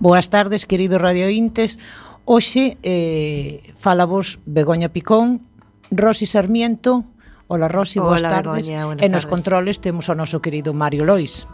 Boas 0.00 0.30
tardes, 0.30 0.64
queridos 0.66 1.00
radiointes. 1.00 1.78
Hoxe 2.24 2.78
eh, 2.82 3.60
falamos 3.76 4.40
Begoña 4.46 4.88
Picón, 4.88 5.44
Rosi 5.90 6.24
Sarmiento, 6.26 7.04
Ola 7.48 7.68
Rosi, 7.68 7.98
boas 7.98 8.22
Hola, 8.24 8.40
tardes. 8.40 8.64
Begoña, 8.66 8.96
e 8.96 9.08
nos 9.12 9.24
tardes. 9.24 9.26
controles 9.26 9.76
temos 9.80 10.08
o 10.08 10.14
noso 10.16 10.40
querido 10.40 10.72
Mario 10.72 11.04
Lois. 11.04 11.44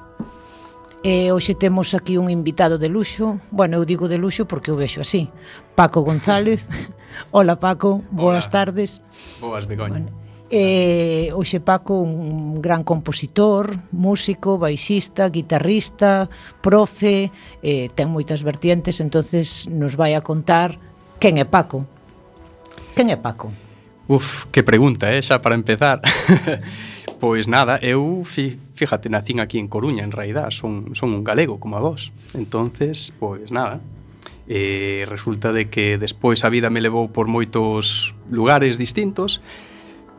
E 1.03 1.31
hoxe 1.35 1.55
temos 1.55 1.95
aquí 1.95 2.19
un 2.19 2.31
invitado 2.31 2.79
de 2.79 2.87
luxo. 2.91 3.39
Bueno, 3.51 3.79
eu 3.79 3.85
digo 3.87 4.07
de 4.07 4.19
luxo 4.19 4.47
porque 4.47 4.71
o 4.71 4.77
vexo 4.79 5.01
así. 5.03 5.27
Paco 5.75 6.03
González. 6.07 6.67
Hola 7.35 7.59
Paco, 7.59 8.03
boas 8.15 8.47
Hola. 8.47 8.55
tardes. 8.71 9.03
Boas 9.43 9.67
Begoña. 9.67 10.07
Bueno, 10.07 10.11
Eh, 10.49 11.31
hoxe 11.35 11.59
Paco 11.59 11.99
un 11.99 12.63
gran 12.63 12.87
compositor, 12.87 13.75
músico, 13.91 14.59
baixista, 14.59 15.27
guitarrista, 15.29 16.31
profe, 16.63 17.35
eh, 17.67 17.91
ten 17.99 18.07
moitas 18.15 18.47
vertientes, 18.47 19.03
entonces 19.03 19.67
nos 19.67 19.99
vai 19.99 20.15
a 20.15 20.23
contar 20.23 20.79
quen 21.19 21.43
é 21.43 21.47
Paco. 21.47 21.83
Quen 22.95 23.11
é 23.11 23.19
Paco? 23.19 23.51
Uf, 24.07 24.47
que 24.55 24.63
pregunta, 24.63 25.11
eh, 25.11 25.19
xa 25.19 25.43
para 25.43 25.59
empezar. 25.59 25.99
Pois 27.17 27.49
nada, 27.49 27.79
eu, 27.81 28.25
fi, 28.29 28.61
fíjate, 28.75 29.09
nacín 29.09 29.41
aquí 29.41 29.59
en 29.59 29.69
Coruña, 29.69 30.05
en 30.05 30.13
realidad, 30.13 30.51
son, 30.51 30.95
son 30.95 31.15
un 31.15 31.25
galego 31.25 31.59
como 31.59 31.79
a 31.79 31.81
vos. 31.81 32.13
Entonces, 32.35 33.15
pois 33.19 33.51
nada, 33.51 33.81
eh, 34.49 35.05
resulta 35.09 35.51
de 35.51 35.67
que 35.73 35.97
despois 35.97 36.45
a 36.45 36.53
vida 36.53 36.69
me 36.69 36.85
levou 36.85 37.09
por 37.09 37.25
moitos 37.25 38.13
lugares 38.29 38.77
distintos, 38.77 39.41
e 39.41 39.67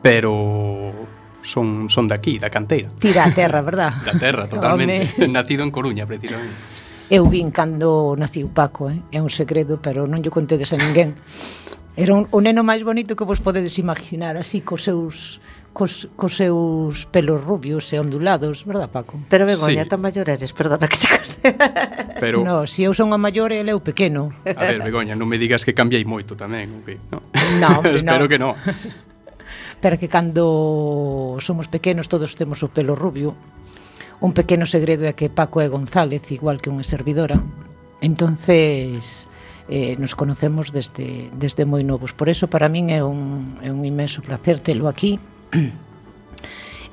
pero 0.01 0.93
son 1.41 1.89
son 1.89 2.07
de 2.07 2.15
aquí, 2.15 2.37
da 2.37 2.49
canteira. 2.49 2.89
Ti 2.99 3.13
da 3.13 3.31
terra, 3.31 3.61
verdad? 3.61 3.93
da 4.03 4.13
terra, 4.17 4.47
totalmente. 4.51 5.09
Home. 5.17 5.27
Nacido 5.35 5.63
en 5.63 5.71
Coruña, 5.71 6.05
precisamente. 6.05 6.53
Eu 7.09 7.23
vin 7.31 7.55
cando 7.55 8.19
naciu 8.19 8.51
Paco, 8.51 8.91
eh? 8.91 8.99
é 9.15 9.23
un 9.23 9.31
segredo, 9.31 9.79
pero 9.79 10.03
non 10.11 10.19
lle 10.19 10.27
contedes 10.27 10.75
a 10.75 10.77
ninguén. 10.77 11.15
Era 11.95 12.11
un, 12.13 12.27
o 12.35 12.43
neno 12.43 12.67
máis 12.67 12.83
bonito 12.83 13.15
que 13.15 13.23
vos 13.23 13.39
podedes 13.39 13.79
imaginar, 13.79 14.35
así 14.35 14.59
cos 14.59 14.83
seus 14.83 15.39
cos, 15.71 16.11
cos 16.19 16.35
seus 16.35 17.07
pelos 17.07 17.39
rubios 17.39 17.87
e 17.93 17.97
ondulados, 18.01 18.67
verdad, 18.67 18.91
Paco? 18.91 19.23
Pero 19.31 19.47
Begoña, 19.47 19.87
sí. 19.87 19.89
tan 19.89 20.03
maior 20.03 20.27
eres, 20.27 20.51
perdona 20.51 20.83
que 20.91 20.99
te 20.99 21.07
corte. 21.07 21.37
Pero... 22.19 22.43
No, 22.43 22.67
se 22.67 22.75
si 22.75 22.83
eu 22.83 22.91
son 22.91 23.15
a 23.15 23.17
maior, 23.17 23.55
ele 23.55 23.71
é 23.71 23.75
o 23.77 23.79
pequeno. 23.79 24.35
A 24.43 24.67
ver, 24.67 24.83
Begoña, 24.83 25.15
non 25.15 25.31
me 25.31 25.39
digas 25.39 25.63
que 25.63 25.71
cambiei 25.71 26.03
moito 26.03 26.35
tamén, 26.35 26.75
o 26.75 26.83
que? 26.83 26.99
No, 27.07 27.23
no 27.61 27.87
Espero 27.87 28.25
no. 28.25 28.29
que 28.29 28.35
non 28.35 28.51
pero 29.81 29.99
que 29.99 30.09
cando 30.09 31.37
somos 31.39 31.67
pequenos 31.67 32.09
todos 32.09 32.35
temos 32.35 32.63
o 32.63 32.69
pelo 32.69 32.95
rubio. 32.97 33.37
Un 34.17 34.33
pequeno 34.33 34.65
segredo 34.65 35.05
é 35.05 35.13
que 35.13 35.29
Paco 35.29 35.61
é 35.61 35.69
González, 35.69 36.25
igual 36.33 36.57
que 36.57 36.73
unha 36.73 36.81
servidora. 36.81 37.37
Entonces, 38.01 39.29
eh, 39.69 39.93
nos 40.01 40.17
conocemos 40.17 40.73
desde, 40.73 41.29
desde 41.37 41.69
moi 41.69 41.85
novos. 41.85 42.17
Por 42.17 42.25
eso, 42.25 42.49
para 42.49 42.65
min 42.65 42.89
é 42.89 43.05
un, 43.05 43.61
é 43.61 43.69
un 43.69 43.85
imenso 43.85 44.25
placer 44.25 44.57
telo 44.57 44.89
aquí. 44.89 45.21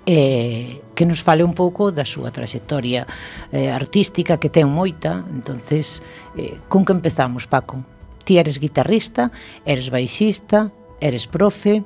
eh, 0.07 0.81
que 0.95 1.07
nos 1.07 1.23
fale 1.23 1.43
un 1.45 1.55
pouco 1.55 1.91
da 1.91 2.05
súa 2.05 2.31
traxectoria 2.31 3.09
eh, 3.51 3.73
artística 3.73 4.37
que 4.37 4.53
ten 4.53 4.69
moita. 4.69 5.25
Entonces, 5.33 6.05
eh, 6.37 6.61
con 6.69 6.85
que 6.85 6.93
empezamos, 6.93 7.49
Paco? 7.49 7.83
Ti 8.25 8.39
eres 8.41 8.61
guitarrista, 8.61 9.33
eres 9.65 9.89
baixista, 9.89 10.71
eres 11.01 11.27
profe, 11.27 11.85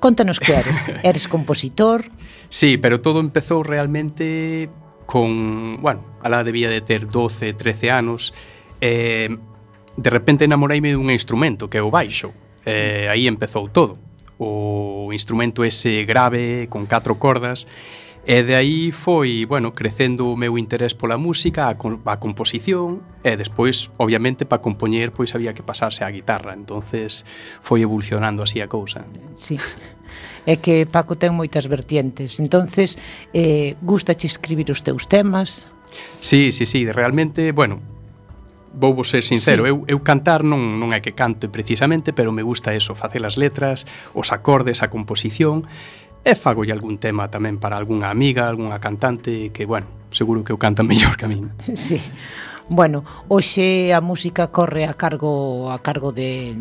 Contanos 0.00 0.40
que 0.40 0.54
eres. 0.54 0.84
eres 1.02 1.28
compositor? 1.28 2.10
Sí, 2.48 2.78
pero 2.78 3.00
todo 3.00 3.20
empezou 3.20 3.62
realmente 3.62 4.70
con, 5.06 5.80
bueno, 5.80 6.00
alá 6.22 6.44
debía 6.44 6.68
de 6.68 6.80
ter 6.80 7.08
12, 7.08 7.54
13 7.54 7.90
anos, 7.90 8.34
eh, 8.80 9.36
de 9.96 10.10
repente 10.10 10.44
enamoreime 10.44 10.92
dun 10.92 11.10
instrumento 11.10 11.66
que 11.66 11.78
é 11.78 11.84
o 11.84 11.90
baixo. 11.90 12.30
Eh, 12.62 13.08
aí 13.10 13.26
empezou 13.26 13.66
todo. 13.68 13.98
O 14.38 15.10
instrumento 15.10 15.64
ese 15.64 16.04
grave 16.06 16.70
con 16.70 16.86
catro 16.86 17.18
cordas 17.18 17.66
E 18.28 18.44
de 18.44 18.52
aí 18.60 18.92
foi, 18.92 19.48
bueno, 19.48 19.72
crecendo 19.72 20.28
o 20.28 20.36
meu 20.36 20.60
interés 20.60 20.92
pola 20.92 21.16
música, 21.16 21.72
a, 21.72 21.80
a 21.80 22.16
composición, 22.20 23.00
e 23.24 23.40
despois, 23.40 23.88
obviamente, 23.96 24.44
para 24.44 24.60
compoñer, 24.60 25.16
pois 25.16 25.32
había 25.32 25.56
que 25.56 25.64
pasarse 25.64 26.04
á 26.04 26.12
guitarra. 26.12 26.52
entonces 26.52 27.24
foi 27.64 27.80
evolucionando 27.80 28.44
así 28.44 28.60
a 28.60 28.68
cousa. 28.68 29.08
Sí. 29.32 29.56
É 30.44 30.60
que 30.60 30.84
Paco 30.84 31.16
ten 31.16 31.32
moitas 31.32 31.72
vertientes. 31.72 32.36
entonces 32.36 33.00
eh, 33.32 33.80
gustache 33.80 34.28
escribir 34.28 34.68
os 34.76 34.84
teus 34.84 35.08
temas? 35.08 35.64
Sí, 36.20 36.52
sí, 36.52 36.68
sí, 36.68 36.84
realmente, 36.84 37.56
bueno, 37.56 37.80
vou 38.76 38.94
vos 38.94 39.08
ser 39.08 39.24
sincero, 39.24 39.64
sí. 39.64 39.70
eu, 39.72 39.84
eu 39.88 39.98
cantar 40.04 40.44
non, 40.44 40.76
non 40.78 40.92
é 40.92 41.00
que 41.00 41.16
cante 41.16 41.48
precisamente, 41.48 42.12
pero 42.12 42.30
me 42.30 42.44
gusta 42.44 42.76
eso, 42.76 42.92
facer 42.92 43.24
as 43.24 43.40
letras, 43.40 43.88
os 44.12 44.30
acordes, 44.30 44.84
a 44.84 44.92
composición, 44.92 45.64
e 46.24 46.34
fago 46.34 46.66
algún 46.66 46.98
tema 46.98 47.30
tamén 47.30 47.56
para 47.56 47.78
algunha 47.78 48.10
amiga, 48.10 48.46
algunha 48.46 48.78
cantante 48.78 49.50
que, 49.50 49.64
bueno, 49.64 49.86
seguro 50.10 50.44
que 50.44 50.52
o 50.52 50.58
canta 50.58 50.82
mellor 50.88 51.16
que 51.16 51.24
a 51.24 51.28
min. 51.28 51.50
Sí. 51.74 52.00
Bueno, 52.68 53.00
hoxe 53.32 53.96
a 53.96 54.00
música 54.04 54.52
corre 54.52 54.84
a 54.84 54.92
cargo 54.92 55.72
a 55.72 55.80
cargo 55.80 56.12
de 56.12 56.52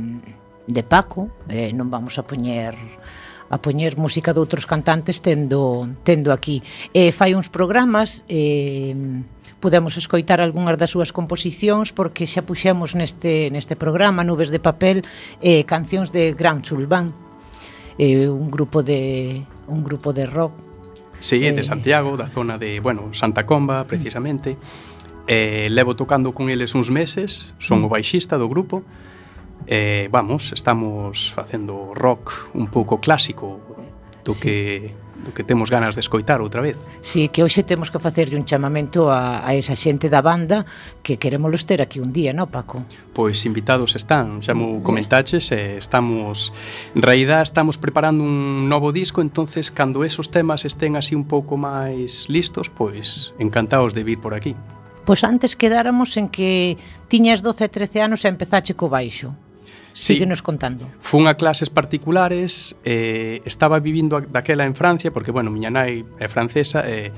de 0.67 0.83
Paco, 0.83 1.31
eh, 1.47 1.71
non 1.71 1.87
vamos 1.87 2.19
a 2.19 2.27
poñer 2.27 2.75
a 3.49 3.57
poñer 3.63 3.95
música 3.95 4.35
de 4.35 4.39
outros 4.43 4.67
cantantes 4.67 5.23
tendo 5.23 5.87
tendo 6.03 6.31
aquí. 6.31 6.63
Eh, 6.91 7.11
fai 7.15 7.35
uns 7.35 7.47
programas 7.47 8.27
eh, 8.27 8.95
podemos 9.59 9.95
escoitar 9.97 10.39
algunhas 10.39 10.75
das 10.79 10.91
súas 10.91 11.15
composicións 11.15 11.95
porque 11.95 12.27
xa 12.27 12.43
puxemos 12.43 12.95
neste 12.95 13.47
neste 13.51 13.79
programa 13.79 14.27
Nubes 14.27 14.51
de 14.51 14.59
papel 14.59 15.03
eh, 15.39 15.63
cancións 15.63 16.11
de 16.11 16.35
Gran 16.35 16.61
Chulbán 16.61 17.26
eh, 17.97 18.29
un 18.29 18.49
grupo 18.51 18.83
de 18.83 19.45
un 19.67 19.83
grupo 19.83 20.13
de 20.13 20.25
rock. 20.25 20.53
Sí, 21.19 21.45
eh, 21.45 21.51
de 21.51 21.63
Santiago, 21.63 22.15
da 22.15 22.27
zona 22.27 22.57
de, 22.57 22.79
bueno, 22.79 23.13
Santa 23.13 23.45
Comba, 23.45 23.83
mm. 23.83 23.87
precisamente. 23.87 24.57
Eh, 25.27 25.67
levo 25.69 25.95
tocando 25.95 26.31
con 26.33 26.49
eles 26.49 26.73
uns 26.73 26.89
meses, 26.89 27.53
son 27.59 27.81
mm. 27.81 27.85
o 27.85 27.89
baixista 27.89 28.37
do 28.37 28.47
grupo. 28.47 28.83
Eh, 29.67 30.07
vamos, 30.11 30.53
estamos 30.53 31.33
facendo 31.33 31.91
rock 31.93 32.31
un 32.53 32.67
pouco 32.67 33.01
clásico 33.01 33.59
do 34.23 34.33
sí. 34.33 34.41
que 34.41 35.06
do 35.25 35.33
que 35.33 35.43
temos 35.43 35.69
ganas 35.69 35.95
de 35.95 36.01
escoitar 36.01 36.41
outra 36.41 36.61
vez. 36.61 36.77
Sí, 37.01 37.27
que 37.27 37.41
hoxe 37.43 37.63
temos 37.63 37.89
que 37.89 37.99
facerlle 37.99 38.37
un 38.37 38.45
chamamento 38.45 39.09
a, 39.09 39.41
a 39.45 39.53
esa 39.55 39.73
xente 39.73 40.09
da 40.09 40.21
banda 40.21 40.65
que 41.01 41.17
queremos 41.17 41.49
los 41.49 41.65
ter 41.65 41.81
aquí 41.81 41.99
un 41.99 42.13
día, 42.13 42.33
no, 42.33 42.47
Paco? 42.47 42.85
Pois 43.13 43.45
invitados 43.45 43.95
están, 43.97 44.45
xa 44.45 44.53
mo 44.53 44.83
comentaches, 44.85 45.51
eh, 45.51 45.77
estamos 45.77 46.53
en 46.93 47.01
realidad 47.01 47.41
estamos 47.41 47.77
preparando 47.77 48.23
un 48.23 48.69
novo 48.69 48.91
disco, 48.91 49.21
entonces 49.21 49.71
cando 49.71 50.03
esos 50.03 50.29
temas 50.29 50.65
estén 50.65 50.95
así 50.95 51.15
un 51.15 51.25
pouco 51.25 51.57
máis 51.57 52.29
listos, 52.29 52.69
pois 52.69 53.33
encantados 53.39 53.97
de 53.97 54.03
vir 54.03 54.19
por 54.21 54.37
aquí. 54.37 54.53
Pois 55.07 55.23
antes 55.23 55.55
quedáramos 55.55 56.19
en 56.19 56.27
que 56.27 56.75
tiñas 57.07 57.39
12 57.39 57.63
e 57.63 57.69
13 57.71 58.03
anos 58.03 58.21
e 58.25 58.27
empezache 58.27 58.75
co 58.75 58.91
baixo. 58.91 59.31
Sí. 59.97 60.13
Síguenos 60.13 60.43
contando. 60.43 60.85
Fun 61.01 61.27
a 61.27 61.33
clases 61.33 61.71
particulares, 61.71 62.77
eh, 62.85 63.41
estaba 63.45 63.79
vivindo 63.79 64.21
daquela 64.21 64.65
en 64.65 64.75
Francia, 64.75 65.09
porque, 65.09 65.31
bueno, 65.31 65.49
miña 65.49 65.73
nai 65.73 66.05
é 66.21 66.29
francesa, 66.29 66.85
e 66.85 67.09
eh, 67.09 67.11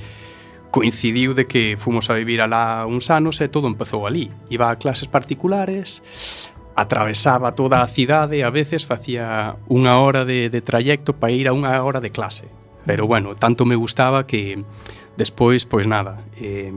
coincidiu 0.72 1.36
de 1.36 1.44
que 1.44 1.76
fomos 1.76 2.08
a 2.08 2.16
vivir 2.16 2.40
alá 2.40 2.88
uns 2.88 3.12
anos 3.12 3.44
e 3.44 3.52
todo 3.52 3.68
empezou 3.68 4.08
ali. 4.08 4.32
Iba 4.48 4.72
a 4.72 4.80
clases 4.80 5.12
particulares, 5.12 6.00
atravesaba 6.72 7.52
toda 7.52 7.84
a 7.84 7.88
cidade 7.92 8.40
e 8.40 8.48
a 8.48 8.50
veces 8.50 8.88
facía 8.88 9.60
unha 9.68 10.00
hora 10.00 10.24
de, 10.24 10.48
de 10.48 10.64
trayecto 10.64 11.20
para 11.20 11.36
ir 11.36 11.52
a 11.52 11.54
unha 11.54 11.76
hora 11.84 12.00
de 12.00 12.16
clase. 12.16 12.48
Pero, 12.88 13.12
bueno, 13.12 13.36
tanto 13.36 13.68
me 13.68 13.76
gustaba 13.76 14.24
que 14.24 14.64
despois, 15.20 15.68
pois 15.68 15.84
nada, 15.84 16.24
eh, 16.40 16.72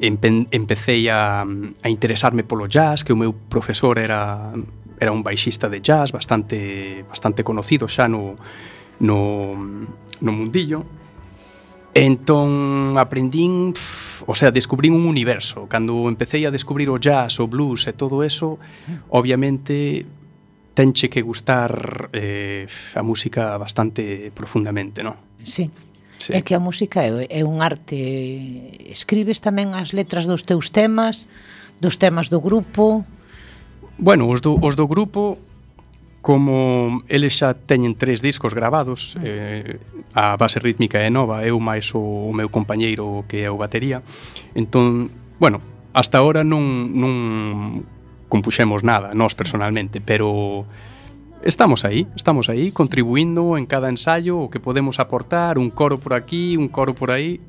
empe, 0.00 0.48
empecé 0.50 1.10
a, 1.10 1.44
a 1.44 1.88
interesarme 1.88 2.42
polo 2.42 2.66
jazz, 2.66 3.04
que 3.04 3.12
o 3.12 3.18
meu 3.20 3.32
profesor 3.32 4.00
era 4.00 4.52
era 5.00 5.12
un 5.12 5.24
baixista 5.24 5.68
de 5.68 5.80
jazz 5.80 6.12
bastante 6.12 7.04
bastante 7.08 7.44
conocido 7.44 7.88
xa 7.88 8.08
no 8.08 8.36
no, 9.00 9.56
no 10.20 10.32
mundillo. 10.32 10.84
E 11.90 12.06
entón 12.06 12.94
aprendín, 12.94 13.74
pff, 13.74 14.22
o 14.28 14.34
sea, 14.38 14.54
descubrín 14.54 14.94
un 14.94 15.10
universo. 15.10 15.66
Cando 15.66 16.06
empecé 16.06 16.46
a 16.46 16.54
descubrir 16.54 16.86
o 16.86 17.02
jazz, 17.02 17.40
o 17.40 17.48
blues 17.50 17.90
e 17.90 17.92
todo 17.92 18.22
eso, 18.22 18.62
obviamente 19.10 20.06
tenche 20.74 21.10
que 21.10 21.20
gustar 21.20 22.08
eh, 22.12 22.68
a 22.94 23.02
música 23.02 23.58
bastante 23.58 24.30
profundamente, 24.30 25.02
non? 25.02 25.18
Sí. 25.42 25.66
Sí. 26.20 26.36
É 26.36 26.44
que 26.44 26.52
a 26.52 26.60
música 26.60 27.00
é, 27.00 27.24
é 27.32 27.42
un 27.48 27.64
arte. 27.64 28.76
Escribes 28.84 29.40
tamén 29.40 29.72
as 29.72 29.96
letras 29.96 30.28
dos 30.28 30.44
teus 30.44 30.68
temas, 30.68 31.32
dos 31.80 31.96
temas 31.96 32.28
do 32.28 32.44
grupo? 32.44 33.08
Bueno, 33.96 34.28
os 34.28 34.44
do, 34.44 34.60
os 34.60 34.76
do 34.76 34.84
grupo 34.84 35.40
como 36.20 37.00
eles 37.08 37.40
xa 37.40 37.56
teñen 37.56 37.96
tres 37.96 38.20
discos 38.20 38.52
gravados, 38.52 39.16
mm. 39.16 39.24
eh, 39.24 39.80
a 40.12 40.36
base 40.36 40.60
rítmica 40.60 41.00
é 41.00 41.08
nova, 41.08 41.48
eu 41.48 41.56
máis 41.56 41.96
o, 41.96 42.28
o 42.28 42.32
meu 42.36 42.52
compañeiro 42.52 43.24
que 43.24 43.40
é 43.40 43.48
o 43.48 43.56
batería. 43.56 44.04
Entón, 44.52 45.08
bueno, 45.40 45.64
hasta 45.96 46.20
ahora 46.20 46.44
non 46.44 46.92
non 46.92 47.88
compuxemos 48.28 48.84
nada 48.84 49.16
nós 49.16 49.32
personalmente, 49.32 50.04
pero 50.04 50.68
Estamos 51.42 51.86
aí, 51.86 52.06
estamos 52.14 52.50
aí, 52.50 52.70
contribuindo 52.70 53.56
en 53.56 53.64
cada 53.64 53.88
ensaio 53.88 54.36
o 54.36 54.50
que 54.52 54.60
podemos 54.60 55.00
aportar, 55.00 55.56
un 55.56 55.72
coro 55.72 55.96
por 55.96 56.12
aquí, 56.12 56.60
un 56.60 56.68
coro 56.68 56.94
por 56.94 57.10
aí. 57.10 57.40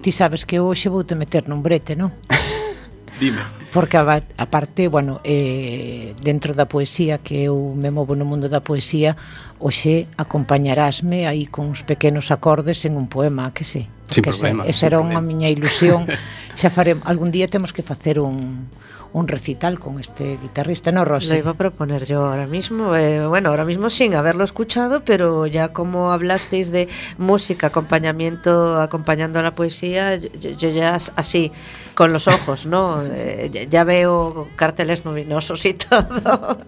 Ti 0.00 0.12
sabes 0.16 0.48
que 0.48 0.64
hoxe 0.64 0.88
vou 0.88 1.04
te 1.04 1.12
meter 1.12 1.44
nun 1.44 1.60
brete, 1.60 1.92
non? 1.92 2.08
Dime. 3.20 3.44
Porque 3.68 4.00
a 4.00 4.46
parte, 4.48 4.88
bueno, 4.88 5.20
eh, 5.28 6.16
dentro 6.24 6.56
da 6.56 6.64
poesía 6.64 7.20
que 7.20 7.44
eu 7.44 7.76
me 7.76 7.92
movo 7.92 8.16
no 8.16 8.24
mundo 8.24 8.48
da 8.48 8.64
poesía, 8.64 9.12
hoxe 9.60 10.08
acompañarásme 10.16 11.28
aí 11.28 11.44
con 11.44 11.68
uns 11.68 11.84
pequenos 11.84 12.32
acordes 12.32 12.88
en 12.88 12.96
un 12.96 13.12
poema, 13.12 13.52
que 13.52 13.68
se? 13.68 13.92
Sí, 14.08 14.24
sin 14.24 14.24
problema. 14.24 14.64
Esa 14.64 14.88
era 14.88 15.04
unha 15.04 15.20
miña 15.20 15.52
ilusión. 15.52 16.08
Xa 16.56 16.72
faremos, 16.72 17.04
algún 17.04 17.28
día 17.28 17.44
temos 17.52 17.76
que 17.76 17.84
facer 17.84 18.24
un 18.24 18.72
un 19.14 19.28
recital 19.28 19.78
con 19.78 20.00
este 20.00 20.38
guitarrista, 20.42 20.90
¿no, 20.90 21.04
Rosy? 21.04 21.28
Lo 21.30 21.36
iba 21.36 21.50
a 21.52 21.54
proponer 21.54 22.04
yo 22.04 22.26
ahora 22.26 22.48
mismo. 22.48 22.96
Eh, 22.96 23.24
bueno, 23.28 23.50
ahora 23.50 23.64
mismo 23.64 23.88
sin 23.88 24.14
haberlo 24.16 24.42
escuchado, 24.42 25.04
pero 25.04 25.46
ya 25.46 25.72
como 25.72 26.10
hablasteis 26.10 26.72
de 26.72 26.88
música, 27.16 27.68
acompañamiento, 27.68 28.74
acompañando 28.80 29.38
a 29.38 29.42
la 29.42 29.54
poesía, 29.54 30.16
yo, 30.16 30.50
yo 30.50 30.68
ya 30.68 30.98
así, 31.14 31.52
con 31.94 32.12
los 32.12 32.26
ojos, 32.26 32.66
¿no? 32.66 33.04
Eh, 33.04 33.68
ya 33.70 33.84
veo 33.84 34.48
carteles 34.56 35.04
luminosos 35.04 35.64
y 35.64 35.74
todo. 35.88 36.58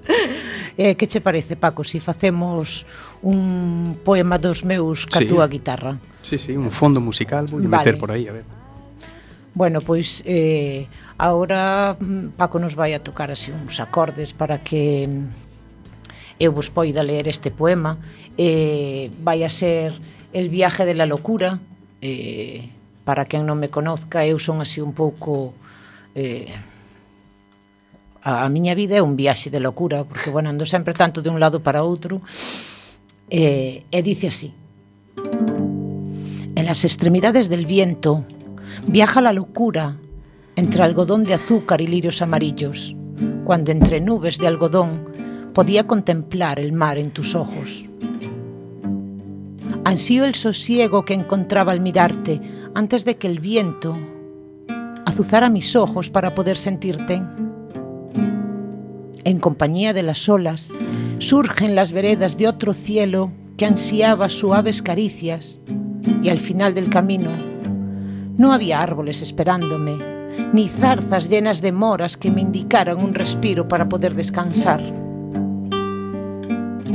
eh, 0.78 0.94
que 0.94 1.08
che 1.08 1.20
parece, 1.20 1.56
Paco, 1.56 1.82
si 1.82 1.98
facemos 1.98 2.86
un 3.22 3.98
poema 4.04 4.38
dos 4.38 4.64
meus 4.64 5.04
ca 5.06 5.18
sí. 5.18 5.28
guitarra? 5.50 5.98
Sí, 6.22 6.38
sí, 6.38 6.56
un 6.56 6.70
fondo 6.70 7.00
musical, 7.00 7.46
vou 7.46 7.58
vale. 7.58 7.68
meter 7.68 7.98
por 7.98 8.12
aí, 8.12 8.28
a 8.28 8.32
ver. 8.32 8.55
Bueno, 9.56 9.80
pois 9.80 10.20
eh, 10.26 10.84
agora 11.16 11.96
mm, 11.96 12.36
Paco 12.36 12.60
nos 12.60 12.76
vai 12.76 12.92
a 12.92 13.00
tocar 13.00 13.32
así 13.32 13.48
uns 13.56 13.80
acordes 13.80 14.36
para 14.36 14.60
que 14.60 15.08
mm, 15.08 15.32
eu 16.36 16.52
vos 16.52 16.68
poida 16.68 17.00
ler 17.00 17.24
este 17.24 17.48
poema. 17.48 17.96
Eh, 18.36 19.08
vai 19.24 19.40
a 19.40 19.48
ser 19.48 19.96
El 20.36 20.50
viaje 20.50 20.84
de 20.84 20.92
la 20.92 21.08
locura. 21.08 21.56
Eh, 22.04 22.68
para 23.08 23.24
quen 23.24 23.48
non 23.48 23.56
me 23.56 23.72
conozca, 23.72 24.28
eu 24.28 24.36
son 24.36 24.60
así 24.60 24.84
un 24.84 24.92
pouco... 24.92 25.56
Eh, 26.12 26.52
a, 28.20 28.44
a 28.44 28.48
miña 28.52 28.76
vida 28.76 29.00
é 29.00 29.02
un 29.02 29.16
viaxe 29.16 29.48
de 29.48 29.64
locura, 29.64 30.04
porque, 30.04 30.28
bueno, 30.28 30.52
ando 30.52 30.68
sempre 30.68 30.92
tanto 30.92 31.24
de 31.24 31.32
un 31.32 31.40
lado 31.40 31.64
para 31.64 31.80
outro. 31.80 32.20
Eh, 33.32 33.80
e 33.88 33.98
dice 34.04 34.28
así. 34.28 34.52
En 36.52 36.64
las 36.68 36.84
extremidades 36.84 37.48
del 37.48 37.64
viento 37.64 38.28
viaja 38.86 39.20
la 39.20 39.32
locura 39.32 39.96
entre 40.54 40.82
algodón 40.82 41.24
de 41.24 41.34
azúcar 41.34 41.80
y 41.80 41.86
lirios 41.86 42.22
amarillos, 42.22 42.96
cuando 43.44 43.72
entre 43.72 44.00
nubes 44.00 44.38
de 44.38 44.46
algodón 44.46 45.04
podía 45.52 45.86
contemplar 45.86 46.60
el 46.60 46.72
mar 46.72 46.98
en 46.98 47.10
tus 47.10 47.34
ojos. 47.34 47.84
Ansío 49.84 50.24
el 50.24 50.34
sosiego 50.34 51.04
que 51.04 51.14
encontraba 51.14 51.72
al 51.72 51.80
mirarte 51.80 52.40
antes 52.74 53.04
de 53.04 53.16
que 53.16 53.26
el 53.26 53.38
viento 53.38 53.96
azuzara 55.04 55.48
mis 55.48 55.76
ojos 55.76 56.10
para 56.10 56.34
poder 56.34 56.56
sentirte. 56.56 57.22
En 59.24 59.38
compañía 59.38 59.92
de 59.92 60.02
las 60.02 60.28
olas 60.28 60.72
surgen 61.18 61.74
las 61.74 61.92
veredas 61.92 62.36
de 62.36 62.48
otro 62.48 62.72
cielo 62.72 63.30
que 63.56 63.66
ansiaba 63.66 64.28
suaves 64.28 64.82
caricias 64.82 65.60
y 66.22 66.28
al 66.28 66.40
final 66.40 66.74
del 66.74 66.90
camino 66.90 67.30
no 68.36 68.52
había 68.52 68.82
árboles 68.82 69.22
esperándome 69.22 70.16
ni 70.52 70.68
zarzas 70.68 71.28
llenas 71.28 71.60
de 71.60 71.72
moras 71.72 72.16
que 72.16 72.30
me 72.30 72.40
indicaran 72.40 73.02
un 73.02 73.14
respiro 73.14 73.68
para 73.68 73.88
poder 73.88 74.14
descansar. 74.14 74.82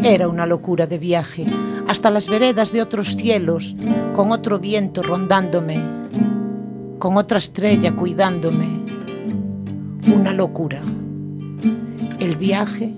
Era 0.03 0.27
una 0.27 0.45
locura 0.45 0.88
de 0.88 0.97
viaje, 0.97 1.45
hasta 1.88 2.09
las 2.09 2.27
veredas 2.27 2.71
de 2.71 2.81
otros 2.81 3.15
cielos, 3.15 3.75
con 4.15 4.31
otro 4.31 4.59
viento 4.59 5.03
rondándome, 5.03 5.79
con 6.99 7.17
otra 7.17 7.38
estrella 7.38 7.95
cuidándome. 7.95 8.81
Una 10.15 10.33
locura. 10.33 10.81
El 12.19 12.35
viaje 12.38 12.93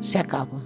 se 0.00 0.18
acaba. 0.18 0.63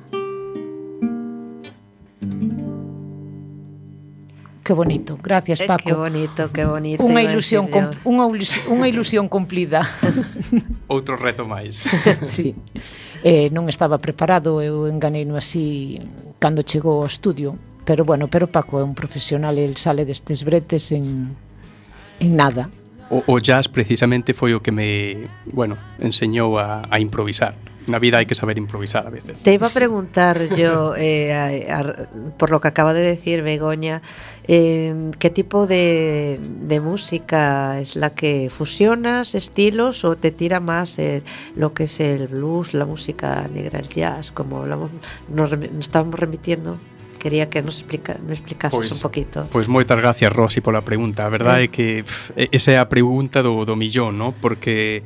Que 4.68 4.74
bonito. 4.74 5.18
Gracias, 5.22 5.62
eh, 5.62 5.66
Paco. 5.66 5.82
Que 5.82 5.94
bonito, 5.94 6.52
que 6.52 6.62
bonito. 6.66 7.00
Unha 7.00 7.24
ilusión 7.24 7.72
unha 8.04 8.28
unha 8.68 8.84
ilusión 8.84 9.24
cumplida. 9.24 9.80
Outro 10.92 11.16
reto 11.16 11.48
máis. 11.48 11.88
sí. 12.28 12.52
Eh, 13.24 13.48
non 13.48 13.72
estaba 13.72 13.96
preparado, 13.96 14.60
eu 14.60 14.84
enganeino 14.84 15.40
así 15.40 15.96
cando 16.36 16.60
chegou 16.68 17.00
ao 17.00 17.08
estudio, 17.08 17.56
pero 17.88 18.04
bueno, 18.04 18.28
pero 18.28 18.44
Paco 18.44 18.76
é 18.76 18.84
un 18.84 18.92
profesional, 18.92 19.56
e 19.56 19.64
el 19.64 19.80
sale 19.80 20.04
destes 20.04 20.44
bretes 20.44 20.92
en 20.92 21.32
en 22.20 22.36
nada. 22.36 22.68
O, 23.08 23.24
o 23.24 23.40
jazz 23.40 23.72
precisamente 23.72 24.36
foi 24.36 24.52
o 24.52 24.60
que 24.60 24.68
me, 24.68 25.32
bueno, 25.48 25.80
enseñou 25.96 26.60
a, 26.60 26.84
a 26.92 27.00
improvisar. 27.00 27.56
Na 27.88 27.98
vida 27.98 28.18
hai 28.18 28.26
que 28.26 28.36
saber 28.36 28.56
improvisar 28.56 29.06
a 29.06 29.10
veces. 29.10 29.42
Te 29.42 29.52
iba 29.52 29.66
a 29.66 29.74
preguntar 29.74 30.38
yo, 30.54 30.94
eh, 31.00 31.32
a, 31.32 31.80
a, 31.80 31.80
por 32.36 32.50
lo 32.50 32.60
que 32.60 32.68
acaba 32.68 32.92
de 32.92 33.02
decir 33.02 33.42
Begoña, 33.42 34.02
eh, 34.46 35.10
¿qué 35.18 35.30
tipo 35.30 35.66
de, 35.66 36.40
de 36.40 36.80
música 36.80 37.80
es 37.80 37.96
la 37.96 38.10
que 38.10 38.48
fusionas, 38.50 39.34
estilos, 39.34 40.04
o 40.04 40.16
te 40.16 40.30
tira 40.30 40.60
más 40.60 40.98
eh, 40.98 41.22
lo 41.56 41.74
que 41.74 41.84
es 41.84 42.00
el 42.00 42.28
blues, 42.28 42.74
la 42.74 42.84
música 42.84 43.48
negra, 43.52 43.78
el 43.78 43.88
jazz, 43.88 44.30
como 44.30 44.58
hablamos, 44.58 44.90
nos, 45.28 45.50
nos 45.50 45.80
estábamos 45.80 46.18
remitiendo? 46.18 46.78
quería 47.18 47.50
que 47.50 47.60
nos 47.60 47.78
explica, 47.80 48.16
me 48.24 48.32
explicases 48.32 48.78
pois, 48.78 48.92
un 48.92 49.00
poquito. 49.00 49.46
Pois 49.50 49.66
moitas 49.68 49.98
gracias, 49.98 50.32
Rosy, 50.32 50.62
pola 50.62 50.80
pregunta. 50.80 51.26
A 51.26 51.30
verdade 51.30 51.66
eh. 51.66 51.68
é 51.68 51.68
que 51.68 51.86
pff, 52.06 52.32
esa 52.54 52.70
é 52.72 52.78
a 52.78 52.86
pregunta 52.86 53.42
do, 53.42 53.66
do 53.66 53.74
millón, 53.74 54.16
no? 54.16 54.32
porque, 54.38 55.02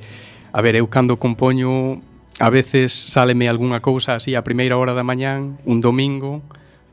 a 0.53 0.61
ver, 0.61 0.77
eu 0.77 0.87
cando 0.87 1.17
compoño 1.17 2.05
a 2.39 2.51
veces 2.51 2.93
sáleme 2.93 3.49
algunha 3.49 3.81
cousa 3.81 4.15
así 4.15 4.35
a 4.35 4.45
primeira 4.45 4.77
hora 4.77 4.95
da 4.95 5.05
mañán, 5.05 5.59
un 5.65 5.81
domingo, 5.81 6.43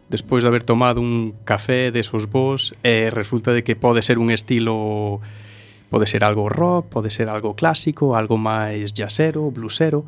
despois 0.09 0.43
de 0.43 0.49
haber 0.49 0.63
tomado 0.63 1.01
un 1.01 1.35
café 1.45 1.91
desos 1.91 2.29
vos, 2.29 2.75
eh, 2.83 3.09
resulta 3.13 3.53
de 3.53 3.63
que 3.63 3.75
pode 3.75 4.01
ser 4.01 4.19
un 4.19 4.31
estilo 4.31 5.21
pode 5.89 6.05
ser 6.05 6.23
algo 6.23 6.49
rock, 6.49 6.87
pode 6.87 7.09
ser 7.09 7.29
algo 7.29 7.55
clásico, 7.55 8.15
algo 8.15 8.37
máis 8.37 8.93
jazzero, 8.93 9.49
bluesero. 9.49 10.05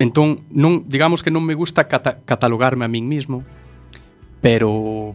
Entón, 0.00 0.48
non, 0.48 0.88
digamos 0.88 1.20
que 1.20 1.30
non 1.30 1.44
me 1.44 1.52
gusta 1.52 1.84
cata 1.84 2.24
catalogarme 2.24 2.88
a 2.88 2.92
min 2.92 3.04
mismo, 3.04 3.44
pero 4.40 5.12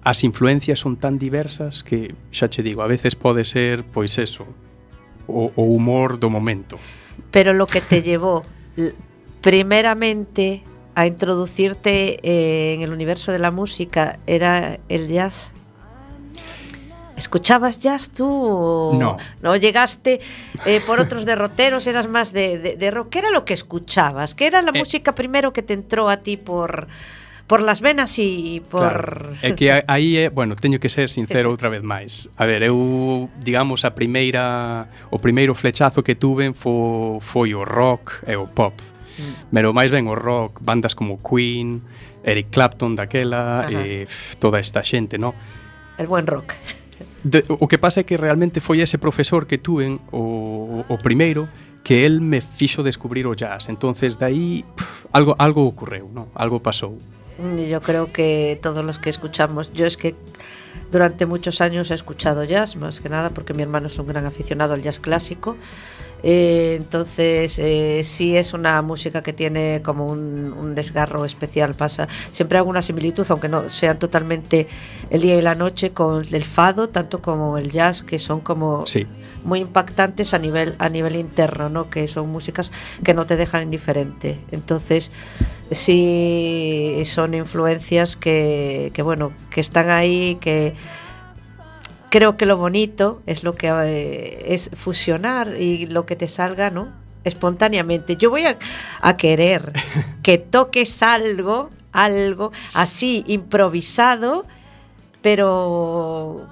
as 0.00 0.24
influencias 0.24 0.80
son 0.80 0.96
tan 0.96 1.20
diversas 1.20 1.84
que 1.84 2.16
xa 2.32 2.48
che 2.48 2.64
digo, 2.64 2.80
a 2.80 2.88
veces 2.88 3.14
pode 3.20 3.44
ser 3.44 3.84
pois 3.84 4.16
eso, 4.16 4.48
o, 5.28 5.52
o 5.52 5.62
humor 5.68 6.16
do 6.16 6.32
momento. 6.32 6.80
Pero 7.28 7.52
lo 7.52 7.68
que 7.68 7.84
te 7.84 8.00
llevó 8.00 8.48
primeramente 9.40 10.62
a 10.94 11.06
introducirte 11.06 12.18
eh, 12.22 12.74
en 12.74 12.82
el 12.82 12.92
universo 12.92 13.30
de 13.30 13.38
la 13.38 13.50
música 13.50 14.18
era 14.26 14.78
el 14.88 15.08
jazz? 15.08 15.52
¿Escuchabas 17.16 17.80
jazz 17.80 18.10
tú 18.10 18.26
o 18.26 18.94
no? 18.94 19.16
¿No 19.42 19.56
llegaste 19.56 20.20
eh, 20.66 20.80
por 20.86 21.00
otros 21.00 21.24
derroteros? 21.26 21.86
¿Eras 21.86 22.08
más 22.08 22.32
de, 22.32 22.58
de, 22.58 22.76
de, 22.76 22.90
rock? 22.92 23.08
¿Qué 23.10 23.18
era 23.18 23.30
lo 23.30 23.44
que 23.44 23.54
escuchabas? 23.54 24.34
¿Qué 24.34 24.46
era 24.46 24.62
la 24.62 24.70
eh, 24.70 24.78
música 24.78 25.14
primero 25.14 25.52
que 25.52 25.62
te 25.62 25.74
entró 25.74 26.08
a 26.08 26.18
ti 26.18 26.36
por, 26.36 26.86
por 27.48 27.62
las 27.62 27.80
venas 27.80 28.14
e 28.20 28.60
por... 28.60 28.84
Claro. 28.84 29.34
É 29.40 29.56
que 29.56 29.72
aí 29.72 30.20
é, 30.20 30.28
bueno, 30.28 30.54
teño 30.54 30.78
que 30.78 30.92
ser 30.92 31.08
sincero 31.08 31.48
outra 31.54 31.72
vez 31.72 31.80
máis. 31.80 32.28
A 32.36 32.44
ver, 32.44 32.62
eu, 32.62 33.32
digamos, 33.40 33.88
a 33.88 33.96
primeira 33.96 34.86
o 35.08 35.18
primeiro 35.18 35.56
flechazo 35.56 36.04
que 36.04 36.14
tuven 36.14 36.52
fo, 36.52 37.18
foi 37.24 37.56
o 37.56 37.64
rock 37.64 38.22
e 38.28 38.36
o 38.36 38.46
pop. 38.46 38.76
Mm. 39.16 39.48
Pero 39.50 39.72
máis 39.72 39.88
ben 39.88 40.06
o 40.06 40.14
rock, 40.14 40.60
bandas 40.60 40.92
como 40.92 41.18
Queen, 41.24 41.80
Eric 42.22 42.52
Clapton 42.52 42.94
daquela 42.94 43.64
Ajá. 43.64 43.72
e 43.72 44.04
toda 44.36 44.60
esta 44.60 44.84
xente, 44.84 45.16
no? 45.16 45.32
El 45.96 46.06
buen 46.06 46.28
rock. 46.28 46.52
De, 47.24 47.42
o 47.48 47.66
que 47.66 47.80
pasa 47.80 48.04
é 48.04 48.04
que 48.04 48.20
realmente 48.20 48.60
foi 48.60 48.84
ese 48.84 49.00
profesor 49.00 49.48
que 49.48 49.56
tuven 49.56 50.04
o, 50.12 50.84
o 50.84 50.96
primeiro 51.00 51.48
que 51.80 52.04
el 52.04 52.20
me 52.20 52.44
fixo 52.44 52.84
descubrir 52.84 53.24
o 53.24 53.32
jazz. 53.32 53.72
Entonces, 53.72 54.20
de 54.20 54.28
aí, 54.28 54.64
algo, 55.16 55.32
algo 55.40 55.64
ocorreu, 55.64 56.12
no? 56.12 56.28
algo 56.36 56.60
pasou. 56.60 57.00
Yo 57.38 57.80
creo 57.80 58.12
que 58.12 58.58
todos 58.62 58.84
los 58.84 58.98
que 58.98 59.10
escuchamos, 59.10 59.72
yo 59.72 59.86
es 59.86 59.96
que 59.96 60.16
durante 60.90 61.26
muchos 61.26 61.60
años 61.60 61.90
he 61.90 61.94
escuchado 61.94 62.42
jazz, 62.44 62.76
más 62.76 62.98
que 63.00 63.08
nada 63.08 63.30
porque 63.30 63.54
mi 63.54 63.62
hermano 63.62 63.86
es 63.86 63.98
un 63.98 64.08
gran 64.08 64.26
aficionado 64.26 64.74
al 64.74 64.82
jazz 64.82 64.98
clásico 64.98 65.56
Eh, 66.22 66.74
entonces, 66.76 67.58
eh, 67.58 68.02
sí 68.02 68.36
es 68.36 68.52
una 68.52 68.82
música 68.82 69.22
que 69.22 69.32
tiene 69.32 69.82
como 69.84 70.06
un, 70.06 70.52
un, 70.52 70.74
desgarro 70.74 71.24
especial. 71.24 71.74
Pasa 71.74 72.08
siempre 72.30 72.58
alguna 72.58 72.82
similitud, 72.82 73.26
aunque 73.30 73.48
no 73.48 73.68
sean 73.68 73.98
totalmente 73.98 74.66
el 75.10 75.20
día 75.20 75.36
y 75.36 75.42
la 75.42 75.54
noche, 75.54 75.90
con 75.90 76.24
el 76.32 76.44
fado, 76.44 76.88
tanto 76.88 77.22
como 77.22 77.58
el 77.58 77.70
jazz, 77.70 78.02
que 78.02 78.18
son 78.18 78.40
como 78.40 78.86
sí. 78.86 79.06
muy 79.44 79.60
impactantes 79.60 80.34
a 80.34 80.38
nivel, 80.38 80.74
a 80.78 80.88
nivel 80.88 81.16
interno, 81.16 81.68
¿no? 81.68 81.90
que 81.90 82.08
son 82.08 82.28
músicas 82.30 82.70
que 83.04 83.14
no 83.14 83.26
te 83.26 83.36
dejan 83.36 83.62
indiferente. 83.62 84.38
Entonces, 84.50 85.12
sí 85.70 87.02
son 87.04 87.34
influencias 87.34 88.16
que, 88.16 88.90
que 88.92 89.02
bueno, 89.02 89.32
que 89.50 89.60
están 89.60 89.90
ahí, 89.90 90.36
que 90.40 90.74
creo 92.10 92.36
que 92.36 92.46
lo 92.46 92.56
bonito 92.56 93.22
es 93.26 93.44
lo 93.44 93.54
que 93.54 93.68
eh, 93.68 94.54
es 94.54 94.70
fusionar 94.74 95.56
y 95.60 95.86
lo 95.86 96.06
que 96.06 96.16
te 96.16 96.28
salga, 96.28 96.70
¿no? 96.70 96.88
Espontáneamente. 97.24 98.16
Yo 98.16 98.30
voy 98.30 98.46
a, 98.46 98.56
a 99.00 99.16
querer 99.16 99.72
que 100.22 100.38
toques 100.38 101.02
algo, 101.02 101.70
algo 101.92 102.52
así 102.74 103.24
improvisado, 103.26 104.46
pero 105.22 106.46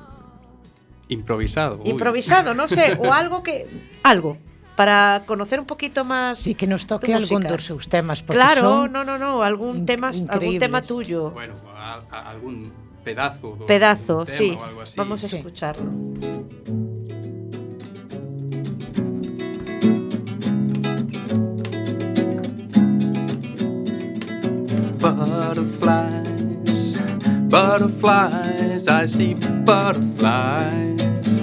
improvisado. 1.08 1.80
Uy. 1.82 1.90
Improvisado, 1.90 2.54
no 2.54 2.68
sé, 2.68 2.98
o 2.98 3.12
algo 3.12 3.42
que 3.42 3.66
algo 4.02 4.36
para 4.74 5.22
conocer 5.24 5.58
un 5.58 5.64
poquito 5.64 6.04
más 6.04 6.38
Sí, 6.38 6.54
que 6.54 6.66
nos 6.66 6.86
toque 6.86 7.14
algún 7.14 7.42
dos 7.44 7.64
seus 7.64 7.88
temas, 7.88 8.22
Claro, 8.22 8.60
son 8.60 8.92
no, 8.92 9.04
no, 9.04 9.16
no, 9.16 9.42
algún 9.42 9.86
tema 9.86 10.10
algún 10.28 10.58
tema 10.58 10.82
tuyo. 10.82 11.30
Bueno, 11.30 11.54
a, 11.74 12.02
a, 12.10 12.30
algún 12.30 12.70
pedazo 13.06 13.54
do, 13.54 13.66
pedazo, 13.66 14.18
do 14.18 14.26
tema 14.26 14.36
sí. 14.36 14.56
ou 14.58 14.64
algo 14.64 14.80
así. 14.80 14.96
Vamos 14.96 15.24
a 15.24 15.28
Sí. 15.28 15.36
escucharlo. 15.36 15.92
Butterflies, 25.66 26.98
butterflies, 27.48 28.86
I 28.88 29.06
see 29.06 29.34
butterflies. 29.34 31.40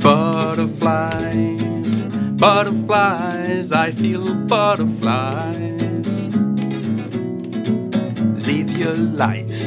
Butterflies, 0.00 2.02
butterflies, 2.38 3.72
I 3.72 3.90
feel 3.90 4.32
butterflies. 4.46 5.79
Live 8.50 8.76
your 8.76 8.96
life, 8.96 9.62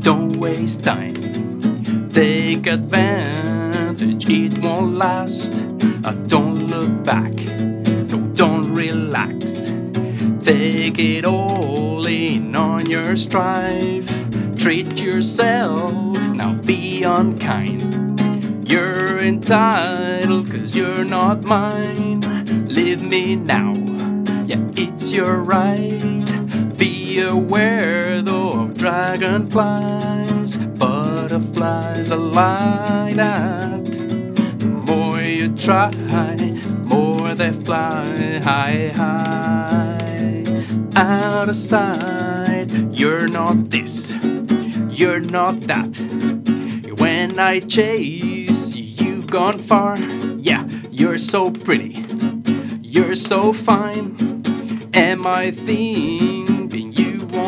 don't 0.00 0.38
waste 0.38 0.82
time. 0.82 2.08
Take 2.10 2.66
advantage, 2.66 4.26
it 4.26 4.56
won't 4.60 4.94
last. 4.94 5.62
Uh, 6.02 6.12
don't 6.26 6.68
look 6.68 7.04
back, 7.04 7.34
no, 8.10 8.18
don't 8.32 8.72
relax. 8.72 9.66
Take 10.42 10.98
it 10.98 11.26
all 11.26 12.06
in 12.06 12.56
on 12.56 12.88
your 12.88 13.16
strive. 13.16 14.08
Treat 14.56 14.98
yourself, 14.98 16.16
now 16.32 16.54
be 16.54 17.02
unkind. 17.02 18.66
You're 18.66 19.18
entitled, 19.18 20.50
cause 20.50 20.74
you're 20.74 21.04
not 21.04 21.42
mine. 21.42 22.22
Leave 22.66 23.02
me 23.02 23.36
now, 23.36 23.74
yeah, 24.46 24.64
it's 24.74 25.12
your 25.12 25.36
right. 25.42 26.39
Be 27.10 27.18
aware 27.22 28.22
though 28.22 28.52
of 28.52 28.76
dragonflies, 28.76 30.56
butterflies 30.56 32.12
are 32.12 32.16
like 32.16 33.16
that. 33.16 33.84
The 33.84 34.66
more 34.66 35.20
you 35.20 35.48
try, 35.56 35.90
the 35.90 36.52
more 36.84 37.34
they 37.34 37.50
fly 37.50 38.38
high, 38.38 38.92
high. 38.94 40.62
Out 40.94 41.48
of 41.48 41.56
sight, 41.56 42.68
you're 42.92 43.26
not 43.26 43.70
this, 43.70 44.14
you're 44.90 45.18
not 45.18 45.62
that. 45.62 45.96
When 46.96 47.40
I 47.40 47.58
chase, 47.58 48.76
you've 48.76 49.26
gone 49.26 49.58
far. 49.58 49.98
Yeah, 50.38 50.64
you're 50.92 51.18
so 51.18 51.50
pretty, 51.50 52.04
you're 52.82 53.16
so 53.16 53.52
fine. 53.52 54.14
Am 54.92 55.26
I 55.26 55.50
thinking 55.50 56.39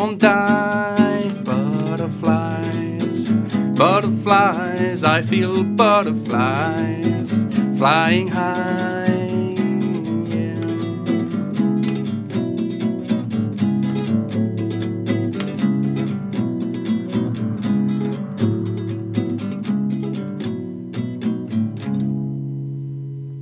won't 0.03 0.19
die? 0.19 1.31
Butterflies, 1.45 3.31
butterflies, 3.73 5.03
I 5.05 5.21
feel 5.21 5.63
butterflies 5.63 7.45
flying 7.77 8.27
high. 8.27 9.31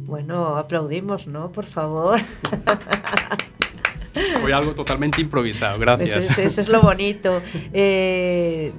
Bueno, 0.06 0.58
aplaudimos, 0.58 1.26
¿no? 1.26 1.52
Por 1.52 1.66
favor. 1.66 2.20
Algo 4.58 4.74
totalmente 4.76 5.22
improvisado, 5.22 5.80
gracias. 5.80 6.10
Eso, 6.18 6.32
es- 6.32 6.38
eso 6.40 6.62
es 6.62 6.70
lo 6.70 6.82
bonito. 6.82 7.42
Eh, 7.74 8.72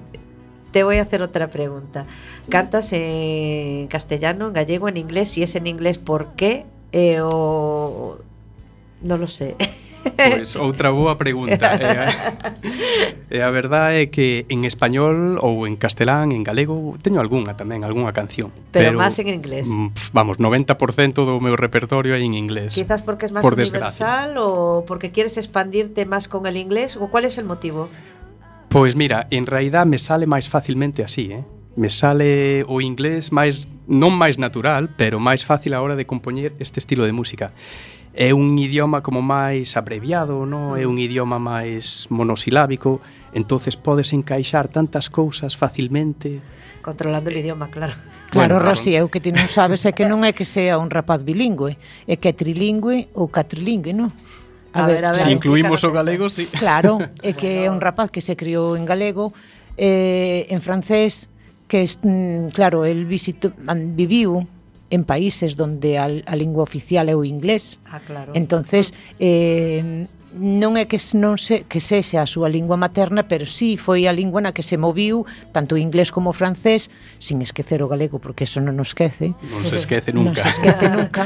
te 0.70 0.82
voy 0.84 0.96
a 0.96 1.02
hacer 1.02 1.22
otra 1.22 1.48
pregunta. 1.48 2.06
¿Cantas 2.48 2.92
en 2.92 3.86
castellano, 3.88 4.48
en 4.48 4.52
gallego, 4.54 4.88
en 4.88 4.96
inglés? 4.96 5.30
Si 5.30 5.42
es 5.42 5.54
en 5.56 5.66
inglés, 5.66 5.98
¿por 5.98 6.32
qué? 6.34 6.64
Eh, 6.92 7.18
o 7.22 8.18
no 9.02 9.16
lo 9.18 9.28
sé. 9.28 9.56
Pois 10.02 10.56
outra 10.56 10.90
boa 10.90 11.16
pregunta. 11.16 11.78
E 11.78 11.86
a, 11.86 12.06
e 13.30 13.38
a 13.40 13.50
verdade 13.50 14.02
é 14.02 14.06
que 14.10 14.44
en 14.50 14.66
español 14.66 15.38
ou 15.38 15.66
en 15.66 15.78
castelán, 15.78 16.34
en 16.34 16.42
galego, 16.42 16.98
teño 17.00 17.22
algunha 17.22 17.54
tamén, 17.54 17.86
algunha 17.86 18.10
canción. 18.10 18.50
Pero, 18.74 18.92
pero 18.92 18.98
máis 18.98 19.16
en 19.22 19.30
inglés. 19.30 19.70
Mm, 19.70 20.12
vamos, 20.14 20.36
90% 20.42 21.22
do 21.22 21.38
meu 21.38 21.54
repertorio 21.54 22.14
é 22.14 22.20
en 22.20 22.34
inglés. 22.34 22.74
Quizás 22.74 23.02
porque 23.02 23.26
es 23.26 23.32
máis 23.32 23.42
por 23.42 23.54
universal 23.54 24.36
ou 24.38 24.82
porque 24.84 25.14
quieres 25.14 25.38
expandirte 25.38 26.04
máis 26.04 26.26
con 26.26 26.44
el 26.46 26.58
inglés, 26.58 26.98
ou 26.98 27.10
cuál 27.10 27.26
é 27.26 27.30
o 27.30 27.44
motivo? 27.46 27.86
Pois 28.72 28.96
mira, 28.96 29.28
en 29.30 29.44
realidad 29.44 29.84
me 29.84 30.00
sale 30.00 30.24
máis 30.24 30.48
facilmente 30.48 31.04
así, 31.04 31.30
eh? 31.30 31.44
me 31.76 31.90
sale 31.90 32.64
o 32.68 32.80
inglés 32.80 33.32
máis 33.32 33.64
non 33.88 34.12
máis 34.12 34.36
natural, 34.36 34.92
pero 34.94 35.16
máis 35.18 35.44
fácil 35.44 35.72
a 35.72 35.80
hora 35.80 35.96
de 35.96 36.04
compoñer 36.04 36.52
este 36.60 36.80
estilo 36.80 37.04
de 37.04 37.12
música 37.12 37.52
é 38.14 38.34
un 38.36 38.58
idioma 38.60 39.00
como 39.00 39.24
máis 39.24 39.76
abreviado, 39.76 40.44
no? 40.44 40.76
é 40.76 40.84
un 40.84 41.00
idioma 41.00 41.40
máis 41.40 42.06
monosilábico, 42.12 43.00
entonces 43.32 43.76
podes 43.76 44.12
encaixar 44.12 44.68
tantas 44.68 45.08
cousas 45.08 45.56
facilmente 45.56 46.44
controlando 46.82 47.30
o 47.30 47.32
idioma, 47.32 47.68
claro. 47.70 47.94
Claro, 48.28 48.56
bueno, 48.56 48.70
Rosy, 48.70 48.96
eu 48.96 49.08
que 49.08 49.20
ti 49.20 49.30
non 49.30 49.46
sabes 49.48 49.86
é 49.86 49.92
que 49.92 50.04
non 50.04 50.24
é 50.26 50.32
que 50.34 50.44
sea 50.44 50.76
un 50.76 50.90
rapaz 50.90 51.24
bilingüe, 51.24 51.78
é 52.08 52.16
que 52.18 52.28
é 52.28 52.34
trilingüe 52.34 53.12
ou 53.16 53.28
catrilingüe, 53.30 53.92
non? 53.96 54.10
A, 54.72 54.84
a 54.84 54.86
ver, 54.88 55.04
a 55.04 55.12
ver, 55.12 55.20
se 55.20 55.28
si 55.28 55.36
incluímos 55.36 55.84
o 55.84 55.92
galego, 55.92 56.28
sí. 56.32 56.48
Claro, 56.48 56.98
é 57.20 57.32
que 57.32 57.64
é 57.64 57.70
un 57.70 57.80
rapaz 57.80 58.08
que 58.08 58.24
se 58.24 58.36
criou 58.36 58.76
en 58.76 58.84
galego, 58.88 59.32
eh, 59.76 60.48
en 60.48 60.60
francés, 60.64 61.28
que 61.68 61.84
mm, 61.84 62.52
claro, 62.52 62.84
el 62.84 63.04
visito, 63.04 63.52
mm, 63.52 63.96
viviu 63.96 64.44
en 64.92 65.08
países 65.08 65.56
donde 65.56 65.96
a, 65.96 66.04
a 66.04 66.34
lingua 66.36 66.62
oficial 66.62 67.08
é 67.08 67.16
o 67.16 67.24
inglés. 67.24 67.80
Ah, 67.88 67.98
claro. 68.04 68.36
Entonces, 68.36 68.92
eh, 69.16 70.04
non 70.36 70.76
é 70.80 70.88
que 70.88 70.96
non 71.16 71.36
se 71.36 71.64
que 71.68 71.80
sexa 71.80 72.24
a 72.24 72.28
súa 72.28 72.48
lingua 72.48 72.76
materna, 72.76 73.24
pero 73.28 73.48
sí 73.48 73.80
foi 73.80 74.04
a 74.04 74.12
lingua 74.12 74.44
na 74.44 74.52
que 74.52 74.64
se 74.64 74.76
moviu 74.76 75.24
tanto 75.52 75.76
o 75.76 75.78
inglés 75.80 76.12
como 76.12 76.32
o 76.32 76.36
francés, 76.36 76.92
sin 77.16 77.40
esquecer 77.40 77.80
o 77.80 77.88
galego, 77.88 78.20
porque 78.20 78.44
eso 78.44 78.60
non 78.60 78.76
nos 78.76 78.92
esquece. 78.92 79.32
Non 79.32 79.64
se 79.64 79.80
esquece 79.80 80.12
nunca. 80.12 80.32
Non 80.32 80.36
se 80.36 80.48
esquece 80.52 80.86
nunca. 80.92 81.24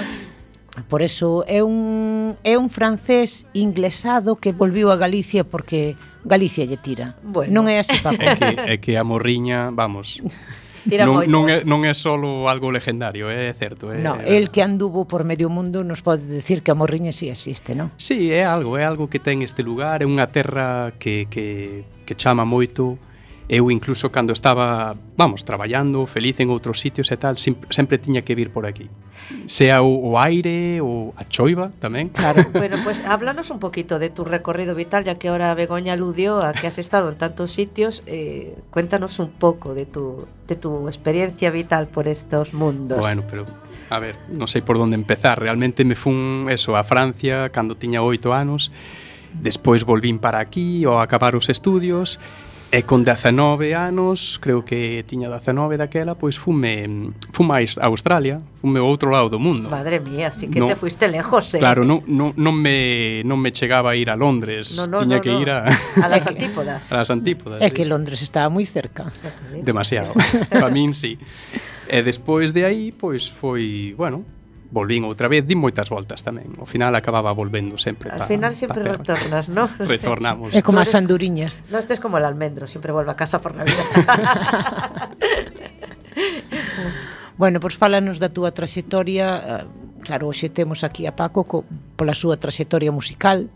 Por 0.90 1.00
eso 1.00 1.42
é 1.48 1.62
un 1.62 2.36
é 2.42 2.58
un 2.58 2.68
francés 2.68 3.46
inglesado 3.54 4.36
que 4.36 4.52
volviu 4.52 4.92
a 4.92 4.96
Galicia 4.98 5.42
porque 5.42 5.98
Galicia 6.26 6.66
lle 6.66 6.76
tira. 6.76 7.18
Bueno. 7.22 7.50
Non 7.50 7.70
é 7.70 7.78
así, 7.78 7.98
Paco. 8.02 8.22
É 8.22 8.34
que, 8.34 8.50
é 8.58 8.74
que 8.78 8.92
a 8.98 9.04
morriña, 9.06 9.70
vamos, 9.70 10.18
Tira 10.88 11.04
non, 11.04 11.18
moito. 11.18 11.30
non, 11.30 11.50
é, 11.50 11.66
non 11.66 11.82
é 11.82 11.92
solo 11.92 12.46
algo 12.46 12.70
legendario, 12.70 13.26
é 13.26 13.50
certo. 13.52 13.90
É, 13.90 13.98
no, 13.98 14.22
el 14.22 14.54
que 14.54 14.62
anduvo 14.62 15.04
por 15.04 15.26
medio 15.26 15.50
mundo 15.50 15.82
nos 15.82 16.00
pode 16.00 16.22
decir 16.22 16.62
que 16.62 16.70
a 16.70 16.78
Morriña 16.78 17.10
si 17.10 17.26
sí 17.26 17.34
existe, 17.34 17.74
non? 17.74 17.90
Sí, 17.98 18.30
é 18.30 18.46
algo, 18.46 18.78
é 18.78 18.86
algo 18.86 19.10
que 19.10 19.18
ten 19.18 19.42
este 19.42 19.66
lugar, 19.66 20.00
é 20.02 20.06
unha 20.06 20.30
terra 20.30 20.94
que, 20.98 21.26
que, 21.26 21.82
que 22.06 22.14
chama 22.14 22.46
moito, 22.46 22.98
Eu 23.46 23.70
incluso 23.70 24.10
cando 24.10 24.34
estaba, 24.34 24.96
vamos, 25.16 25.46
traballando, 25.46 26.06
feliz 26.10 26.42
en 26.42 26.50
outros 26.50 26.82
sitios 26.82 27.14
e 27.14 27.16
tal, 27.16 27.38
sempre 27.38 27.94
tiña 27.94 28.26
que 28.26 28.34
vir 28.34 28.50
por 28.50 28.66
aquí. 28.66 28.90
Sea 29.46 29.86
o, 29.86 29.94
o 30.02 30.18
aire 30.18 30.82
ou 30.82 31.14
a 31.14 31.22
choiva 31.30 31.70
tamén. 31.78 32.10
Claro, 32.10 32.42
bueno, 32.58 32.74
pues 32.82 33.06
háblanos 33.06 33.54
un 33.54 33.62
poquito 33.62 34.02
de 34.02 34.10
tu 34.10 34.26
recorrido 34.26 34.74
vital, 34.74 35.06
ya 35.06 35.14
que 35.14 35.30
ahora 35.30 35.54
Begoña 35.54 35.94
aludió 35.94 36.42
a 36.42 36.58
que 36.58 36.66
has 36.66 36.82
estado 36.82 37.06
en 37.06 37.22
tantos 37.22 37.54
sitios, 37.54 38.02
eh, 38.10 38.58
cuéntanos 38.74 39.22
un 39.22 39.30
pouco 39.30 39.78
de 39.78 39.86
tu, 39.86 40.26
de 40.50 40.58
tu 40.58 40.90
experiencia 40.90 41.54
vital 41.54 41.86
por 41.86 42.10
estos 42.10 42.50
mundos. 42.50 42.98
Bueno, 42.98 43.22
pero 43.30 43.46
a 43.90 44.02
ver, 44.02 44.18
non 44.26 44.50
sei 44.50 44.66
por 44.66 44.74
onde 44.74 44.98
empezar. 44.98 45.38
Realmente 45.38 45.86
me 45.86 45.94
fun 45.94 46.50
eso 46.50 46.74
a 46.74 46.82
Francia 46.82 47.54
cando 47.54 47.78
tiña 47.78 48.02
oito 48.02 48.34
anos, 48.34 48.74
despois 49.30 49.86
volvín 49.86 50.18
para 50.18 50.42
aquí 50.42 50.82
ao 50.82 50.98
acabar 50.98 51.38
os 51.38 51.46
estudios, 51.46 52.18
E 52.76 52.84
con 52.84 53.08
19 53.08 53.72
anos, 53.72 54.36
creo 54.36 54.60
que 54.60 55.00
tiña 55.08 55.32
19 55.32 55.80
daquela, 55.80 56.12
pois 56.12 56.36
fume, 56.36 57.08
fume 57.32 57.64
a 57.64 57.86
Australia, 57.88 58.36
fume 58.60 58.84
ao 58.84 58.84
outro 58.84 59.08
lado 59.08 59.32
do 59.32 59.40
mundo. 59.40 59.72
Madre 59.72 59.96
mía, 59.96 60.28
así 60.28 60.44
que 60.52 60.60
no, 60.60 60.68
te 60.68 60.76
fuiste 60.76 61.08
lejos, 61.08 61.56
eh? 61.56 61.58
Claro, 61.58 61.88
non, 61.88 62.04
non, 62.04 62.36
non, 62.36 62.52
me, 62.52 63.24
non 63.24 63.40
me 63.40 63.48
chegaba 63.48 63.92
a 63.92 63.96
ir 63.96 64.12
a 64.12 64.16
Londres, 64.20 64.76
no, 64.76 64.84
no, 64.84 65.00
tiña 65.00 65.16
no, 65.16 65.24
que 65.24 65.32
no. 65.32 65.40
ir 65.40 65.48
a... 65.56 65.64
A 66.04 66.08
las 66.12 66.28
antípodas. 66.28 66.92
a 66.92 67.00
las 67.00 67.08
antípodas, 67.08 67.64
É 67.64 67.72
sí. 67.72 67.80
que 67.80 67.88
Londres 67.88 68.20
estaba 68.20 68.52
moi 68.52 68.68
cerca. 68.68 69.08
Demasiado, 69.64 70.12
para 70.52 70.68
min 70.68 70.92
sí. 70.92 71.16
E 71.88 72.04
despois 72.04 72.52
de 72.52 72.68
aí, 72.68 72.92
pois 72.92 73.24
foi, 73.24 73.96
bueno, 73.96 74.20
volvín 74.70 75.04
outra 75.06 75.28
vez, 75.28 75.46
din 75.46 75.62
moitas 75.62 75.88
voltas 75.88 76.22
tamén. 76.22 76.50
Ao 76.58 76.66
final 76.66 76.94
acababa 76.94 77.32
volvendo 77.32 77.78
sempre. 77.78 78.10
Al 78.10 78.24
pa, 78.24 78.28
final 78.28 78.52
sempre 78.58 78.82
pa 78.82 78.98
retornas, 78.98 79.48
¿no? 79.48 79.70
Retornamos. 79.94 80.54
É 80.54 80.62
como 80.62 80.82
as 80.82 80.94
anduriñas. 80.94 81.62
Non 81.70 81.80
estes 81.80 82.02
como 82.02 82.18
el 82.18 82.26
almendro, 82.26 82.66
sempre 82.66 82.90
volvo 82.90 83.12
a 83.12 83.18
casa 83.18 83.38
por 83.38 83.54
Navidad. 83.54 83.86
bueno, 87.40 87.62
pois 87.62 87.74
pues, 87.74 87.80
fálanos 87.80 88.18
da 88.18 88.30
túa 88.30 88.50
trayectoria. 88.50 89.62
Eh, 89.62 89.64
claro, 90.02 90.30
hoxe 90.30 90.50
temos 90.50 90.82
aquí 90.82 91.06
a 91.06 91.14
Paco 91.14 91.46
co, 91.46 91.62
pola 91.94 92.14
súa 92.14 92.38
trayectoria 92.38 92.90
musical, 92.90 93.50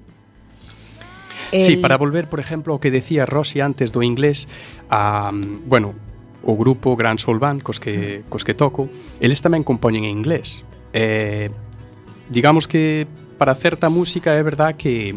El... 1.53 1.63
Sí, 1.63 1.77
para 1.77 1.97
volver, 1.97 2.29
por 2.29 2.39
exemplo, 2.39 2.75
ao 2.75 2.79
que 2.79 2.95
decía 2.95 3.27
Rosy 3.27 3.59
antes 3.59 3.91
do 3.91 4.07
inglés, 4.07 4.47
a, 4.87 5.35
um, 5.35 5.59
bueno, 5.67 5.99
o 6.43 6.57
grupo 6.57 6.97
Grand 6.97 7.19
Soul 7.19 7.39
Band 7.39 7.63
cos 7.63 7.81
que, 7.81 8.23
cos 8.29 8.45
que 8.45 8.55
toco, 8.55 8.89
eles 9.21 9.43
tamén 9.43 9.67
compoñen 9.67 10.07
en 10.07 10.15
inglés 10.15 10.63
eh, 10.93 11.51
digamos 12.29 12.67
que 12.67 13.07
para 13.39 13.55
certa 13.55 13.89
música 13.89 14.35
é 14.35 14.43
verdad 14.43 14.77
que, 14.77 15.17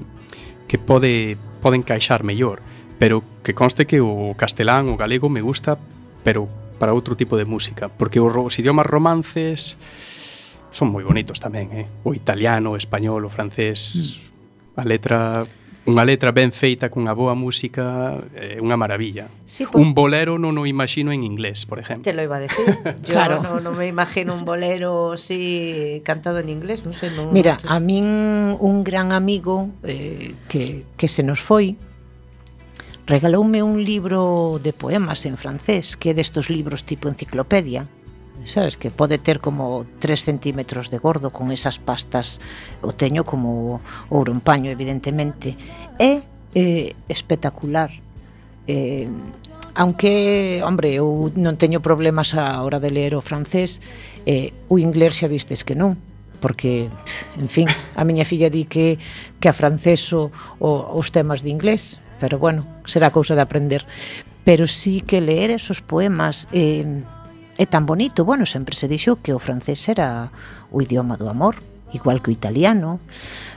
que 0.68 0.78
pode, 0.78 1.38
pode 1.62 1.78
encaixar 1.78 2.24
mellor, 2.24 2.62
pero 2.98 3.24
que 3.44 3.54
conste 3.54 3.86
que 3.86 4.00
o 4.00 4.34
castelán, 4.38 4.88
o 4.90 4.98
galego 4.98 5.30
me 5.30 5.42
gusta, 5.42 5.78
pero 6.24 6.48
para 6.80 6.94
outro 6.94 7.16
tipo 7.16 7.38
de 7.38 7.46
música, 7.46 7.88
porque 7.88 8.20
os, 8.20 8.34
os 8.36 8.56
idiomas 8.60 8.88
romances 8.88 9.78
son 10.74 10.90
moi 10.90 11.06
bonitos 11.06 11.38
tamén, 11.38 11.70
eh? 11.76 11.86
o 12.02 12.18
italiano, 12.18 12.74
o 12.74 12.80
español, 12.80 13.22
o 13.24 13.30
francés, 13.30 13.94
mm. 14.74 14.82
a 14.82 14.84
letra 14.84 15.20
unha 15.84 16.08
letra 16.08 16.32
ben 16.32 16.56
feita 16.56 16.88
cunha 16.88 17.12
boa 17.12 17.36
música 17.36 18.24
é 18.32 18.56
eh, 18.56 18.64
unha 18.64 18.80
maravilla. 18.80 19.28
Sí, 19.44 19.68
por... 19.68 19.84
Un 19.84 19.92
bolero 19.92 20.40
non 20.40 20.56
o 20.56 20.64
imagino 20.64 21.12
en 21.12 21.28
inglés, 21.28 21.68
por 21.68 21.84
exemplo. 21.84 22.08
Te 22.08 22.16
lo 22.16 22.24
iba 22.24 22.40
a 22.40 22.44
decir. 22.48 22.64
Yo 23.04 23.12
claro. 23.12 23.44
non 23.44 23.60
no 23.60 23.76
me 23.76 23.92
imagino 23.92 24.32
un 24.32 24.48
bolero 24.48 25.20
así 25.20 26.00
cantado 26.08 26.40
en 26.40 26.48
inglés, 26.48 26.88
non 26.88 26.96
sei, 26.96 27.12
non 27.12 27.36
Mira, 27.36 27.60
a 27.68 27.84
min 27.84 28.08
un 28.56 28.88
gran 28.88 29.12
amigo 29.12 29.76
eh, 29.84 30.40
que 30.48 30.88
que 30.96 31.12
se 31.12 31.20
nos 31.20 31.44
foi 31.44 31.76
regaloume 33.04 33.60
un 33.60 33.84
libro 33.84 34.64
de 34.64 34.72
poemas 34.72 35.28
en 35.28 35.36
francés, 35.36 36.00
que 36.00 36.12
é 36.12 36.18
destos 36.18 36.48
libros 36.48 36.88
tipo 36.88 37.12
enciclopedia 37.12 37.92
sabes 38.46 38.78
que 38.78 38.92
pode 38.92 39.18
ter 39.18 39.40
como 39.40 39.86
3 40.00 40.24
centímetros 40.24 40.90
de 40.90 40.98
gordo 40.98 41.30
con 41.32 41.52
esas 41.52 41.80
pastas 41.80 42.40
o 42.82 42.92
teño 42.92 43.24
como 43.24 43.82
ouro 44.10 44.32
en 44.32 44.42
paño 44.42 44.70
evidentemente 44.72 45.56
é 46.00 46.24
eh, 46.54 46.94
espectacular 47.08 47.92
eh, 48.68 49.08
aunque, 49.76 50.62
hombre, 50.62 50.94
eu 50.94 51.34
non 51.34 51.58
teño 51.58 51.82
problemas 51.82 52.38
a 52.38 52.62
hora 52.62 52.78
de 52.78 52.94
ler 52.94 53.18
o 53.18 53.26
francés 53.26 53.82
eh, 54.30 54.54
o 54.70 54.78
inglés 54.78 55.18
xa 55.18 55.28
vistes 55.28 55.66
que 55.66 55.74
non 55.74 55.98
porque, 56.44 56.92
en 57.40 57.48
fin, 57.48 57.72
a 57.96 58.04
miña 58.04 58.28
filla 58.28 58.52
di 58.52 58.68
que, 58.68 59.00
que 59.40 59.48
a 59.48 59.56
franceso 59.56 60.28
o, 60.60 60.92
os 60.92 61.08
temas 61.16 61.40
de 61.40 61.48
inglés, 61.48 62.04
pero 62.20 62.36
bueno, 62.36 62.68
será 62.84 63.16
cousa 63.16 63.32
de 63.32 63.40
aprender. 63.40 63.88
Pero 64.44 64.68
sí 64.68 65.00
que 65.00 65.24
leer 65.24 65.56
esos 65.56 65.80
poemas 65.80 66.52
eh, 66.52 66.84
É 67.58 67.66
tan 67.70 67.86
bonito, 67.86 68.26
bueno, 68.26 68.46
sempre 68.50 68.74
se 68.76 68.90
dixo 68.90 69.22
que 69.22 69.34
o 69.34 69.40
francés 69.40 69.86
era 69.86 70.34
o 70.74 70.82
idioma 70.82 71.18
do 71.18 71.30
amor, 71.30 71.62
igual 71.94 72.22
que 72.22 72.30
o 72.30 72.34
italiano, 72.34 73.00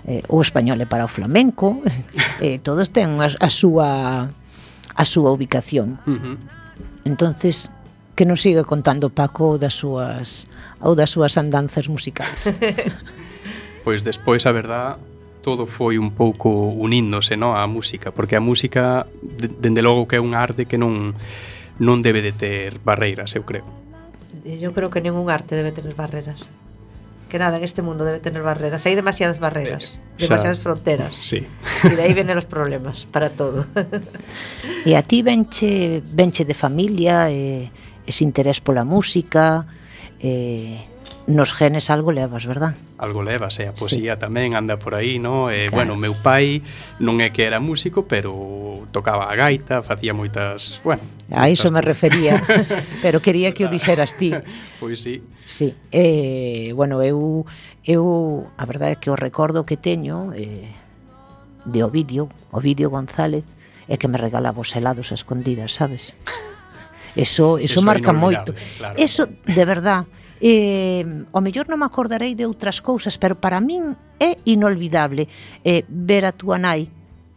eh, 0.04 0.20
o 0.28 0.40
español 0.44 0.76
é 0.80 0.86
para 0.86 1.08
o 1.08 1.10
flamenco, 1.10 1.80
eh, 2.44 2.60
todos 2.60 2.92
ten 2.92 3.16
a, 3.24 3.32
a 3.32 3.48
súa 3.48 4.28
a 4.96 5.04
súa 5.04 5.32
ubicación. 5.32 5.96
Uh 6.04 6.12
-huh. 6.12 6.36
Entonces, 7.04 7.72
que 8.16 8.24
nos 8.24 8.40
siga 8.40 8.64
contando 8.64 9.08
Paco 9.10 9.56
das 9.56 9.76
súas 9.76 10.48
ou 10.80 10.96
das 10.96 11.12
súas 11.12 11.36
andanzas 11.40 11.88
musicais. 11.88 12.52
pois 13.84 14.04
despois, 14.04 14.44
a 14.44 14.52
verdad, 14.52 14.96
todo 15.40 15.64
foi 15.64 15.96
un 15.96 16.12
pouco 16.12 16.50
uníndose, 16.72 17.36
no, 17.36 17.56
a 17.56 17.64
música, 17.68 18.12
porque 18.12 18.36
a 18.36 18.42
música 18.42 19.06
dende 19.60 19.80
logo 19.80 20.08
que 20.08 20.16
é 20.16 20.20
un 20.20 20.34
arte 20.36 20.68
que 20.68 20.76
non 20.76 21.16
non 21.76 22.00
debe 22.00 22.24
de 22.24 22.32
ter 22.32 22.80
barreiras, 22.80 23.36
eu 23.36 23.44
creo. 23.44 23.85
Yo 24.60 24.72
creo 24.72 24.90
que 24.90 25.00
ningún 25.00 25.30
arte 25.30 25.54
debe 25.54 25.72
tener 25.72 25.94
barreras. 25.94 26.46
Que 27.28 27.38
nada, 27.38 27.56
en 27.56 27.64
este 27.64 27.82
mundo 27.82 28.04
debe 28.04 28.20
tener 28.20 28.42
barreras. 28.42 28.86
Hay 28.86 28.94
demasiadas 28.94 29.40
barreras, 29.40 29.98
eh, 30.18 30.22
demasiadas 30.22 30.60
fronteras. 30.60 31.18
Sí. 31.20 31.44
Y 31.82 31.88
de 31.88 32.02
ahí 32.02 32.14
venen 32.14 32.36
los 32.36 32.46
problemas 32.46 33.04
para 33.06 33.30
todo. 33.30 33.66
e 34.86 34.94
a 34.94 35.02
ti 35.02 35.22
venche, 35.22 36.02
venche 36.06 36.44
de 36.44 36.54
familia, 36.54 37.28
eh, 37.30 37.70
ese 38.06 38.22
interés 38.22 38.60
pola 38.60 38.84
música, 38.84 39.66
eh, 40.20 40.78
nos 41.26 41.52
genes 41.52 41.90
algo 41.90 42.12
levas, 42.12 42.46
verdad? 42.46 42.74
Algo 42.98 43.22
levas, 43.22 43.58
e 43.58 43.66
eh? 43.66 43.68
a 43.68 43.74
poesía 43.74 44.14
sí. 44.14 44.20
tamén 44.22 44.54
anda 44.54 44.78
por 44.78 44.94
aí, 44.94 45.18
no? 45.18 45.50
E, 45.50 45.66
eh, 45.66 45.68
claro. 45.68 45.98
bueno, 45.98 45.98
meu 45.98 46.14
pai 46.14 46.62
non 47.02 47.18
é 47.18 47.34
que 47.34 47.42
era 47.42 47.58
músico, 47.58 48.06
pero 48.06 48.86
tocaba 48.94 49.26
a 49.26 49.34
gaita, 49.34 49.82
facía 49.82 50.14
moitas, 50.14 50.78
bueno... 50.86 51.02
A 51.34 51.50
iso 51.50 51.66
moitas... 51.66 51.74
me 51.74 51.80
refería, 51.82 52.34
pero 53.04 53.18
quería 53.18 53.50
que 53.50 53.66
o 53.66 53.68
dixeras 53.68 54.14
ti. 54.14 54.30
pois 54.78 55.02
sí. 55.02 55.18
Sí, 55.42 55.74
eh, 55.90 56.70
bueno, 56.74 57.02
eu, 57.02 57.42
eu 57.82 58.46
a 58.54 58.64
verdade 58.66 58.94
é 58.94 59.00
que 59.02 59.10
o 59.10 59.18
recordo 59.18 59.66
que 59.66 59.74
teño 59.74 60.30
eh, 60.30 60.70
de 61.66 61.80
Ovidio, 61.82 62.30
Ovidio 62.54 62.90
González, 62.90 63.42
é 63.90 63.98
que 63.98 64.06
me 64.06 64.18
regalaba 64.18 64.62
os 64.62 64.70
helados 64.74 65.10
a 65.10 65.18
escondidas, 65.18 65.74
sabes? 65.74 66.14
Eso, 67.16 67.56
eso, 67.56 67.80
eso 67.80 67.80
marca 67.80 68.12
moito. 68.12 68.52
Claro. 68.76 68.92
Eso, 69.00 69.24
de 69.24 69.64
verdade, 69.64 70.04
eh, 70.40 71.24
o 71.32 71.40
mellor 71.40 71.68
non 71.68 71.80
me 71.80 71.88
acordarei 71.88 72.36
de 72.36 72.44
outras 72.44 72.84
cousas, 72.84 73.16
pero 73.16 73.38
para 73.40 73.60
min 73.60 73.96
é 74.20 74.36
inolvidable 74.44 75.28
eh, 75.64 75.84
ver 75.88 76.28
a 76.28 76.32
túa 76.32 76.60
nai 76.60 76.88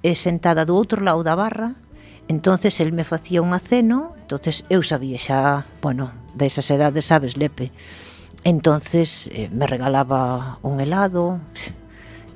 eh, 0.03 0.15
sentada 0.15 0.67
do 0.67 0.75
outro 0.75 1.03
lado 1.03 1.23
da 1.23 1.35
barra, 1.35 1.75
entonces 2.27 2.79
el 2.79 2.91
me 2.91 3.03
facía 3.03 3.41
un 3.41 3.55
aceno, 3.55 4.15
entonces 4.21 4.63
eu 4.69 4.83
sabía 4.83 5.17
xa, 5.17 5.65
bueno, 5.81 6.11
desas 6.35 6.69
edades 6.71 7.09
sabes, 7.09 7.35
Lepe, 7.35 7.71
entonces 8.43 9.29
eh, 9.33 9.49
me 9.51 9.67
regalaba 9.67 10.59
un 10.61 10.79
helado, 10.79 11.41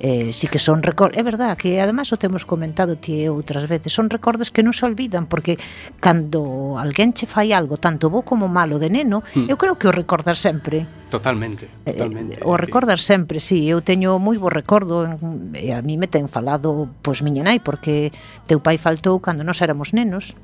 eh, 0.03 0.33
sí 0.33 0.47
que 0.47 0.59
son 0.59 0.83
recordos, 0.83 1.15
é 1.15 1.23
verdad 1.23 1.55
que 1.55 1.79
además 1.79 2.11
o 2.11 2.19
temos 2.19 2.43
comentado 2.43 2.99
ti 2.99 3.23
outras 3.31 3.71
veces, 3.71 3.95
son 3.95 4.11
recordos 4.11 4.51
que 4.51 4.59
non 4.59 4.75
se 4.75 4.83
olvidan 4.83 5.31
porque 5.31 5.55
cando 6.03 6.75
alguén 6.75 7.15
che 7.15 7.23
fai 7.23 7.55
algo 7.55 7.79
tanto 7.79 8.11
bo 8.11 8.27
como 8.27 8.51
malo 8.51 8.83
de 8.83 8.91
neno, 8.91 9.23
mm. 9.31 9.47
eu 9.47 9.55
creo 9.55 9.79
que 9.79 9.87
o 9.87 9.95
recordar 9.95 10.35
sempre. 10.35 10.83
Totalmente, 11.07 11.71
eh, 11.87 11.95
totalmente. 11.95 12.35
Eh, 12.35 12.43
o 12.43 12.59
recordar 12.59 12.99
sí. 12.99 13.15
sempre, 13.15 13.39
sí, 13.39 13.63
eu 13.63 13.79
teño 13.79 14.19
moi 14.19 14.35
bo 14.35 14.51
recordo, 14.51 15.07
en, 15.07 15.15
a 15.71 15.79
mí 15.79 15.95
me 15.95 16.11
ten 16.11 16.27
falado 16.27 16.91
pois 16.99 17.23
miña 17.23 17.47
nai 17.47 17.63
porque 17.63 18.11
teu 18.43 18.59
pai 18.59 18.75
faltou 18.75 19.23
cando 19.23 19.47
nós 19.47 19.63
éramos 19.63 19.95
nenos. 19.95 20.35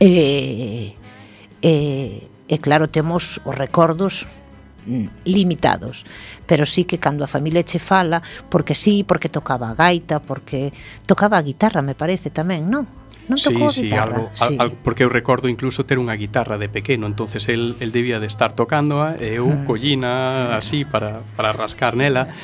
E 0.00 0.08
eh, 0.08 0.88
eh, 1.60 2.24
eh, 2.48 2.58
claro, 2.58 2.88
temos 2.88 3.36
os 3.44 3.52
recordos 3.52 4.24
limitados, 5.24 6.04
pero 6.46 6.66
sí 6.66 6.84
que 6.84 6.98
cando 6.98 7.24
a 7.24 7.30
familia 7.30 7.62
che 7.62 7.78
fala, 7.78 8.22
porque 8.50 8.74
sí, 8.74 9.04
porque 9.04 9.28
tocaba 9.28 9.70
a 9.70 9.74
gaita, 9.74 10.20
porque 10.20 10.72
tocaba 11.06 11.38
a 11.38 11.42
guitarra, 11.42 11.82
me 11.82 11.94
parece 11.94 12.30
tamén, 12.30 12.66
non? 12.66 12.86
Non 13.30 13.38
tocou 13.38 13.70
sí, 13.70 13.80
a 13.80 13.82
guitarra. 13.86 14.16
Algo, 14.18 14.30
sí. 14.34 14.56
Al, 14.58 14.72
porque 14.82 15.06
eu 15.06 15.10
recordo 15.10 15.46
incluso 15.46 15.86
ter 15.86 16.02
unha 16.02 16.18
guitarra 16.18 16.58
de 16.58 16.66
pequeno, 16.66 17.06
entonces 17.06 17.46
el, 17.46 17.78
el 17.78 17.94
debía 17.94 18.18
de 18.18 18.26
estar 18.26 18.50
tocándoa 18.50 19.14
e 19.22 19.38
eu 19.38 19.46
ah. 19.46 19.62
collina 19.62 20.12
así 20.58 20.82
para, 20.82 21.22
para 21.38 21.54
rascar 21.54 21.94
nela. 21.94 22.34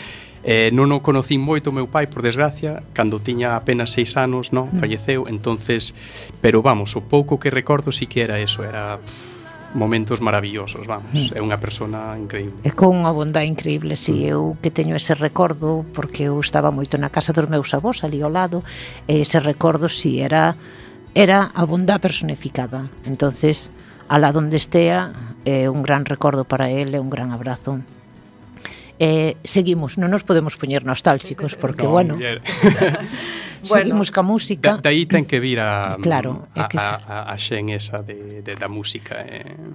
Eh, 0.47 0.71
non 0.71 0.95
o 0.95 1.03
conocín 1.03 1.43
moito 1.43 1.75
meu 1.75 1.91
pai, 1.91 2.07
por 2.07 2.23
desgracia, 2.23 2.87
cando 2.95 3.19
tiña 3.19 3.59
apenas 3.59 3.91
seis 3.91 4.15
anos, 4.15 4.55
non, 4.55 4.71
mm. 4.71 4.79
falleceu, 4.79 5.27
entonces, 5.27 5.99
pero 6.39 6.63
vamos, 6.63 6.95
o 6.95 7.03
pouco 7.03 7.43
que 7.43 7.51
recordo 7.51 7.91
si 7.91 8.07
que 8.07 8.23
era 8.23 8.39
eso, 8.39 8.63
era 8.63 9.03
pff, 9.03 9.28
momentos 9.75 10.21
maravillosos, 10.21 10.87
vamos, 10.87 11.13
mm. 11.13 11.37
é 11.37 11.41
unha 11.45 11.61
persona 11.61 12.17
increíble. 12.17 12.65
E 12.65 12.73
con 12.73 12.97
unha 13.05 13.13
bondade 13.13 13.45
increíble, 13.45 13.97
si 13.97 14.25
sí, 14.25 14.31
eu 14.31 14.57
que 14.65 14.73
teño 14.73 14.97
ese 14.97 15.13
recordo, 15.13 15.85
porque 15.93 16.33
eu 16.33 16.41
estaba 16.41 16.73
moito 16.73 16.97
na 16.97 17.13
casa 17.13 17.37
dos 17.37 17.49
meus 17.53 17.73
avós 17.77 18.01
ali 18.05 18.25
ao 18.25 18.33
lado, 18.33 18.65
e 19.05 19.21
ese 19.21 19.41
recordo 19.41 19.89
si 19.93 20.17
sí, 20.17 20.25
era 20.25 20.57
era 21.13 21.51
a 21.53 21.65
bondade 21.65 22.01
personificada. 22.01 22.89
Entonces, 23.05 23.71
alá 24.09 24.33
donde 24.33 24.57
estea, 24.57 25.13
é 25.45 25.69
un 25.69 25.83
gran 25.83 26.05
recordo 26.05 26.45
para 26.45 26.71
el, 26.71 26.95
é 26.95 27.01
un 27.01 27.11
gran 27.11 27.33
abrazo. 27.33 27.81
Eh, 28.99 29.39
seguimos, 29.47 29.95
non 29.95 30.11
nos 30.11 30.27
podemos 30.27 30.59
poñer 30.59 30.83
nostálxicos 30.83 31.55
porque, 31.55 31.87
no, 31.87 31.95
bueno, 31.95 32.19
bueno, 33.67 33.85
seguimos 33.85 34.11
ca 34.11 34.23
música. 34.23 34.77
Da, 34.77 34.91
daí 34.91 35.07
ten 35.07 35.25
que 35.25 35.41
vir 35.41 35.61
a, 35.61 35.99
claro, 35.99 36.49
é 36.55 36.65
que 36.69 36.79
a, 36.79 36.99
a, 37.03 37.33
a 37.33 37.37
xen 37.39 37.71
esa 37.75 38.03
de, 38.03 38.43
de, 38.43 38.53
da 38.55 38.69
música. 38.69 39.19
Eh. 39.27 39.75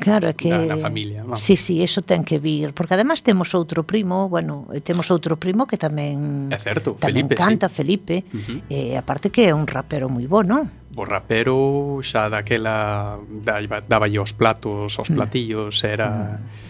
Claro, 0.00 0.28
é 0.28 0.34
que... 0.34 0.48
Na, 0.48 0.74
na 0.74 0.76
familia, 0.76 1.22
vamos. 1.22 1.40
Sí, 1.40 1.56
sí, 1.56 1.82
eso 1.82 2.02
ten 2.02 2.24
que 2.24 2.38
vir. 2.38 2.72
Porque 2.72 2.94
además 2.94 3.22
temos 3.22 3.54
outro 3.54 3.84
primo, 3.84 4.28
bueno, 4.28 4.66
eh, 4.72 4.80
temos 4.80 5.10
outro 5.10 5.36
primo 5.36 5.66
que 5.66 5.76
tamén... 5.76 6.50
É 6.50 6.58
certo, 6.58 6.96
tamén 6.98 7.28
Felipe, 7.28 7.34
canta, 7.36 7.68
sí. 7.68 7.74
Felipe. 7.82 8.24
Uh 8.32 8.38
-huh. 8.38 8.58
Eh, 8.70 8.94
aparte 8.96 9.30
que 9.30 9.46
é 9.46 9.52
un 9.54 9.68
rapero 9.68 10.08
moi 10.08 10.26
bo, 10.26 10.42
non? 10.42 10.66
O 10.98 11.04
rapero 11.06 12.02
xa 12.02 12.26
daquela 12.26 13.18
daba 13.86 14.10
os 14.10 14.32
platos, 14.34 14.98
os 14.98 15.08
mm. 15.08 15.14
platillos, 15.14 15.74
era... 15.84 16.08
Uh 16.08 16.26
-huh 16.42 16.66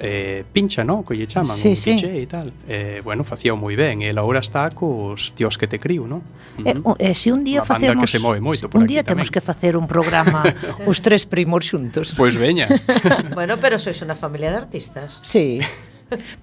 eh, 0.00 0.44
pincha, 0.52 0.82
no? 0.82 1.04
Que 1.04 1.14
lle 1.14 1.26
chaman 1.28 1.56
sí, 1.56 1.70
un 1.70 1.76
sí. 1.76 1.94
DJ 1.94 2.22
e 2.22 2.26
tal. 2.26 2.52
Eh, 2.66 3.00
bueno, 3.04 3.22
facía 3.22 3.54
moi 3.54 3.76
ben, 3.76 4.02
eh, 4.02 4.10
e 4.10 4.16
agora 4.16 4.40
está 4.40 4.68
cos 4.72 5.36
tíos 5.36 5.60
que 5.60 5.68
te 5.68 5.78
criu, 5.78 6.08
no? 6.08 6.24
Uh 6.58 6.64
-huh. 6.64 6.96
Eh, 6.98 7.04
se 7.04 7.10
eh, 7.10 7.14
si 7.14 7.28
un 7.30 7.44
día 7.44 7.64
facemos 7.64 8.08
que 8.08 8.10
se 8.10 8.18
move 8.18 8.40
moito 8.40 8.68
por 8.68 8.80
Un 8.80 8.88
día 8.88 9.04
temos 9.04 9.28
tamén. 9.28 9.34
que 9.36 9.40
facer 9.44 9.76
un 9.76 9.86
programa 9.86 10.42
os 10.90 10.98
tres 11.04 11.28
primos 11.28 11.68
xuntos. 11.68 12.16
Pois 12.16 12.34
pues 12.34 12.40
veña. 12.40 12.66
bueno, 13.38 13.60
pero 13.60 13.78
sois 13.78 14.00
unha 14.00 14.16
familia 14.16 14.50
de 14.50 14.58
artistas. 14.64 15.20
Sí. 15.20 15.60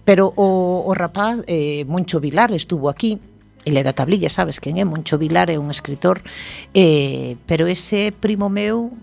Pero 0.07 0.31
o, 0.39 0.87
o 0.87 0.91
rapaz 0.95 1.43
eh, 1.47 1.83
Moncho 1.89 2.23
Vilar 2.23 2.55
estuvo 2.55 2.87
aquí 2.87 3.19
Ele 3.67 3.83
da 3.83 3.91
tablilla, 3.91 4.31
sabes 4.31 4.63
quen 4.63 4.79
é? 4.79 4.87
Moncho 4.87 5.19
Vilar 5.19 5.51
é 5.51 5.59
un 5.59 5.67
escritor 5.67 6.23
eh, 6.71 7.35
Pero 7.43 7.67
ese 7.67 8.15
primo 8.15 8.47
meu 8.47 8.95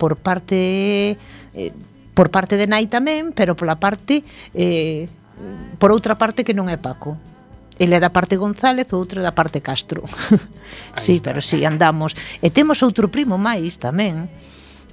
Por 0.00 0.16
parte 0.16 1.20
eh, 1.52 1.76
por 2.18 2.34
parte 2.34 2.58
de 2.58 2.66
nai 2.66 2.90
tamén, 2.90 3.30
pero 3.30 3.54
pola 3.54 3.78
parte 3.78 4.26
eh, 4.50 5.06
por 5.78 5.94
outra 5.94 6.18
parte 6.18 6.42
que 6.42 6.50
non 6.50 6.66
é 6.66 6.74
Paco. 6.74 7.14
Ele 7.78 7.94
é 7.94 8.02
da 8.02 8.10
parte 8.10 8.34
González, 8.34 8.90
outra 8.90 9.22
da 9.22 9.38
parte 9.38 9.62
Castro. 9.62 10.02
sí, 10.98 11.14
está. 11.14 11.30
pero 11.30 11.38
sí, 11.38 11.62
andamos. 11.62 12.18
E 12.42 12.50
temos 12.50 12.82
outro 12.82 13.06
primo 13.06 13.38
máis 13.38 13.78
tamén, 13.78 14.26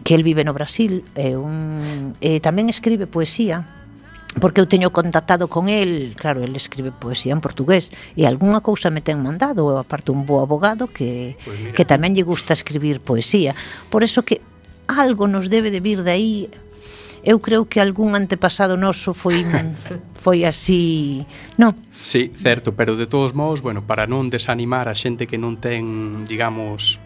que 0.05 0.13
el 0.13 0.21
vive 0.21 0.45
no 0.45 0.53
Brasil, 0.53 1.01
é 1.17 1.33
un 1.33 2.13
e 2.21 2.37
tamén 2.45 2.69
escribe 2.69 3.09
poesía 3.09 3.65
porque 4.37 4.61
eu 4.61 4.69
teño 4.69 4.93
contactado 4.93 5.49
con 5.49 5.65
el, 5.65 6.13
claro, 6.13 6.45
el 6.45 6.53
escribe 6.53 6.93
poesía 6.93 7.33
en 7.33 7.41
portugués 7.41 7.89
e 8.13 8.29
algunha 8.29 8.61
cousa 8.61 8.93
me 8.93 9.01
ten 9.01 9.17
mandado, 9.17 9.73
eu 9.73 9.81
aparte 9.81 10.13
un 10.13 10.29
bo 10.29 10.45
abogado 10.45 10.93
que 10.93 11.41
pues 11.41 11.57
mira. 11.57 11.73
que 11.73 11.89
tamén 11.89 12.13
lle 12.13 12.21
gusta 12.21 12.53
escribir 12.53 13.01
poesía. 13.01 13.57
Por 13.89 14.05
eso 14.05 14.21
que 14.21 14.45
algo 14.85 15.25
nos 15.25 15.49
debe 15.49 15.73
de 15.73 15.81
vir 15.81 16.05
de 16.05 16.13
aí 16.13 16.53
eu 17.25 17.41
creo 17.41 17.65
que 17.65 17.81
algún 17.81 18.13
antepasado 18.13 18.77
noso 18.77 19.17
foi 19.17 19.41
foi 20.25 20.45
así, 20.45 21.25
non? 21.57 21.73
Sí, 21.91 22.29
certo, 22.37 22.77
pero 22.77 22.93
de 22.93 23.09
todos 23.09 23.33
modos, 23.33 23.65
bueno, 23.65 23.81
para 23.81 24.05
non 24.05 24.29
desanimar 24.29 24.85
a 24.87 24.95
xente 24.95 25.25
que 25.25 25.41
non 25.41 25.57
ten, 25.57 26.23
digamos, 26.29 27.01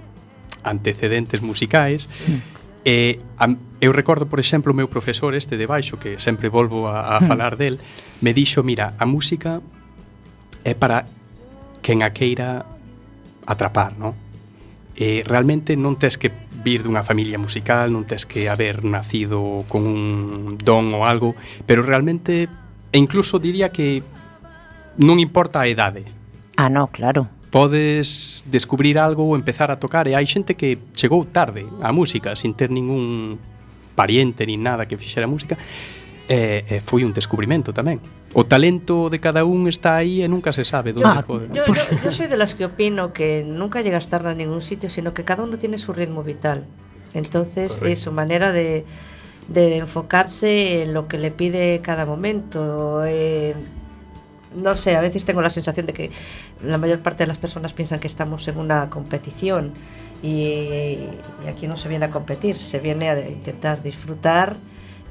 antecedentes 0.64 1.40
musicais, 1.40 2.12
hmm. 2.28 2.40
eh, 2.84 3.24
a, 3.40 3.48
eu 3.80 3.96
recordo, 3.96 4.28
por 4.28 4.44
exemplo, 4.44 4.72
o 4.72 4.78
meu 4.78 4.92
profesor 4.92 5.36
este 5.36 5.56
de 5.56 5.68
baixo, 5.68 5.96
que 5.96 6.20
sempre 6.20 6.52
volvo 6.52 6.92
a, 6.92 7.16
a 7.16 7.24
hmm. 7.24 7.28
falar 7.28 7.56
del, 7.56 7.80
me 8.20 8.36
dixo, 8.36 8.60
mira, 8.64 8.96
a 9.00 9.08
música 9.08 9.64
é 10.68 10.76
para 10.76 11.08
quen 11.80 12.04
a 12.04 12.12
queira 12.12 12.68
atrapar, 13.48 13.96
non? 13.96 14.16
E 15.00 15.24
eh, 15.24 15.28
realmente 15.28 15.80
non 15.80 15.96
tes 15.96 16.20
que 16.20 16.32
vir 16.64 16.84
dunha 16.84 17.04
familia 17.04 17.40
musical, 17.40 17.90
non 17.90 18.04
tes 18.04 18.28
que 18.28 18.52
haber 18.52 18.84
nacido 18.84 19.64
con 19.72 19.88
un 19.88 20.60
don 20.60 20.92
ou 20.92 21.08
algo, 21.08 21.34
pero 21.64 21.82
realmente 21.82 22.52
e 22.92 22.98
incluso 22.98 23.40
diría 23.40 23.70
que 23.70 24.02
non 25.00 25.22
importa 25.22 25.62
a 25.64 25.70
idade. 25.70 26.06
Ah, 26.58 26.68
no, 26.68 26.92
claro. 26.92 27.30
Podes 27.50 28.44
descubrir 28.46 29.00
algo 29.00 29.26
ou 29.26 29.34
empezar 29.34 29.72
a 29.72 29.80
tocar 29.80 30.06
e 30.06 30.14
hai 30.14 30.28
xente 30.28 30.54
que 30.54 30.78
chegou 30.94 31.26
tarde 31.26 31.66
á 31.82 31.90
música 31.90 32.36
sin 32.36 32.54
ter 32.54 32.70
ningún 32.70 33.40
pariente 33.98 34.46
nin 34.46 34.62
nada 34.62 34.86
que 34.86 35.00
fixera 35.00 35.26
música 35.26 35.58
e, 36.30 36.62
e 36.70 36.78
foi 36.80 37.02
un 37.02 37.10
descubrimento 37.12 37.74
tamén 37.74 37.98
o 38.38 38.46
talento 38.46 39.10
de 39.10 39.18
cada 39.18 39.42
un 39.42 39.66
está 39.66 39.98
aí 39.98 40.22
e 40.22 40.30
nunca 40.30 40.54
se 40.54 40.62
sabe 40.62 40.94
donde 40.94 41.10
Ah, 41.10 41.26
pode 41.26 41.50
Yo, 41.50 41.66
yo, 41.66 41.84
yo 42.06 42.12
soy 42.14 42.30
de 42.30 42.38
las 42.38 42.54
que 42.54 42.70
opino 42.70 43.12
que 43.18 43.42
nunca 43.42 43.82
llegas 43.82 44.06
tarde 44.14 44.30
a 44.30 44.38
ningún 44.38 44.62
sitio, 44.62 44.88
sino 44.94 45.18
que 45.18 45.26
cada 45.26 45.42
uno 45.42 45.58
tiene 45.58 45.82
su 45.82 45.90
ritmo 45.92 46.22
vital. 46.22 46.70
Entonces 47.18 47.82
Correcto. 47.82 47.90
es 47.90 48.00
su 48.06 48.12
manera 48.14 48.54
de, 48.54 48.86
de 49.50 49.78
enfocarse 49.82 50.84
en 50.84 50.94
lo 50.94 51.10
que 51.10 51.18
le 51.18 51.32
pide 51.34 51.82
cada 51.82 52.06
momento. 52.06 53.02
Eh, 53.04 53.56
no 54.54 54.78
sé, 54.78 54.96
a 54.96 55.02
veces 55.02 55.26
tengo 55.26 55.42
la 55.42 55.50
sensación 55.50 55.88
de 55.90 55.94
que 55.94 56.12
la 56.64 56.78
mayor 56.78 57.00
parte 57.00 57.24
de 57.24 57.28
las 57.28 57.38
personas 57.42 57.74
piensan 57.74 58.00
que 58.00 58.06
estamos 58.06 58.48
en 58.48 58.58
una 58.58 58.90
competición 58.94 59.74
y, 60.22 60.30
y 61.42 61.48
aquí 61.50 61.66
no 61.66 61.78
se 61.78 61.90
viene 61.90 62.06
a 62.06 62.12
competir, 62.12 62.56
se 62.56 62.78
viene 62.78 63.10
a 63.10 63.18
intentar 63.28 63.82
disfrutar 63.82 64.58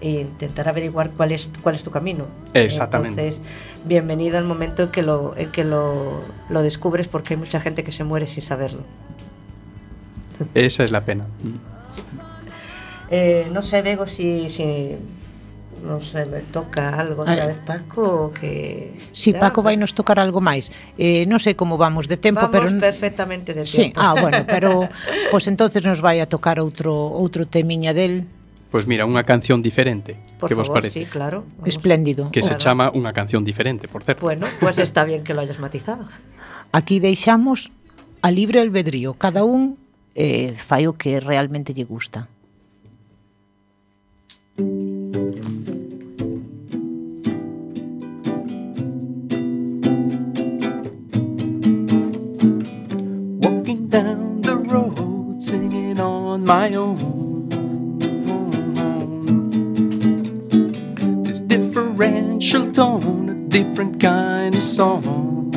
e 0.01 0.21
intentar 0.23 0.69
averiguar 0.69 1.11
cuál 1.11 1.33
es, 1.33 1.51
cuál 1.63 1.75
es 1.75 1.83
tu 1.83 1.91
camino. 1.91 2.25
Exactamente. 2.55 3.21
Entonces, 3.23 3.43
bienvenido 3.85 4.39
al 4.39 4.45
momento 4.45 4.85
en 4.85 4.91
que, 4.91 5.03
lo, 5.03 5.37
en 5.37 5.51
que 5.51 5.65
lo, 5.65 6.21
lo 6.49 6.63
descubres 6.63 7.09
porque 7.09 7.35
hay 7.35 7.39
mucha 7.41 7.59
gente 7.61 7.83
que 7.83 7.93
se 7.93 8.05
muere 8.05 8.27
sin 8.27 8.43
saberlo. 8.43 8.83
esa 10.55 10.85
es 10.85 10.93
la 10.93 11.03
pena 11.05 11.27
Eh, 13.11 13.49
no 13.53 13.63
sé, 13.63 13.81
Bego, 13.81 14.07
si, 14.07 14.51
si 14.51 14.95
no 15.83 15.99
sé, 16.03 16.27
me 16.27 16.41
toca 16.41 16.91
algo 17.01 17.23
otra 17.23 17.45
Ah. 17.45 17.47
vez 17.47 17.59
Paco 17.65 18.31
que... 18.39 19.01
Si 19.13 19.33
Ya, 19.33 19.41
Paco 19.41 19.63
vai 19.63 19.79
nos 19.81 19.95
tocar 19.97 20.21
algo 20.21 20.45
máis. 20.45 20.69
Eh, 21.01 21.25
non 21.25 21.41
sei 21.41 21.57
como 21.57 21.81
vamos 21.81 22.05
de 22.05 22.21
tempo, 22.21 22.45
Vamos 22.45 22.53
pero 22.53 22.69
perfectamente 22.77 23.57
de 23.57 23.65
Sí, 23.65 23.89
tiempo. 23.89 23.97
ah, 24.05 24.13
bueno, 24.13 24.45
pero 24.45 24.85
pois 24.93 24.93
pues 25.33 25.45
entonces 25.49 25.81
nos 25.89 26.05
vai 26.05 26.21
a 26.21 26.29
tocar 26.29 26.61
outro 26.61 26.93
outro 26.93 27.49
temiña 27.49 27.97
del 27.97 28.29
Pois 28.69 28.85
pues 28.85 28.87
mira, 28.87 29.09
unha 29.09 29.25
canción 29.25 29.65
diferente. 29.65 30.21
Por 30.37 30.53
que 30.53 30.55
favor, 30.55 30.69
vos 30.69 30.77
parece? 30.77 31.01
Sí, 31.01 31.09
claro. 31.09 31.49
Vamos. 31.57 31.73
Espléndido. 31.73 32.29
Que 32.29 32.45
claro. 32.45 32.53
se 32.53 32.61
chama 32.61 32.93
unha 32.93 33.17
canción 33.17 33.41
diferente, 33.41 33.89
por 33.89 34.05
certo. 34.05 34.21
Bueno, 34.21 34.45
pues 34.61 34.77
está 34.77 35.09
bien 35.09 35.25
que 35.25 35.33
lo 35.33 35.41
hayas 35.41 35.57
matizado. 35.57 36.05
Aquí 36.77 37.01
deixamos 37.01 37.73
a 38.21 38.29
libre 38.29 38.61
albedrío. 38.61 39.17
Cada 39.17 39.41
un 39.49 39.81
eh, 40.13 40.53
fai 40.61 40.85
o 40.85 40.93
que 40.93 41.17
realmente 41.17 41.73
lle 41.73 41.89
gusta. 41.89 42.29
Walking 53.41 53.89
down 53.89 54.45
the 54.45 54.61
road 54.61 55.41
singing 55.41 55.97
on 55.97 56.45
my 56.45 56.69
own 56.77 57.28
differential 61.99 62.71
tone, 62.71 63.29
a 63.29 63.35
different 63.35 63.99
kind 64.01 64.55
of 64.55 64.63
song. 64.63 65.51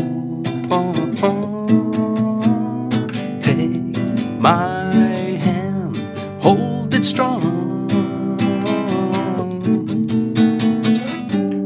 Take 3.39 4.39
my 4.39 4.91
hand, 5.38 5.97
hold 6.41 6.95
it 6.95 7.06
strong. 7.06 7.43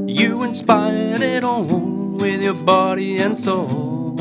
You 0.10 0.44
inspired 0.44 1.22
it 1.22 1.46
all 1.46 1.64
with 1.64 2.42
your 2.42 2.54
body 2.54 3.20
and 3.20 3.40
soul. 3.40 4.18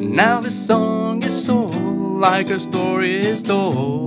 Now 0.00 0.40
this 0.40 0.66
song 0.66 1.22
is 1.22 1.44
so 1.44 1.66
like 1.66 2.50
a 2.50 2.58
story 2.58 3.24
is 3.24 3.44
told. 3.44 4.02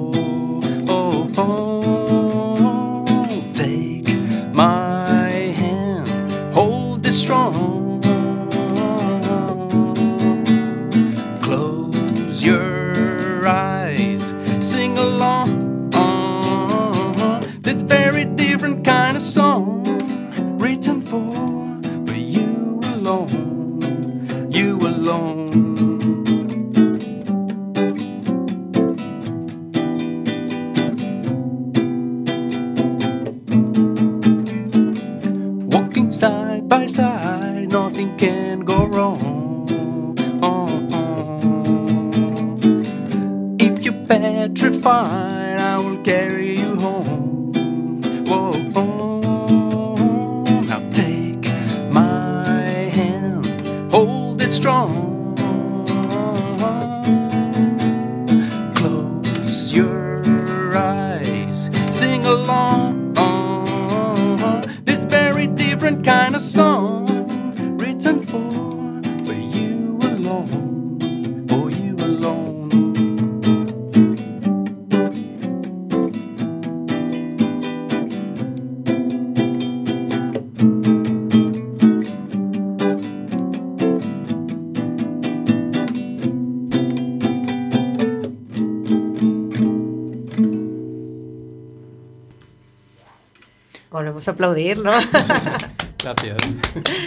Volvemos 94.26 94.28
a 94.28 94.32
aplaudir, 94.32 94.78
¿no? 94.80 94.92
Gracias. 96.04 96.38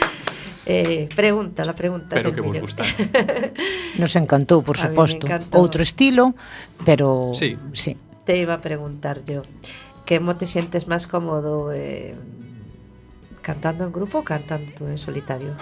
eh, 0.66 1.09
pregunta, 1.14 1.64
la 1.64 1.74
pregunta. 1.74 2.16
Espero 2.16 2.31
del 2.31 2.35
que 2.35 2.40
vos 2.40 2.61
gustara. 2.61 2.88
Nos 3.98 4.14
encantou, 4.16 4.62
por 4.62 4.78
A 4.78 4.83
mí 4.83 4.88
me 4.88 4.94
suposto. 4.94 5.26
encantó. 5.26 5.59
Outro 5.59 5.83
estilo, 5.83 6.35
pero 6.85 7.33
Sí. 7.35 7.57
sí. 7.74 7.96
Te 8.24 8.37
iba 8.37 8.54
a 8.54 8.61
preguntar 8.61 9.24
yo, 9.24 9.42
¿cómo 10.07 10.37
te 10.37 10.46
sientes 10.46 10.87
más 10.87 11.07
cómodo 11.07 11.72
eh, 11.72 12.14
cantando 13.42 13.85
en 13.85 13.92
grupo 13.92 14.18
o 14.18 14.24
cantando 14.24 14.87
en 14.88 14.98
solitario? 14.98 15.57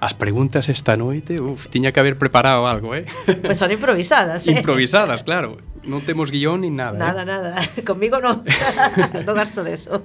As 0.00 0.16
preguntas 0.16 0.72
esta 0.72 0.96
noite, 0.96 1.36
uf, 1.44 1.68
tiña 1.68 1.92
que 1.92 2.00
haber 2.00 2.16
preparado 2.16 2.64
algo, 2.64 2.96
eh? 2.96 3.04
Pois 3.28 3.52
pues 3.52 3.58
son 3.60 3.68
improvisadas, 3.68 4.44
eh? 4.48 4.56
Improvisadas, 4.56 5.22
claro. 5.22 5.60
Non 5.84 6.00
temos 6.04 6.32
guión 6.32 6.64
ni 6.64 6.72
nada. 6.72 6.96
Nada, 6.96 7.24
eh? 7.24 7.28
nada. 7.28 7.50
Conmigo 7.88 8.16
non. 8.16 8.40
non 9.28 9.36
gasto 9.36 9.60
de 9.60 9.76
eso. 9.76 10.00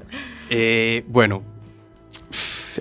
Eh, 0.52 1.08
bueno, 1.08 1.44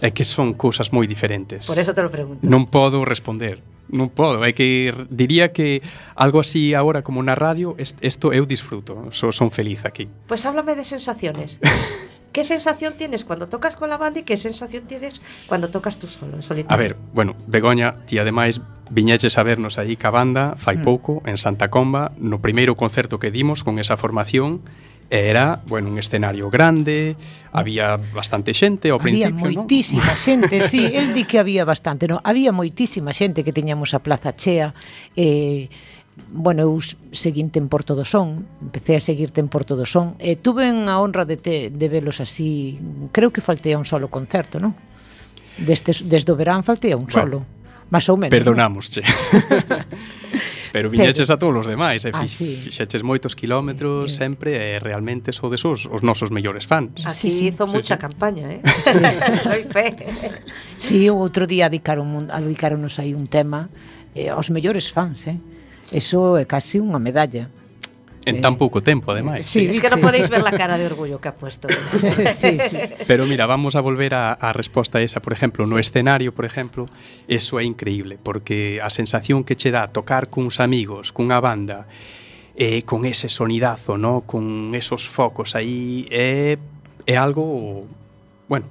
é 0.03 0.11
que 0.11 0.27
son 0.27 0.59
cousas 0.59 0.91
moi 0.91 1.07
diferentes. 1.07 1.71
Por 1.71 1.79
eso 1.79 1.95
te 1.95 2.03
lo 2.03 2.11
pregunto. 2.11 2.43
Non 2.43 2.67
podo 2.67 3.07
responder. 3.07 3.63
Non 3.95 4.11
podo, 4.11 4.43
é 4.43 4.51
que 4.57 4.91
diría 5.13 5.53
que 5.53 5.85
algo 6.19 6.41
así 6.43 6.75
agora 6.75 7.07
como 7.07 7.23
na 7.23 7.37
radio, 7.39 7.79
isto 7.79 8.33
eu 8.35 8.43
disfruto, 8.49 9.07
so, 9.13 9.31
son 9.31 9.55
feliz 9.55 9.87
aquí. 9.87 10.11
Pois 10.27 10.43
pues 10.43 10.47
háblame 10.49 10.75
de 10.75 10.83
sensaciones. 10.83 11.63
¿Qué 12.35 12.43
sensación 12.43 12.95
tienes 12.99 13.25
cuando 13.25 13.47
tocas 13.47 13.77
con 13.77 13.89
la 13.89 13.97
banda 13.97 14.19
y 14.19 14.25
qué 14.25 14.37
sensación 14.37 14.85
tienes 14.85 15.23
cuando 15.47 15.71
tocas 15.71 15.99
tú 15.99 16.09
solo, 16.09 16.35
en 16.35 16.43
solitario? 16.43 16.75
A 16.75 16.77
ver, 16.77 16.97
bueno, 17.15 17.37
Begoña, 17.47 17.95
ti 18.07 18.19
ademais 18.19 18.61
viñeches 18.91 19.39
a 19.39 19.47
vernos 19.47 19.79
aí 19.79 19.95
ca 19.95 20.11
banda 20.11 20.59
fai 20.59 20.83
mm. 20.83 20.83
pouco 20.83 21.23
en 21.31 21.39
Santa 21.39 21.71
Comba, 21.71 22.11
no 22.19 22.43
primeiro 22.43 22.75
concerto 22.75 23.23
que 23.23 23.31
dimos 23.31 23.63
con 23.63 23.79
esa 23.79 23.95
formación 23.95 24.67
era, 25.11 25.63
bueno, 25.67 25.91
un 25.91 25.99
escenario 25.99 26.51
grande, 26.51 27.15
había 27.53 28.03
bastante 28.11 28.51
xente 28.51 28.91
ao 28.91 28.99
había 28.99 29.31
principio, 29.31 29.47
Había 29.47 29.63
moitísima 29.63 30.11
¿no? 30.11 30.19
xente, 30.27 30.57
sí, 30.67 30.91
el 30.91 31.15
di 31.15 31.23
que 31.23 31.39
había 31.39 31.63
bastante, 31.63 32.11
no, 32.11 32.19
había 32.19 32.51
moitísima 32.51 33.15
xente 33.15 33.47
que 33.47 33.55
teñamos 33.55 33.95
a 33.95 34.03
plaza 34.03 34.35
chea, 34.35 34.75
eh, 35.15 35.71
bueno, 36.35 36.63
eu 36.63 36.75
seguinte 37.15 37.63
en 37.63 37.71
Porto 37.71 37.95
do 37.95 38.03
Son, 38.03 38.47
empecé 38.63 38.99
a 38.99 39.03
seguirte 39.03 39.39
en 39.39 39.47
Porto 39.47 39.79
do 39.79 39.87
Son, 39.87 40.19
e 40.19 40.35
tuve 40.35 40.67
a 40.67 40.97
honra 40.99 41.23
de, 41.23 41.39
te, 41.39 41.71
de 41.71 41.87
velos 41.89 42.19
así, 42.19 42.79
creo 43.15 43.31
que 43.31 43.41
faltei 43.41 43.75
a 43.75 43.79
un 43.79 43.87
solo 43.87 44.11
concerto, 44.11 44.59
non? 44.59 44.75
Desde, 45.55 45.95
desde 46.11 46.35
o 46.35 46.37
verán 46.37 46.67
faltei 46.67 46.91
a 46.91 46.99
un 46.99 47.07
bueno, 47.07 47.15
solo, 47.15 47.39
máis 47.87 48.07
ou 48.11 48.19
menos. 48.19 48.35
Perdonamos, 48.35 48.91
che. 48.91 49.03
Pero 50.75 50.91
viñeches 50.91 51.31
a 51.31 51.39
todos 51.39 51.63
os 51.63 51.67
demais, 51.71 52.03
e 52.03 52.11
eh? 52.11 52.19
Ah, 52.19 52.27
sí. 52.27 52.59
fixeches 52.59 53.07
moitos 53.07 53.39
kilómetros 53.39 54.11
sí, 54.11 54.27
sempre 54.27 54.59
e 54.59 54.75
eh, 54.75 54.83
realmente 54.83 55.31
sodes 55.31 55.63
os, 55.63 55.87
os 55.87 56.03
nosos 56.03 56.35
mellores 56.35 56.67
fans. 56.67 56.99
Así 57.07 57.31
sí, 57.31 57.55
hizo 57.55 57.71
sí, 57.71 57.79
mucha 57.79 57.95
sí. 57.95 58.03
campaña, 58.03 58.51
eh? 58.51 58.61
Sí. 58.83 58.99
Doi 59.47 59.63
fe. 59.71 59.95
Sí, 60.75 61.07
o 61.07 61.23
outro 61.23 61.47
día 61.47 61.71
dedicaron, 61.71 62.27
dedicaronos 62.27 62.99
aí 62.99 63.15
un 63.15 63.31
tema 63.31 63.71
eh, 64.19 64.35
aos 64.35 64.51
mellores 64.51 64.91
fans, 64.91 65.31
eh? 65.31 65.39
Eso 65.93 66.39
é 66.39 66.45
casi 66.47 66.81
unha 66.81 67.03
medalla. 67.03 67.51
En 68.25 68.41
tan 68.41 68.57
eh, 68.57 68.61
pouco 68.61 68.81
tempo, 68.81 69.13
ademais. 69.13 69.45
Sí, 69.45 69.69
sí. 69.69 69.77
Es 69.77 69.81
que 69.81 69.93
non 69.93 70.01
podéis 70.01 70.33
ver 70.33 70.41
la 70.41 70.57
cara 70.57 70.81
de 70.81 70.89
orgullo 70.89 71.21
que 71.21 71.29
ha 71.29 71.37
puesto. 71.37 71.69
sí, 72.31 72.57
sí. 72.57 72.81
Pero 73.05 73.29
mira, 73.29 73.45
vamos 73.45 73.77
a 73.77 73.85
volver 73.85 74.17
a, 74.17 74.33
a 74.33 74.57
resposta 74.57 75.05
esa. 75.05 75.21
Por 75.21 75.37
exemplo, 75.37 75.69
no 75.69 75.77
sí. 75.77 75.85
escenario, 75.85 76.33
por 76.33 76.49
exemplo, 76.49 76.89
eso 77.29 77.61
é 77.61 77.65
increíble, 77.69 78.17
porque 78.17 78.81
a 78.81 78.89
sensación 78.89 79.45
que 79.45 79.61
che 79.61 79.69
dá 79.69 79.93
tocar 79.93 80.33
cuns 80.33 80.57
amigos, 80.57 81.13
cunha 81.13 81.37
banda, 81.37 81.85
eh, 82.57 82.83
con 82.83 83.05
ese 83.05 83.29
sonidazo, 83.29 83.99
¿no? 83.99 84.23
con 84.23 84.75
esos 84.75 85.09
focos 85.09 85.55
aí, 85.55 86.07
é, 86.11 86.57
é 87.07 87.17
algo, 87.17 87.87
bueno, 88.49 88.67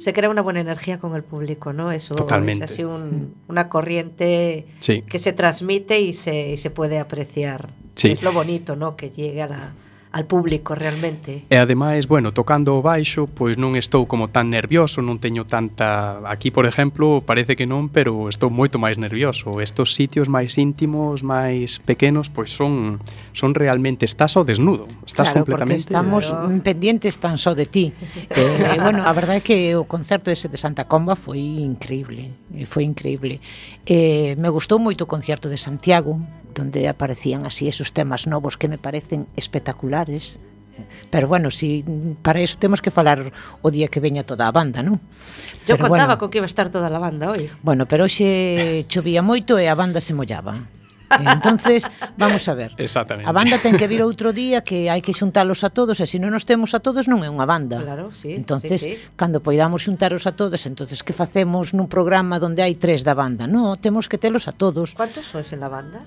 Se 0.00 0.12
crea 0.14 0.30
una 0.30 0.40
buena 0.40 0.60
energía 0.60 0.98
con 0.98 1.14
el 1.14 1.22
público, 1.22 1.72
¿no? 1.74 1.92
Eso 1.92 2.14
Totalmente. 2.14 2.64
es 2.64 2.70
así 2.72 2.84
un- 2.84 3.34
una 3.48 3.68
corriente 3.68 4.66
sí, 4.78 5.02
que 5.02 5.18
se 5.18 5.32
transmite 5.34 6.00
y 6.00 6.14
se, 6.14 6.52
y 6.52 6.56
se 6.56 6.70
puede 6.70 6.98
apreciar. 6.98 7.68
Sí. 7.96 8.08
Es 8.12 8.22
lo 8.22 8.32
bonito, 8.32 8.76
¿no? 8.76 8.96
Que 8.96 9.10
llegue 9.10 9.42
a 9.42 9.46
la- 9.48 9.72
al 10.12 10.26
público 10.26 10.74
realmente. 10.74 11.46
E 11.46 11.56
ademais, 11.56 12.10
bueno, 12.10 12.34
tocando 12.34 12.74
o 12.74 12.82
baixo, 12.82 13.30
pois 13.30 13.54
non 13.54 13.78
estou 13.78 14.10
como 14.10 14.26
tan 14.26 14.50
nervioso, 14.50 14.98
non 14.98 15.22
teño 15.22 15.46
tanta 15.46 16.18
aquí, 16.26 16.50
por 16.50 16.66
exemplo, 16.66 17.22
parece 17.22 17.54
que 17.54 17.62
non, 17.62 17.86
pero 17.94 18.26
estou 18.26 18.50
moito 18.50 18.82
máis 18.82 18.98
nervioso. 18.98 19.62
Estos 19.62 19.94
sitios 19.94 20.26
máis 20.26 20.58
íntimos, 20.58 21.22
máis 21.22 21.78
pequenos, 21.86 22.26
pois 22.26 22.50
son 22.50 22.98
son 23.30 23.54
realmente 23.54 24.02
estás 24.02 24.34
ao 24.34 24.42
desnudo, 24.42 24.90
estás 25.06 25.30
claro, 25.30 25.46
completamente 25.46 25.86
estamos 25.86 26.34
claro. 26.34 26.50
pendientes 26.58 27.22
tan 27.22 27.38
só 27.38 27.54
de 27.54 27.70
ti. 27.70 27.94
eh, 28.34 28.78
bueno, 28.82 29.06
a 29.06 29.12
verdade 29.14 29.38
é 29.38 29.46
que 29.46 29.58
o 29.78 29.86
concerto 29.86 30.34
ese 30.34 30.50
de 30.50 30.58
Santa 30.58 30.90
Comba 30.90 31.14
foi 31.14 31.62
increíble, 31.62 32.34
eh, 32.50 32.66
foi 32.66 32.82
increíble. 32.82 33.38
Eh, 33.86 34.34
me 34.34 34.50
gustou 34.50 34.82
moito 34.82 35.06
o 35.06 35.08
concerto 35.08 35.46
de 35.46 35.54
Santiago, 35.54 36.18
donde 36.54 36.88
aparecían 36.88 37.46
así 37.46 37.68
esos 37.68 37.92
temas 37.92 38.26
novos 38.26 38.56
que 38.56 38.68
me 38.68 38.78
parecen 38.78 39.26
espectaculares. 39.36 40.38
Pero 41.10 41.28
bueno, 41.28 41.50
si 41.50 41.84
para 42.22 42.40
eso 42.40 42.56
temos 42.58 42.80
que 42.80 42.90
falar 42.90 43.32
o 43.62 43.70
día 43.70 43.88
que 43.88 44.00
veña 44.00 44.24
toda 44.24 44.48
a 44.48 44.52
banda, 44.52 44.80
non? 44.82 44.96
Yo 45.68 45.76
pero 45.76 45.88
contaba 45.88 46.16
bueno, 46.16 46.18
con 46.18 46.28
que 46.30 46.38
iba 46.40 46.48
a 46.48 46.52
estar 46.52 46.70
toda 46.70 46.88
a 46.88 47.00
banda 47.02 47.30
hoy. 47.30 47.50
Bueno, 47.60 47.84
pero 47.84 48.08
hoxe 48.08 48.86
chovía 48.88 49.20
moito 49.20 49.60
e 49.60 49.68
a 49.68 49.76
banda 49.76 50.00
se 50.00 50.16
mollaba. 50.16 50.56
Entonces, 51.10 51.90
vamos 52.16 52.48
a 52.48 52.54
ver. 52.54 52.72
Exactamente. 52.78 53.28
A 53.28 53.32
banda 53.34 53.58
ten 53.58 53.74
que 53.74 53.90
vir 53.90 54.02
outro 54.06 54.30
día 54.30 54.62
que 54.62 54.86
hai 54.86 55.02
que 55.02 55.10
xuntalos 55.10 55.66
a 55.66 55.70
todos, 55.74 55.98
e 55.98 56.06
se 56.06 56.22
non 56.22 56.30
nos 56.30 56.46
temos 56.46 56.70
a 56.72 56.80
todos 56.80 57.10
non 57.10 57.26
é 57.26 57.28
unha 57.28 57.44
banda. 57.44 57.82
Claro, 57.82 58.14
sí. 58.14 58.30
Entonces, 58.30 58.78
sí, 58.78 58.94
sí. 58.94 59.10
cando 59.18 59.42
poidamos 59.42 59.82
xuntaros 59.82 60.30
a 60.30 60.32
todos, 60.38 60.62
entonces 60.70 61.02
que 61.02 61.10
facemos 61.10 61.74
nun 61.74 61.90
programa 61.90 62.38
onde 62.38 62.62
hai 62.62 62.78
tres 62.78 63.02
da 63.02 63.18
banda? 63.18 63.50
No, 63.50 63.74
temos 63.74 64.06
que 64.06 64.22
telos 64.22 64.46
a 64.46 64.54
todos. 64.54 64.94
Cuántos 64.94 65.26
sois 65.26 65.50
en 65.50 65.60
la 65.60 65.68
banda? 65.68 66.06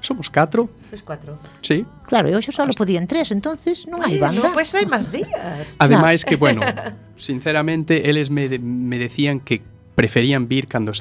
Somos 0.00 0.30
catro. 0.30 0.68
Sois 0.90 1.02
cuatro. 1.02 1.38
Sí. 1.62 1.84
Claro, 2.06 2.30
e 2.30 2.34
hoxe 2.38 2.54
só 2.54 2.64
podían 2.76 3.10
tres, 3.10 3.34
entonces 3.34 3.86
non 3.90 4.00
hai 4.02 4.18
banda. 4.18 4.54
Pois 4.54 4.70
pues 4.70 4.78
hai 4.78 4.86
máis 4.86 5.10
días. 5.10 5.74
Ademais 5.82 6.22
que, 6.22 6.38
bueno, 6.38 6.62
sinceramente, 7.18 8.08
eles 8.08 8.30
me, 8.30 8.46
de, 8.46 8.62
me 8.62 8.98
decían 8.98 9.42
que 9.42 9.60
preferían 9.98 10.46
vir 10.46 10.70
cando 10.70 10.94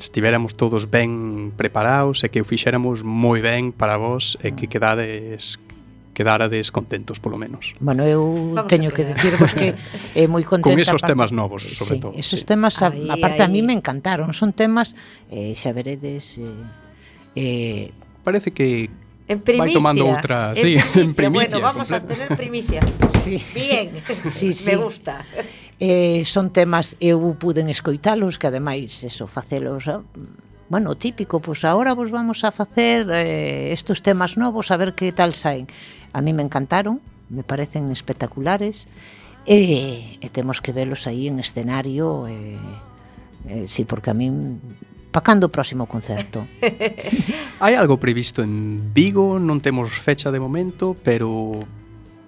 estivéramos 0.00 0.56
todos 0.56 0.88
ben 0.88 1.52
preparados 1.56 2.24
e 2.24 2.32
que 2.32 2.40
o 2.40 2.46
fixéramos 2.48 3.04
moi 3.04 3.44
ben 3.44 3.76
para 3.76 4.00
vos 4.00 4.40
e 4.40 4.56
que 4.56 4.64
quedades 4.64 5.60
quedarades 6.16 6.72
contentos 6.72 7.20
polo 7.20 7.36
menos. 7.38 7.72
Bueno, 7.78 8.04
eu 8.04 8.52
Vamos 8.56 8.68
teño 8.68 8.90
que 8.90 9.04
dicirvos 9.04 9.52
que 9.52 9.76
é 10.16 10.24
moi 10.26 10.42
contenta 10.42 10.72
con 10.72 10.80
esos 10.80 11.04
temas 11.04 11.30
novos, 11.30 11.64
sobre 11.64 11.96
sí, 11.96 12.02
todo. 12.02 12.12
Esos 12.16 12.40
sí. 12.42 12.48
temas 12.48 12.80
aparte 12.80 13.44
a 13.44 13.48
mí 13.48 13.60
me 13.60 13.76
encantaron, 13.76 14.32
son 14.32 14.56
temas 14.56 14.96
eh 15.28 15.52
xa 15.52 15.76
veredes 15.76 16.40
eh, 16.40 16.48
eh 17.36 17.84
parece 18.22 18.50
que 18.50 18.90
en 19.30 19.40
primicia. 19.40 19.62
Vai 19.62 19.72
tomando 19.72 20.06
outra, 20.06 20.50
en 20.50 20.56
sí, 20.56 20.62
primicia. 20.74 21.02
en 21.02 21.14
primicia. 21.14 21.48
Bueno, 21.50 21.60
vamos 21.60 21.92
a 21.92 22.00
tener 22.00 22.28
primicia. 22.36 22.80
Sí. 23.20 23.36
Bien. 23.54 23.92
Sí, 24.30 24.52
sí. 24.54 24.70
Me 24.70 24.76
gusta. 24.76 25.26
Eh, 25.78 26.24
son 26.24 26.50
temas 26.50 26.96
eu 26.98 27.20
puden 27.36 27.68
escoitalos, 27.68 28.40
que 28.40 28.48
ademais 28.48 29.04
eso 29.04 29.28
facelos 29.28 29.88
ah, 29.88 30.00
Bueno, 30.70 30.94
típico, 30.94 31.42
pois 31.42 31.60
pues 31.60 31.68
agora 31.68 31.94
vos 31.94 32.10
vamos 32.10 32.44
a 32.44 32.50
facer 32.54 33.10
eh, 33.10 33.72
estes 33.72 34.02
temas 34.02 34.38
novos 34.38 34.70
a 34.70 34.78
ver 34.78 34.94
que 34.94 35.12
tal 35.12 35.34
saen. 35.34 35.66
A 36.14 36.22
mí 36.22 36.32
me 36.32 36.42
encantaron, 36.42 37.02
me 37.28 37.42
parecen 37.42 37.90
espectaculares 37.90 38.86
e, 39.46 39.56
eh, 39.56 40.18
e 40.20 40.28
temos 40.30 40.62
que 40.62 40.70
velos 40.72 41.06
aí 41.06 41.26
en 41.26 41.40
escenario 41.40 42.28
eh, 42.28 42.58
eh, 43.48 43.64
sí, 43.66 43.84
porque 43.84 44.10
a 44.10 44.14
mí 44.14 44.30
Pa 45.10 45.20
cando 45.20 45.46
o 45.46 45.52
próximo 45.52 45.90
concerto? 45.90 46.46
Hai 47.62 47.74
algo 47.74 47.98
previsto 47.98 48.46
en 48.46 48.94
Vigo, 48.94 49.42
non 49.42 49.58
temos 49.58 49.90
fecha 49.90 50.30
de 50.30 50.38
momento, 50.38 50.94
pero 51.02 51.66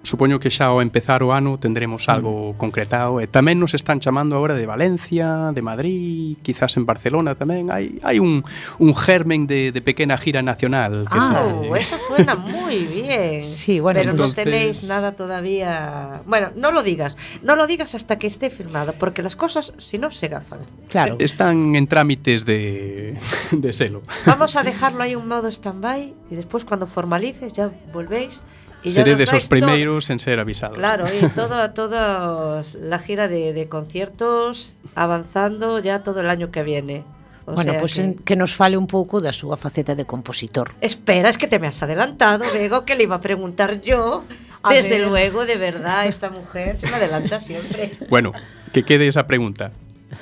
supoño 0.03 0.39
que 0.39 0.51
xa 0.51 0.67
ao 0.67 0.83
empezar 0.83 1.23
o 1.23 1.31
ano 1.31 1.55
tendremos 1.55 2.11
algo 2.11 2.51
mm. 2.51 2.59
concretado 2.59 3.23
e 3.23 3.25
tamén 3.31 3.55
nos 3.55 3.71
están 3.71 4.03
chamando 4.03 4.35
agora 4.35 4.51
de 4.51 4.67
Valencia, 4.67 5.55
de 5.55 5.63
Madrid, 5.63 6.35
quizás 6.43 6.75
en 6.75 6.83
Barcelona 6.83 7.39
tamén. 7.39 7.71
Hai 7.71 8.03
hai 8.03 8.19
un 8.19 8.43
un 8.83 8.91
germen 8.93 9.47
de, 9.47 9.71
de 9.71 9.79
pequena 9.79 10.19
gira 10.19 10.43
nacional 10.43 11.07
que 11.07 11.19
ah, 11.23 11.47
oh, 11.47 11.71
eso 11.79 11.95
suena 11.95 12.35
moi 12.35 12.83
bien. 12.83 13.47
sí, 13.63 13.79
bueno, 13.79 14.03
pero 14.03 14.11
entonces... 14.11 14.35
no 14.35 14.43
tenéis 14.43 14.83
nada 14.91 15.15
todavía. 15.15 16.19
Bueno, 16.27 16.51
no 16.59 16.75
lo 16.75 16.83
digas, 16.83 17.15
no 17.39 17.55
lo 17.55 17.63
digas 17.63 17.95
hasta 17.95 18.19
que 18.19 18.27
esté 18.27 18.51
firmado 18.51 18.91
porque 18.99 19.23
las 19.23 19.39
cosas 19.39 19.71
si 19.79 19.97
no 19.97 20.11
se 20.11 20.27
gafan. 20.27 20.59
Claro. 20.91 21.15
Están 21.17 21.79
en 21.79 21.87
trámites 21.87 22.43
de 22.43 23.15
de 23.55 23.71
selo. 23.71 24.03
Vamos 24.25 24.55
a 24.59 24.63
dejarlo 24.63 25.03
ahí 25.03 25.15
un 25.15 25.31
modo 25.31 25.47
stand-by 25.47 26.13
y 26.29 26.35
después 26.35 26.65
cuando 26.65 26.87
formalices 26.87 27.53
ya 27.53 27.71
volvéis 27.93 28.43
Y 28.83 28.91
Seré 28.91 29.15
de 29.15 29.23
esos 29.23 29.47
primeros 29.47 30.09
en 30.09 30.19
ser 30.19 30.39
avisados. 30.39 30.77
Claro, 30.77 31.05
y 31.07 31.25
todo, 31.35 31.71
todo 31.71 32.61
la 32.81 32.99
gira 32.99 33.27
de, 33.27 33.53
de, 33.53 33.69
conciertos 33.69 34.75
avanzando 34.95 35.79
ya 35.79 36.03
todo 36.03 36.19
el 36.19 36.29
año 36.29 36.51
que 36.51 36.63
viene. 36.63 37.03
O 37.45 37.53
bueno, 37.53 37.73
pues 37.79 37.95
que... 37.95 38.15
que 38.23 38.35
nos 38.35 38.55
fale 38.55 38.77
un 38.77 38.87
pouco 38.87 39.19
da 39.19 39.35
súa 39.35 39.59
faceta 39.59 39.95
de 39.95 40.05
compositor. 40.07 40.71
Espera, 40.79 41.27
es 41.27 41.37
que 41.37 41.47
te 41.47 41.59
me 41.59 41.67
has 41.67 41.83
adelantado, 41.83 42.45
Bego, 42.53 42.85
que 42.85 42.95
le 42.95 43.03
iba 43.03 43.15
a 43.15 43.21
preguntar 43.21 43.81
yo. 43.81 44.23
A 44.63 44.71
Desde 44.71 44.99
ver. 44.99 45.07
luego, 45.07 45.45
de 45.45 45.57
verdad, 45.57 46.07
esta 46.07 46.29
mujer 46.29 46.77
se 46.77 46.87
me 46.87 46.95
adelanta 46.95 47.39
siempre. 47.39 47.99
Bueno, 48.09 48.31
que 48.71 48.83
quede 48.83 49.07
esa 49.07 49.27
pregunta. 49.27 49.71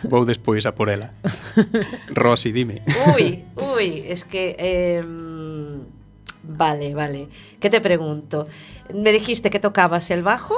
Vou 0.09 0.25
despois 0.25 0.65
a 0.65 0.73
por 0.73 0.89
ela. 0.89 1.11
Rosy, 2.09 2.51
dime. 2.51 2.81
Uy, 3.13 3.43
uy, 3.55 4.03
es 4.07 4.23
que... 4.23 4.55
Eh, 4.57 5.03
Vale, 6.43 6.93
vale. 6.95 7.29
¿Qué 7.59 7.69
te 7.69 7.81
pregunto? 7.81 8.47
Me 8.93 9.11
dijiste 9.11 9.49
que 9.49 9.59
tocabas 9.59 10.09
el 10.11 10.23
bajo, 10.23 10.55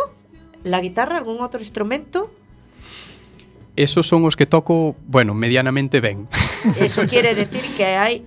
la 0.64 0.80
guitarra, 0.80 1.18
algún 1.18 1.42
otro 1.42 1.60
instrumento. 1.60 2.32
Esos 3.76 4.08
son 4.08 4.24
os 4.26 4.36
que 4.36 4.46
toco, 4.46 4.96
bueno, 5.08 5.34
medianamente 5.34 6.00
ben. 6.00 6.28
Eso 6.80 7.08
quiere 7.08 7.34
decir 7.34 7.66
que 7.76 7.98
hai 7.98 8.24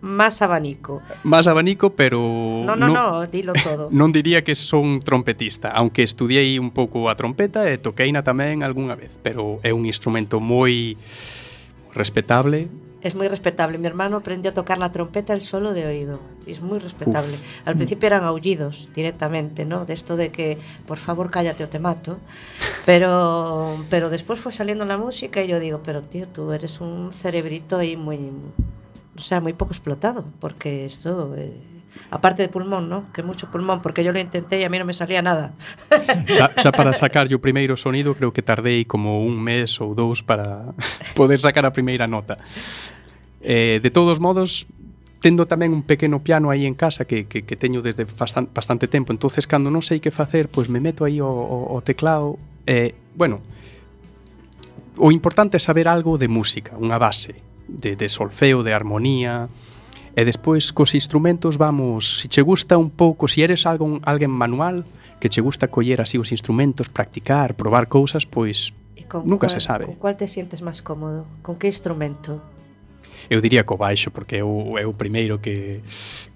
más 0.00 0.40
abanico. 0.42 1.02
Más 1.24 1.46
abanico, 1.46 1.90
pero... 1.90 2.20
No, 2.64 2.76
no, 2.76 2.88
no, 2.88 2.94
no 2.94 3.26
dilo 3.26 3.52
todo. 3.52 3.88
Non 3.92 4.12
diría 4.12 4.44
que 4.44 4.54
son 4.54 5.00
trompetista, 5.00 5.72
aunque 5.72 6.04
estudiei 6.04 6.60
un 6.60 6.70
pouco 6.72 7.08
a 7.08 7.16
trompeta 7.16 7.68
e 7.68 7.80
toqueina 7.80 8.24
tamén 8.24 8.60
algunha 8.60 8.96
vez, 8.96 9.16
pero 9.24 9.60
é 9.64 9.72
un 9.72 9.88
instrumento 9.88 10.40
moi 10.40 10.96
respetable 11.96 12.68
es 13.02 13.14
muy 13.14 13.28
respetable. 13.28 13.78
Mi 13.78 13.86
hermano 13.86 14.18
aprendió 14.18 14.50
a 14.50 14.54
tocar 14.54 14.78
la 14.78 14.92
trompeta 14.92 15.32
el 15.32 15.40
solo 15.40 15.72
de 15.72 15.86
oído. 15.86 16.20
Es 16.46 16.60
muy 16.60 16.78
respetable. 16.78 17.36
Al 17.64 17.76
principio 17.76 18.06
eran 18.06 18.24
aullidos 18.24 18.88
directamente, 18.94 19.64
¿no? 19.64 19.84
De 19.84 19.94
esto 19.94 20.16
de 20.16 20.30
que, 20.30 20.58
por 20.86 20.98
favor, 20.98 21.30
cállate 21.30 21.64
o 21.64 21.68
te 21.68 21.78
mato. 21.78 22.18
Pero, 22.86 23.84
pero 23.88 24.10
después 24.10 24.38
fue 24.40 24.52
saliendo 24.52 24.84
la 24.84 24.98
música 24.98 25.42
y 25.42 25.48
yo 25.48 25.58
digo, 25.58 25.80
pero 25.84 26.02
tío, 26.02 26.28
tú 26.28 26.52
eres 26.52 26.80
un 26.80 27.12
cerebrito 27.12 27.78
ahí 27.78 27.96
muy, 27.96 28.18
o 29.16 29.20
sea, 29.20 29.40
muy 29.40 29.52
poco 29.52 29.72
explotado, 29.72 30.24
porque 30.38 30.84
esto... 30.84 31.34
Eh, 31.36 31.79
aparte 32.10 32.42
de 32.42 32.48
pulmón, 32.48 32.88
¿no? 32.88 33.12
Que 33.12 33.22
mucho 33.22 33.50
pulmón, 33.50 33.82
porque 33.82 34.04
yo 34.04 34.12
lo 34.12 34.20
intenté 34.20 34.60
e 34.60 34.64
a 34.66 34.70
mí 34.70 34.76
non 34.76 34.86
me 34.86 34.96
salía 34.96 35.22
nada. 35.22 35.54
Xa, 36.26 36.50
xa 36.54 36.70
para 36.78 36.92
sacar 36.92 37.26
o 37.30 37.38
primeiro 37.38 37.78
sonido 37.78 38.14
creo 38.18 38.34
que 38.34 38.42
tardei 38.42 38.84
como 38.84 39.22
un 39.22 39.38
mes 39.38 39.78
ou 39.78 39.94
dous 39.94 40.22
para 40.24 40.74
poder 41.18 41.38
sacar 41.38 41.64
a 41.66 41.72
primeira 41.72 42.10
nota. 42.10 42.38
Eh, 43.40 43.80
de 43.80 43.90
todos 43.90 44.20
modos, 44.20 44.68
tendo 45.20 45.44
tamén 45.44 45.76
un 45.76 45.84
pequeno 45.84 46.24
piano 46.24 46.48
aí 46.48 46.64
en 46.64 46.74
casa 46.74 47.04
que, 47.04 47.28
que, 47.28 47.44
que 47.44 47.56
teño 47.56 47.84
desde 47.84 48.08
bastante 48.08 48.88
tempo, 48.88 49.12
entonces 49.12 49.44
cando 49.44 49.68
non 49.68 49.84
sei 49.84 50.00
que 50.00 50.10
facer, 50.10 50.48
pois 50.48 50.72
me 50.72 50.80
meto 50.80 51.04
aí 51.04 51.20
o, 51.20 51.28
o, 51.28 51.76
o 51.76 51.78
teclado 51.84 52.40
e, 52.64 52.72
eh, 52.72 52.90
bueno, 53.14 53.44
o 54.96 55.12
importante 55.12 55.56
é 55.56 55.60
saber 55.60 55.88
algo 55.88 56.16
de 56.16 56.28
música, 56.28 56.76
unha 56.76 56.96
base 56.96 57.36
de, 57.68 57.96
de 57.96 58.08
solfeo, 58.08 58.64
de 58.64 58.72
armonía, 58.72 59.48
e 60.20 60.24
despois 60.28 60.68
cos 60.70 60.92
instrumentos 60.92 61.56
vamos, 61.56 62.20
se 62.20 62.28
che 62.28 62.44
gusta 62.44 62.76
un 62.76 62.92
pouco, 62.92 63.24
se 63.26 63.40
eres 63.40 63.64
algún, 63.64 64.04
alguén 64.04 64.30
manual, 64.30 64.84
que 65.16 65.32
che 65.32 65.40
gusta 65.40 65.72
coller 65.72 66.00
así 66.00 66.20
os 66.20 66.32
instrumentos, 66.32 66.92
practicar, 66.92 67.56
probar 67.56 67.88
cousas, 67.88 68.28
pois 68.28 68.76
nunca 69.24 69.48
cual, 69.48 69.50
se 69.50 69.60
sabe. 69.60 69.84
Con 69.86 69.96
cual 69.96 70.16
te 70.16 70.28
sientes 70.28 70.60
máis 70.60 70.84
cómodo? 70.84 71.24
Con 71.40 71.56
que 71.56 71.72
instrumento? 71.72 72.40
Eu 73.32 73.40
diría 73.40 73.64
co 73.64 73.76
baixo, 73.76 74.12
porque 74.12 74.40
é 74.40 74.44
o, 74.44 74.76
é 74.76 74.84
o 74.84 74.92
primeiro 74.92 75.40
que, 75.40 75.80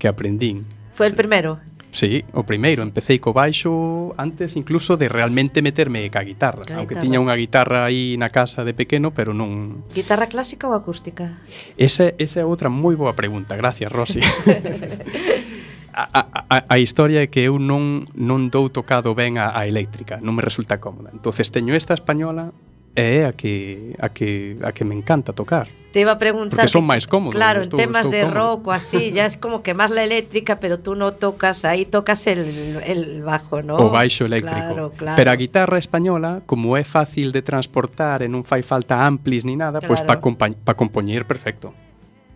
que 0.00 0.08
aprendín. 0.08 0.64
Foi 0.96 1.10
o 1.10 1.16
primeiro? 1.16 1.60
Sí, 1.94 2.24
o 2.35 2.42
primeiro, 2.42 2.83
sí. 2.83 2.90
empecé 2.90 3.22
co 3.22 3.30
baixo 3.30 4.18
antes 4.18 4.59
incluso 4.59 4.98
de 4.98 5.07
realmente 5.07 5.62
meterme 5.62 6.11
ca 6.11 6.26
guitarra, 6.26 6.66
ca 6.66 6.83
aunque 6.83 6.98
guitarra. 6.98 7.07
tiña 7.07 7.22
unha 7.22 7.38
guitarra 7.38 7.87
aí 7.87 8.18
na 8.18 8.35
casa 8.35 8.66
de 8.66 8.74
pequeno, 8.74 9.14
pero 9.14 9.30
non... 9.30 9.87
Guitarra 9.94 10.26
clásica 10.26 10.66
ou 10.66 10.74
acústica? 10.74 11.38
Esa, 11.78 12.11
esa 12.18 12.42
é 12.42 12.44
outra 12.44 12.66
moi 12.66 12.98
boa 12.98 13.14
pregunta, 13.14 13.54
gracias, 13.54 13.94
Rosy. 13.94 14.18
a, 15.94 16.26
a, 16.50 16.57
a 16.66 16.76
historia 16.83 17.22
é 17.22 17.30
que 17.30 17.46
eu 17.46 17.62
non, 17.62 18.02
non 18.18 18.50
dou 18.50 18.66
tocado 18.74 19.14
ben 19.14 19.38
a, 19.38 19.54
a 19.54 19.70
eléctrica, 19.70 20.18
non 20.18 20.35
me 20.35 20.42
resulta 20.42 20.83
cómoda. 20.83 21.14
entonces 21.14 21.54
teño 21.54 21.78
esta 21.78 21.94
española, 21.94 22.50
é 22.94 23.26
a 23.26 23.33
que 23.33 23.94
a 23.98 24.09
que 24.09 24.57
a 24.62 24.72
que 24.72 24.85
me 24.85 24.94
encanta 24.94 25.33
tocar. 25.33 25.66
Te 25.92 26.00
iba 26.00 26.12
a 26.12 26.18
preguntar 26.18 26.59
porque 26.59 26.70
son 26.70 26.87
máis 26.87 27.07
cómodos. 27.07 27.35
Claro, 27.35 27.62
estou, 27.62 27.78
en 27.78 27.90
temas 27.90 28.07
de 28.11 28.22
cómodo. 28.22 28.38
rock 28.38 28.61
o 28.68 28.72
así, 28.72 29.11
ya 29.11 29.26
es 29.26 29.37
como 29.37 29.62
que 29.62 29.74
más 29.74 29.90
la 29.90 30.02
eléctrica, 30.02 30.59
pero 30.59 30.78
tú 30.78 30.94
no 30.94 31.12
tocas 31.12 31.64
ahí, 31.64 31.85
tocas 31.87 32.26
el, 32.26 32.83
el 32.87 33.22
bajo, 33.22 33.62
¿no? 33.62 33.76
O 33.76 33.90
baixo 33.90 34.26
eléctrico. 34.26 34.74
Claro, 34.74 34.92
claro. 34.96 35.16
Pero 35.16 35.30
a 35.30 35.37
guitarra 35.37 35.78
española, 35.78 36.42
como 36.46 36.76
é 36.78 36.85
fácil 36.87 37.35
de 37.35 37.42
transportar 37.42 38.22
e 38.22 38.28
non 38.30 38.46
fai 38.46 38.62
falta 38.62 39.02
amplis 39.02 39.42
ni 39.42 39.59
nada, 39.59 39.83
claro. 39.83 39.90
pois 39.90 40.02
pues 40.07 40.22
para 40.22 40.54
pa 40.54 40.74
compoñer 40.78 41.26
perfecto 41.26 41.74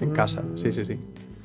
en 0.02 0.10
casa. 0.10 0.42
Mm. 0.42 0.58
Sí, 0.58 0.70
sí, 0.74 0.82
sí. 0.84 0.96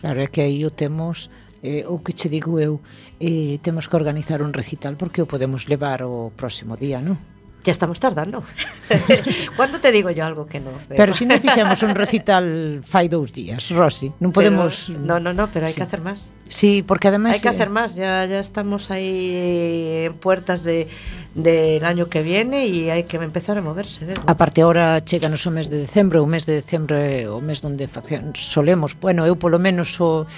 Claro, 0.02 0.21
é 0.21 0.28
que 0.28 0.41
aí 0.41 0.65
o 0.65 0.73
temos 0.73 1.30
eh, 1.63 1.86
o 1.88 2.02
que 2.04 2.13
che 2.13 2.30
digo 2.30 2.60
eu, 2.60 2.82
eh, 3.21 3.58
temos 3.62 3.88
que 3.88 3.95
organizar 3.95 4.41
un 4.41 4.54
recital 4.54 4.97
porque 4.97 5.21
o 5.21 5.30
podemos 5.30 5.69
levar 5.69 6.02
o 6.04 6.30
próximo 6.36 6.78
día, 6.78 7.02
non? 7.02 7.17
ya 7.63 7.71
estamos 7.71 7.99
tardando. 7.99 8.43
¿Cuándo 9.56 9.80
te 9.80 9.91
digo 9.91 10.12
yo 10.12 10.26
algo 10.26 10.45
que 10.45 10.60
no? 10.60 10.71
Pero, 10.88 10.97
pero 10.97 11.12
si 11.13 11.26
non 11.26 11.39
fixemos 11.39 11.80
un 11.82 11.95
recital 11.95 12.45
fai 12.84 13.08
dous 13.08 13.32
días, 13.32 13.71
Rosy, 13.71 14.12
non 14.19 14.36
podemos... 14.36 14.91
Pero, 14.91 14.99
no, 14.99 15.15
no, 15.23 15.32
no, 15.32 15.47
pero 15.47 15.65
hai 15.65 15.73
sí. 15.73 15.80
que 15.80 15.86
hacer 15.88 16.04
máis. 16.04 16.28
Sí, 16.52 16.84
porque 16.84 17.08
además... 17.08 17.39
Hai 17.39 17.41
que 17.41 17.52
hacer 17.52 17.71
máis, 17.71 17.95
ya, 17.95 18.28
ya 18.28 18.43
estamos 18.43 18.91
aí 18.91 20.12
en 20.12 20.13
puertas 20.19 20.62
de 20.67 20.92
del 21.33 21.83
año 21.83 22.10
que 22.10 22.21
viene 22.21 22.69
e 22.69 22.94
hai 22.94 23.10
que 23.10 23.17
empezar 23.17 23.58
a 23.58 23.63
moverse 23.65 24.06
debo. 24.06 24.21
A 24.29 24.37
parte 24.37 24.62
ahora 24.62 25.02
cheganos 25.02 25.42
o 25.50 25.52
mes 25.52 25.65
de 25.65 25.81
decembro 25.81 26.21
O 26.21 26.29
mes 26.29 26.46
de 26.46 26.62
decembro 26.62 27.02
o 27.33 27.42
mes 27.42 27.58
onde 27.65 27.90
facemos, 27.90 28.37
solemos 28.37 28.94
Bueno, 29.02 29.25
eu 29.25 29.33
polo 29.33 29.58
menos 29.58 29.98
o 29.98 30.29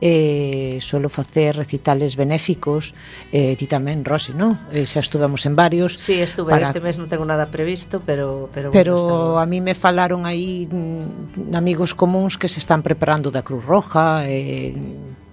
eh, 0.00 0.78
solo 0.80 1.08
facer 1.08 1.56
recitales 1.56 2.16
benéficos 2.16 2.94
eh, 3.32 3.54
ti 3.56 3.68
tamén, 3.68 4.00
Rosy, 4.00 4.32
non? 4.32 4.56
Eh, 4.72 4.88
xa 4.88 5.04
estuvemos 5.04 5.44
en 5.44 5.54
varios 5.54 6.00
Sí, 6.00 6.16
estuve, 6.16 6.56
para... 6.56 6.72
este 6.72 6.80
mes 6.80 6.96
non 6.96 7.12
tengo 7.12 7.28
nada 7.28 7.52
previsto 7.52 8.00
pero, 8.00 8.48
pero, 8.52 8.72
pero 8.72 8.96
bueno, 8.96 9.40
a 9.40 9.44
mí 9.44 9.60
me 9.60 9.76
falaron 9.76 10.24
aí 10.24 10.64
mm, 10.64 11.52
amigos 11.52 11.92
comuns 11.92 12.40
que 12.40 12.48
se 12.48 12.64
están 12.64 12.80
preparando 12.80 13.28
da 13.28 13.44
Cruz 13.44 13.64
Roja 13.64 14.24
eh, 14.24 14.72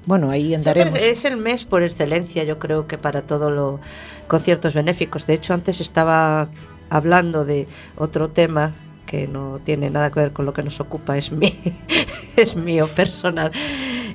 bueno, 0.03 0.31
aí 0.31 0.51
andaremos 0.51 0.99
sí, 0.99 1.15
es 1.15 1.23
el 1.23 1.39
mes 1.39 1.63
por 1.63 1.83
excelencia 1.83 2.43
yo 2.43 2.59
creo 2.59 2.87
que 2.91 2.99
para 2.99 3.23
todo 3.23 3.47
lo 3.47 3.79
conciertos 4.27 4.75
benéficos 4.75 5.23
de 5.23 5.39
hecho 5.39 5.55
antes 5.55 5.79
estaba 5.79 6.51
hablando 6.91 7.47
de 7.47 7.67
otro 7.95 8.29
tema 8.29 8.75
que 9.07 9.27
no 9.27 9.59
tiene 9.63 9.89
nada 9.89 10.11
que 10.11 10.19
ver 10.19 10.33
con 10.33 10.45
lo 10.45 10.53
que 10.53 10.61
nos 10.61 10.79
ocupa, 10.79 11.17
es, 11.17 11.31
mi, 11.31 11.57
es 12.35 12.55
mío 12.55 12.87
personal. 12.87 13.51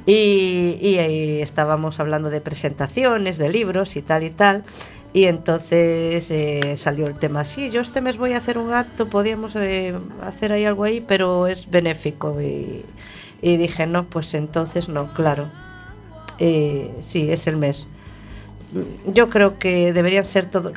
Y, 0.04 0.78
y, 0.80 0.98
y, 0.98 1.42
estábamos 1.42 2.00
hablando 2.00 2.28
de 2.28 2.40
presentaciones, 2.40 3.38
de 3.38 3.48
libros 3.48 3.96
y 3.96 4.02
tal 4.02 4.24
y 4.24 4.30
tal. 4.30 4.64
Y 5.14 5.24
entonces 5.24 6.30
eh, 6.30 6.74
salió 6.76 7.06
el 7.06 7.18
tema, 7.18 7.44
sí, 7.44 7.68
yo 7.68 7.82
este 7.82 8.00
mes 8.00 8.16
voy 8.16 8.32
a 8.32 8.38
hacer 8.38 8.56
un 8.56 8.72
acto, 8.72 9.10
podíamos 9.10 9.54
eh, 9.56 9.94
hacer 10.22 10.52
ahí 10.52 10.64
algo 10.64 10.84
ahí, 10.84 11.02
pero 11.06 11.46
es 11.48 11.70
benéfico. 11.70 12.40
Y, 12.40 12.84
dije, 13.42 13.86
no, 13.86 14.04
pues 14.04 14.32
entonces 14.34 14.88
no, 14.88 15.12
claro. 15.12 15.50
Eh, 16.38 16.94
sí, 17.00 17.30
es 17.30 17.46
el 17.46 17.58
mes. 17.58 17.88
Yo 19.06 19.28
creo 19.28 19.58
que 19.58 19.92
deberían 19.92 20.24
ser 20.24 20.50
todo, 20.50 20.72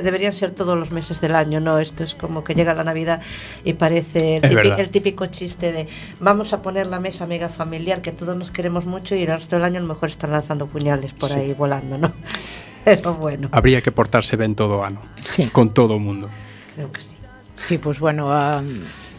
deberían 0.00 0.32
ser 0.32 0.52
todos 0.52 0.78
los 0.78 0.90
meses 0.90 1.20
del 1.20 1.34
año, 1.34 1.60
¿no? 1.60 1.78
Esto 1.78 2.04
es 2.04 2.14
como 2.14 2.44
que 2.44 2.54
llega 2.54 2.74
la 2.74 2.84
Navidad 2.84 3.20
y 3.64 3.74
parece 3.74 4.36
el, 4.36 4.48
típico, 4.48 4.76
el 4.76 4.88
típico, 4.88 5.26
chiste 5.26 5.72
de 5.72 5.88
vamos 6.20 6.52
a 6.52 6.62
poner 6.62 6.86
la 6.86 7.00
mesa 7.00 7.26
mega 7.26 7.48
familiar 7.48 8.00
que 8.00 8.12
todos 8.12 8.36
nos 8.36 8.50
queremos 8.50 8.86
mucho 8.86 9.14
y 9.14 9.22
el 9.22 9.28
resto 9.28 9.56
del 9.56 9.64
año 9.64 9.78
a 9.78 9.82
lo 9.82 9.88
mejor 9.88 10.08
están 10.08 10.30
lanzando 10.30 10.66
puñales 10.66 11.12
por 11.12 11.28
sí. 11.28 11.38
ahí 11.40 11.52
volando, 11.52 11.98
¿no? 11.98 12.12
Pero 12.84 13.14
bueno. 13.14 13.48
Habría 13.52 13.80
que 13.80 13.92
portarse 13.92 14.36
bien 14.36 14.54
todo 14.54 14.84
ano, 14.84 15.00
sí. 15.22 15.48
con 15.48 15.72
todo 15.72 15.94
el 15.94 16.00
mundo. 16.00 16.28
Creo 16.74 16.90
que 16.90 17.00
sí. 17.00 17.16
Sí, 17.54 17.78
pues, 17.78 18.00
bueno, 18.00 18.32
a, 18.32 18.62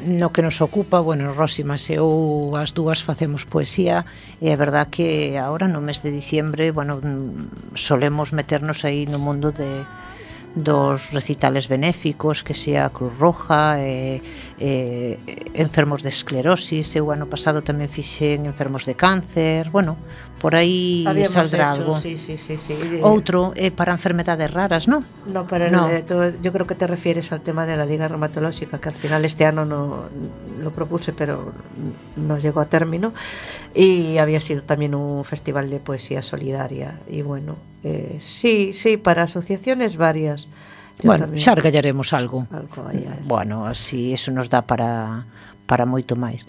no 0.05 0.34
que 0.34 0.41
nos 0.41 0.61
ocupa, 0.61 0.99
bueno, 0.99 1.34
Rosy 1.34 1.63
e 1.63 1.93
eu 1.95 2.51
as 2.57 2.74
dúas 2.74 3.03
facemos 3.03 3.45
poesía 3.45 4.05
e 4.41 4.51
é 4.51 4.55
verdad 4.57 4.91
que 4.91 5.38
agora 5.39 5.67
no 5.67 5.80
mes 5.80 6.03
de 6.03 6.11
diciembre, 6.11 6.71
bueno, 6.71 6.99
mm, 6.99 7.76
solemos 7.76 8.34
meternos 8.34 8.84
aí 8.84 9.07
no 9.07 9.19
mundo 9.19 9.51
de 9.51 9.86
dos 10.56 11.12
recitales 11.12 11.68
benéficos 11.68 12.43
que 12.43 12.54
sea 12.54 12.86
a 12.86 12.93
Cruz 12.93 13.18
Roja 13.18 13.82
e, 13.82 14.22
e 14.62 15.18
enfermos 15.58 16.04
de 16.06 16.10
esclerosis. 16.10 16.93
Eu 16.95 17.10
ano 17.10 17.26
pasado 17.26 17.66
tamén 17.66 17.89
fixen 17.89 18.45
enfermos 18.45 18.86
de 18.86 18.93
cáncer. 18.93 19.74
Bueno, 19.74 19.97
por 20.44 20.58
aí 20.58 21.06
Habíamos 21.08 21.32
saldrá 21.32 21.72
hecho, 21.72 21.84
algo. 21.84 22.00
Sí, 22.02 22.18
sí, 22.18 22.36
sí, 22.36 22.58
sí. 22.58 22.76
Outro 23.00 23.56
é 23.56 23.68
eh, 23.68 23.72
para 23.72 23.96
enfermedades 23.96 24.52
raras, 24.52 24.91
¿no? 24.91 25.00
No, 25.24 25.48
para 25.48 25.72
no. 25.72 25.88
El, 25.88 26.04
todo, 26.04 26.36
yo 26.36 26.52
creo 26.52 26.68
que 26.68 26.76
te 26.76 26.84
refieres 26.84 27.32
al 27.32 27.39
tema 27.39 27.64
de 27.64 27.80
la 27.80 27.88
Liga 27.88 28.12
Reumatológica, 28.12 28.76
que 28.84 28.89
al 28.91 29.00
final 29.00 29.24
este 29.24 29.48
ano 29.48 29.64
no 29.64 30.12
lo 30.60 30.72
propuse, 30.76 31.16
pero 31.16 31.56
no 32.20 32.36
llegó 32.44 32.60
a 32.60 32.68
término 32.68 33.16
y 33.72 34.20
había 34.20 34.44
sido 34.44 34.68
también 34.68 34.96
un 34.96 35.24
festival 35.24 35.70
de 35.70 35.80
poesía 35.80 36.22
solidaria 36.22 37.00
y 37.08 37.22
bueno, 37.22 37.56
eh, 37.86 38.18
sí, 38.20 38.74
sí, 38.74 38.98
para 38.98 39.24
asociaciones 39.24 39.96
varias. 39.96 40.52
Yo 41.00 41.08
bueno, 41.08 41.24
también. 41.24 41.39
xa 41.39 41.56
argallaremos 41.56 42.12
algo. 42.12 42.52
algo 42.52 42.84
aí, 42.91 43.08
eh. 43.08 43.24
bueno, 43.24 43.64
así 43.64 44.12
eso 44.12 44.28
nos 44.36 44.52
dá 44.52 44.68
para 44.68 45.24
para 45.64 45.88
moito 45.88 46.20
máis. 46.20 46.44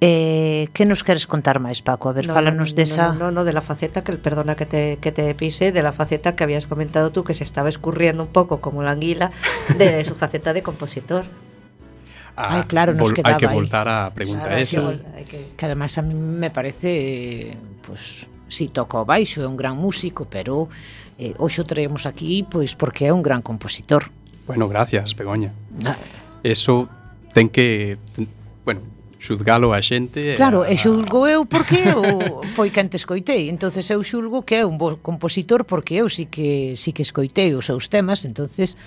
Eh, 0.00 0.68
que 0.72 0.86
nos 0.86 1.04
queres 1.04 1.28
contar 1.28 1.60
máis, 1.60 1.84
Paco? 1.84 2.08
A 2.08 2.16
ver, 2.16 2.24
no, 2.24 2.32
fálanos 2.32 2.72
desa... 2.72 3.12
No, 3.12 3.28
no, 3.28 3.40
no, 3.40 3.44
de 3.44 3.52
la 3.52 3.60
faceta, 3.60 4.00
que 4.00 4.16
perdona 4.16 4.56
que 4.56 4.64
te, 4.64 4.96
que 4.96 5.12
te 5.12 5.28
pise, 5.36 5.72
de 5.72 5.82
la 5.84 5.92
faceta 5.92 6.32
que 6.32 6.44
habías 6.44 6.64
comentado 6.64 7.12
tú, 7.12 7.20
que 7.22 7.36
se 7.36 7.44
estaba 7.44 7.68
escurriendo 7.68 8.24
un 8.24 8.32
pouco 8.32 8.64
como 8.64 8.80
la 8.80 8.96
anguila, 8.96 9.30
de 9.76 10.00
su 10.04 10.14
faceta 10.16 10.56
de 10.56 10.62
compositor. 10.64 11.24
Ah, 12.34 12.56
Ay, 12.56 12.62
claro, 12.64 12.94
nos 12.94 13.12
quedaba 13.12 13.36
Hay 13.36 13.40
que 13.40 13.52
voltar 13.52 13.88
ahí. 13.88 14.06
a 14.06 14.14
pregunta 14.14 14.48
claro, 14.48 14.56
esa. 14.56 14.92
Sí, 14.92 15.24
que... 15.28 15.52
que 15.56 15.66
además 15.66 15.98
a 15.98 16.02
mí 16.02 16.14
me 16.14 16.48
parece, 16.48 17.58
pues, 17.84 18.24
si 18.48 18.68
toca 18.68 18.98
o 18.98 19.04
baixo, 19.04 19.44
é 19.44 19.46
un 19.46 19.56
gran 19.56 19.76
músico, 19.76 20.24
pero 20.24 20.68
eh, 21.20 21.34
hoxe 21.38 21.60
o 21.60 21.64
traemos 21.64 22.04
aquí 22.04 22.42
pois 22.42 22.74
porque 22.74 23.06
é 23.06 23.12
un 23.12 23.22
gran 23.22 23.42
compositor. 23.44 24.10
Bueno, 24.46 24.66
gracias, 24.66 25.14
Begoña. 25.14 25.52
Ah. 25.84 25.96
Eso 26.42 26.88
ten 27.32 27.48
que 27.48 27.98
ten, 28.16 28.26
bueno, 28.64 28.82
xuzgalo 29.20 29.76
a 29.76 29.84
xente. 29.84 30.34
Claro, 30.34 30.64
a, 30.64 30.72
e 30.72 30.80
xulgo 30.80 31.28
eu 31.28 31.44
porque 31.44 31.76
eu 31.84 32.40
foi 32.56 32.72
quen 32.72 32.88
te 32.88 32.96
escoitei. 32.96 33.52
Entonces 33.52 33.84
eu 33.92 34.00
xulgo 34.00 34.42
que 34.42 34.58
é 34.58 34.62
un 34.64 34.80
bo 34.80 34.96
compositor 35.04 35.68
porque 35.68 36.00
eu 36.00 36.08
sí 36.08 36.26
que 36.26 36.74
sí 36.80 36.96
que 36.96 37.04
escoitei 37.04 37.52
os 37.52 37.68
seus 37.68 37.92
temas, 37.92 38.24
entonces 38.24 38.80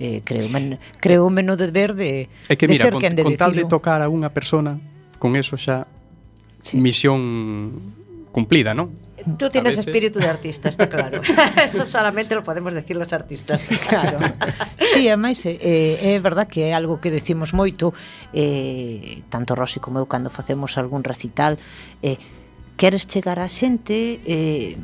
eh, 0.00 0.24
creo, 0.24 0.48
men, 0.48 0.80
creo 0.98 1.28
menos 1.28 1.60
deber 1.60 1.92
de, 1.92 2.32
é 2.48 2.56
que, 2.56 2.64
de 2.66 2.74
mira, 2.74 2.88
ser 2.88 2.96
con, 2.96 3.04
quen 3.04 3.14
de 3.14 3.22
con 3.28 3.36
tal 3.36 3.52
de 3.52 3.68
tocar 3.68 4.00
a 4.00 4.08
unha 4.08 4.32
persona, 4.32 4.80
con 5.20 5.36
eso 5.36 5.60
xa 5.60 5.84
sí. 6.64 6.80
misión 6.80 8.03
cumplida, 8.34 8.74
non? 8.74 8.90
Tú 9.38 9.46
tienes 9.46 9.78
veces... 9.78 9.86
espíritu 9.86 10.18
de 10.18 10.26
artista, 10.26 10.68
está 10.68 10.90
claro. 10.90 11.22
Eso 11.62 11.86
solamente 11.86 12.34
lo 12.34 12.42
podemos 12.42 12.74
decir 12.74 12.98
los 12.98 13.14
artistas. 13.14 13.62
Claro. 13.88 14.18
Sí, 14.92 15.06
ademais, 15.06 15.46
eh, 15.46 15.54
eh 15.62 16.16
é 16.16 16.18
verdad 16.18 16.50
que 16.50 16.66
é 16.66 16.74
algo 16.74 16.98
que 16.98 17.14
decimos 17.14 17.54
moito, 17.54 17.94
eh, 18.34 19.22
tanto 19.30 19.54
Rosy 19.54 19.78
como 19.78 20.02
eu, 20.02 20.10
cando 20.10 20.34
facemos 20.34 20.74
algún 20.74 21.06
recital, 21.06 21.62
eh, 22.02 22.18
queres 22.74 23.06
chegar 23.06 23.38
á 23.38 23.46
xente... 23.46 24.18
Eh, 24.26 24.74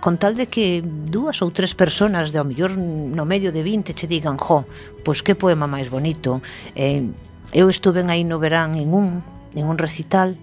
con 0.00 0.16
tal 0.16 0.32
de 0.32 0.48
que 0.48 0.80
dúas 0.80 1.44
ou 1.44 1.52
tres 1.52 1.76
personas 1.76 2.32
de 2.32 2.40
ao 2.40 2.48
mellor 2.48 2.72
no 2.72 3.28
medio 3.28 3.52
de 3.52 3.60
20 3.60 3.92
che 3.92 4.08
digan 4.08 4.40
jo, 4.40 4.64
pois 5.04 5.20
que 5.20 5.36
poema 5.36 5.68
máis 5.68 5.92
bonito 5.92 6.40
eh, 6.72 7.04
eu 7.52 7.68
estuve 7.68 8.00
aí 8.08 8.24
no 8.24 8.40
verán 8.40 8.80
en 8.80 8.96
un, 8.96 9.20
en 9.52 9.64
un 9.68 9.76
recital 9.76 10.40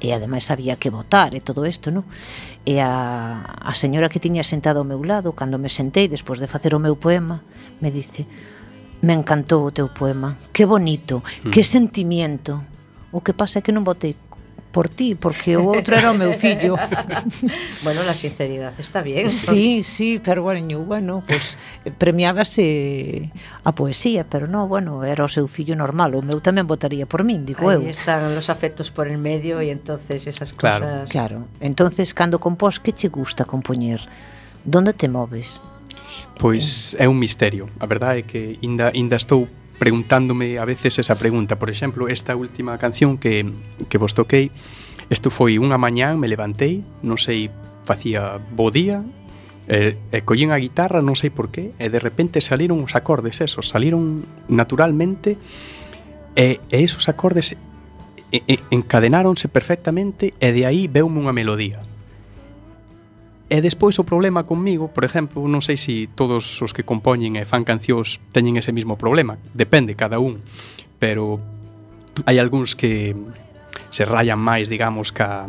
e 0.00 0.12
ademais 0.12 0.50
había 0.52 0.76
que 0.76 0.92
votar 0.92 1.32
e 1.32 1.40
todo 1.40 1.64
isto, 1.64 1.88
non? 1.94 2.04
E 2.66 2.82
a, 2.82 3.40
a 3.42 3.72
señora 3.72 4.10
que 4.10 4.20
tiña 4.20 4.44
sentado 4.44 4.82
ao 4.82 4.88
meu 4.88 5.00
lado, 5.00 5.32
cando 5.32 5.56
me 5.56 5.72
sentei 5.72 6.08
despois 6.10 6.40
de 6.42 6.50
facer 6.50 6.74
o 6.76 6.82
meu 6.82 6.96
poema, 6.96 7.40
me 7.80 7.88
dice 7.92 8.26
me 9.02 9.12
encantou 9.12 9.68
o 9.68 9.70
teu 9.70 9.88
poema, 9.92 10.36
que 10.52 10.64
bonito, 10.64 11.22
mm. 11.44 11.50
que 11.50 11.62
sentimiento. 11.62 12.64
O 13.12 13.20
que 13.20 13.32
pasa 13.32 13.60
é 13.60 13.62
que 13.62 13.72
non 13.72 13.84
votei 13.84 14.16
por 14.76 14.90
ti, 14.90 15.14
porque 15.14 15.56
o 15.56 15.72
outro 15.72 15.96
era 15.96 16.12
o 16.12 16.16
meu 16.20 16.36
fillo. 16.36 16.76
bueno, 17.80 18.04
la 18.04 18.12
sinceridade 18.12 18.76
está 18.76 19.00
bien. 19.00 19.32
Sí, 19.32 19.80
sí, 19.80 20.20
pero 20.20 20.44
bueno, 20.44 20.84
bueno, 20.84 21.24
pues, 21.24 21.56
eh, 21.86 21.90
premiábase 21.90 23.32
a 23.64 23.72
poesía, 23.72 24.28
pero 24.28 24.44
no, 24.44 24.68
bueno, 24.68 25.00
era 25.00 25.24
o 25.24 25.32
seu 25.32 25.48
fillo 25.48 25.72
normal, 25.72 26.12
o 26.12 26.20
meu 26.20 26.44
tamén 26.44 26.68
votaría 26.68 27.08
por 27.08 27.24
min, 27.24 27.48
digo 27.48 27.72
Ahí 27.72 27.80
eu. 27.80 27.88
Aí 27.88 27.88
están 27.88 28.28
los 28.36 28.52
afectos 28.52 28.92
por 28.92 29.08
el 29.08 29.16
medio 29.16 29.64
e 29.64 29.72
entonces 29.72 30.28
esas 30.28 30.52
claro. 30.52 30.84
cosas... 30.84 31.08
Claro, 31.08 31.48
entonces 31.64 32.12
cando 32.12 32.36
compós, 32.36 32.76
que 32.76 32.92
che 32.92 33.08
gusta 33.08 33.48
compoñer? 33.48 34.04
Donde 34.60 34.92
te 34.92 35.08
moves? 35.08 35.64
Pois 36.36 36.92
é 37.00 37.08
un 37.08 37.16
misterio. 37.16 37.72
A 37.80 37.88
verdade 37.88 38.20
é 38.20 38.24
que 38.28 38.60
inda, 38.60 38.92
inda 38.92 39.16
estou 39.16 39.48
preguntándome 39.78 40.58
a 40.58 40.64
veces 40.64 40.98
esa 40.98 41.16
pregunta. 41.16 41.56
Por 41.58 41.70
exemplo, 41.70 42.08
esta 42.08 42.36
última 42.36 42.78
canción 42.78 43.18
que, 43.18 43.46
que 43.88 43.98
vos 43.98 44.14
toquei, 44.14 44.50
isto 45.10 45.30
foi 45.30 45.60
unha 45.60 45.78
mañán, 45.78 46.18
me 46.18 46.26
levantei, 46.26 46.82
non 47.04 47.20
sei, 47.20 47.52
facía 47.86 48.40
bo 48.40 48.74
día, 48.74 49.04
e, 49.68 49.98
e 50.10 50.18
collín 50.22 50.50
a 50.54 50.58
guitarra, 50.58 51.02
non 51.02 51.18
sei 51.18 51.30
por 51.30 51.50
qué, 51.50 51.74
e 51.78 51.86
de 51.90 52.00
repente 52.00 52.42
saliron 52.42 52.82
os 52.82 52.94
acordes 52.94 53.42
esos, 53.42 53.70
saliron 53.70 54.26
naturalmente, 54.50 55.38
e, 56.34 56.58
e 56.70 56.76
esos 56.82 57.08
acordes 57.10 57.54
e, 58.32 58.42
e, 58.46 58.58
encadenáronse 58.70 59.48
perfectamente 59.48 60.34
e 60.38 60.48
de 60.52 60.66
aí 60.66 60.86
veume 60.90 61.22
unha 61.22 61.34
melodía. 61.34 61.82
E 63.46 63.62
despois 63.62 63.94
o 64.02 64.04
problema 64.04 64.42
comigo, 64.42 64.90
por 64.90 65.06
exemplo, 65.06 65.46
non 65.46 65.62
sei 65.62 65.78
se 65.78 65.86
si 65.86 66.10
todos 66.10 66.42
os 66.66 66.74
que 66.74 66.82
compoñen 66.82 67.38
e 67.38 67.46
fan 67.46 67.62
cancións 67.62 68.18
teñen 68.34 68.58
ese 68.58 68.74
mismo 68.74 68.98
problema, 68.98 69.38
depende 69.54 69.94
cada 69.94 70.18
un, 70.18 70.42
pero 70.98 71.38
hai 72.26 72.42
algúns 72.42 72.74
que 72.74 73.14
se 73.94 74.02
rayan 74.02 74.42
máis, 74.42 74.66
digamos, 74.66 75.14
ca, 75.14 75.46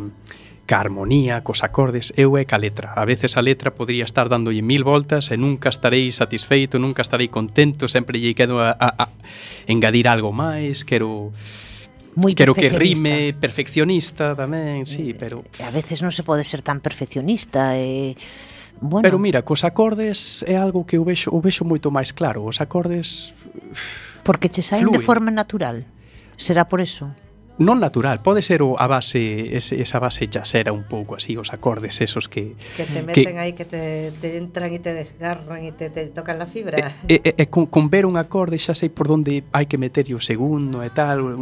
ca 0.68 0.78
armonía, 0.78 1.42
cos 1.42 1.66
acordes, 1.66 2.14
eu 2.14 2.38
é 2.38 2.46
ca 2.46 2.60
letra. 2.62 2.94
A 2.94 3.02
veces 3.02 3.34
a 3.34 3.42
letra 3.42 3.74
podría 3.74 4.06
estar 4.06 4.30
dándolle 4.30 4.62
mil 4.62 4.86
voltas 4.86 5.34
e 5.34 5.36
nunca 5.40 5.66
estarei 5.66 6.14
satisfeito, 6.14 6.78
nunca 6.78 7.02
estarei 7.02 7.26
contento, 7.26 7.90
sempre 7.90 8.22
lle 8.22 8.38
quedo 8.38 8.62
a, 8.62 8.78
a, 8.78 8.88
a 8.94 9.06
engadir 9.66 10.06
algo 10.06 10.30
máis, 10.30 10.86
quero 10.86 11.34
moi 12.18 12.34
Quero 12.34 12.50
que 12.50 12.66
rime, 12.66 13.30
perfeccionista 13.38 14.34
tamén, 14.34 14.82
sí, 14.82 15.14
eh, 15.14 15.16
pero... 15.16 15.46
E 15.54 15.62
A 15.62 15.70
veces 15.70 16.02
non 16.02 16.10
se 16.10 16.26
pode 16.26 16.42
ser 16.42 16.66
tan 16.66 16.82
perfeccionista, 16.82 17.78
e... 17.78 18.18
Bueno. 18.82 19.06
Pero 19.06 19.18
mira, 19.22 19.46
cos 19.46 19.62
acordes 19.62 20.42
é 20.46 20.58
algo 20.58 20.82
que 20.82 20.98
o 20.98 21.06
vexo, 21.06 21.30
o 21.30 21.38
vexo 21.38 21.62
moito 21.62 21.94
máis 21.94 22.10
claro. 22.10 22.42
Os 22.42 22.58
acordes... 22.58 23.30
Porque 24.26 24.50
che 24.50 24.66
saen 24.66 24.90
fluir. 24.90 24.98
de 24.98 25.06
forma 25.06 25.30
natural. 25.30 25.86
Será 26.34 26.66
por 26.66 26.82
eso? 26.82 27.10
non 27.58 27.82
natural, 27.82 28.22
pode 28.22 28.46
ser 28.46 28.62
o, 28.62 28.78
a 28.78 28.86
base 28.86 29.54
ese, 29.58 29.82
esa 29.82 29.98
base 29.98 30.30
xasera 30.30 30.70
un 30.70 30.86
pouco 30.86 31.18
así, 31.18 31.34
os 31.34 31.50
acordes 31.50 31.98
esos 31.98 32.30
que 32.30 32.54
que 32.78 32.86
te 32.86 33.02
mm. 33.02 33.06
meten 33.06 33.34
que, 33.34 33.42
aí 33.42 33.52
que 33.52 33.66
te, 33.66 34.14
te 34.22 34.38
entran 34.38 34.70
e 34.70 34.78
te 34.78 34.94
desgarran 34.94 35.66
e 35.66 35.74
te, 35.74 35.90
te 35.90 36.06
tocan 36.14 36.38
la 36.38 36.46
fibra. 36.46 36.78
E, 37.10 37.18
e, 37.18 37.34
e 37.34 37.44
con, 37.50 37.66
con 37.66 37.90
ver 37.90 38.06
un 38.06 38.14
acorde 38.14 38.62
xa 38.62 38.78
sei 38.78 38.94
por 38.94 39.10
onde 39.10 39.42
hai 39.50 39.66
que 39.66 39.74
meter 39.74 40.06
o 40.14 40.22
segundo 40.22 40.86
e 40.86 40.90
tal. 40.94 41.34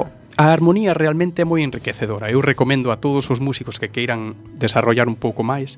O, 0.00 0.02
a 0.34 0.50
armonía 0.50 0.96
realmente 0.96 1.44
é 1.44 1.46
moi 1.46 1.60
enriquecedora. 1.60 2.32
Eu 2.32 2.40
recomendo 2.40 2.88
a 2.88 2.98
todos 2.98 3.28
os 3.28 3.38
músicos 3.38 3.76
que 3.76 3.92
queiran 3.92 4.34
desarrollar 4.56 5.06
un 5.06 5.20
pouco 5.20 5.44
máis 5.44 5.76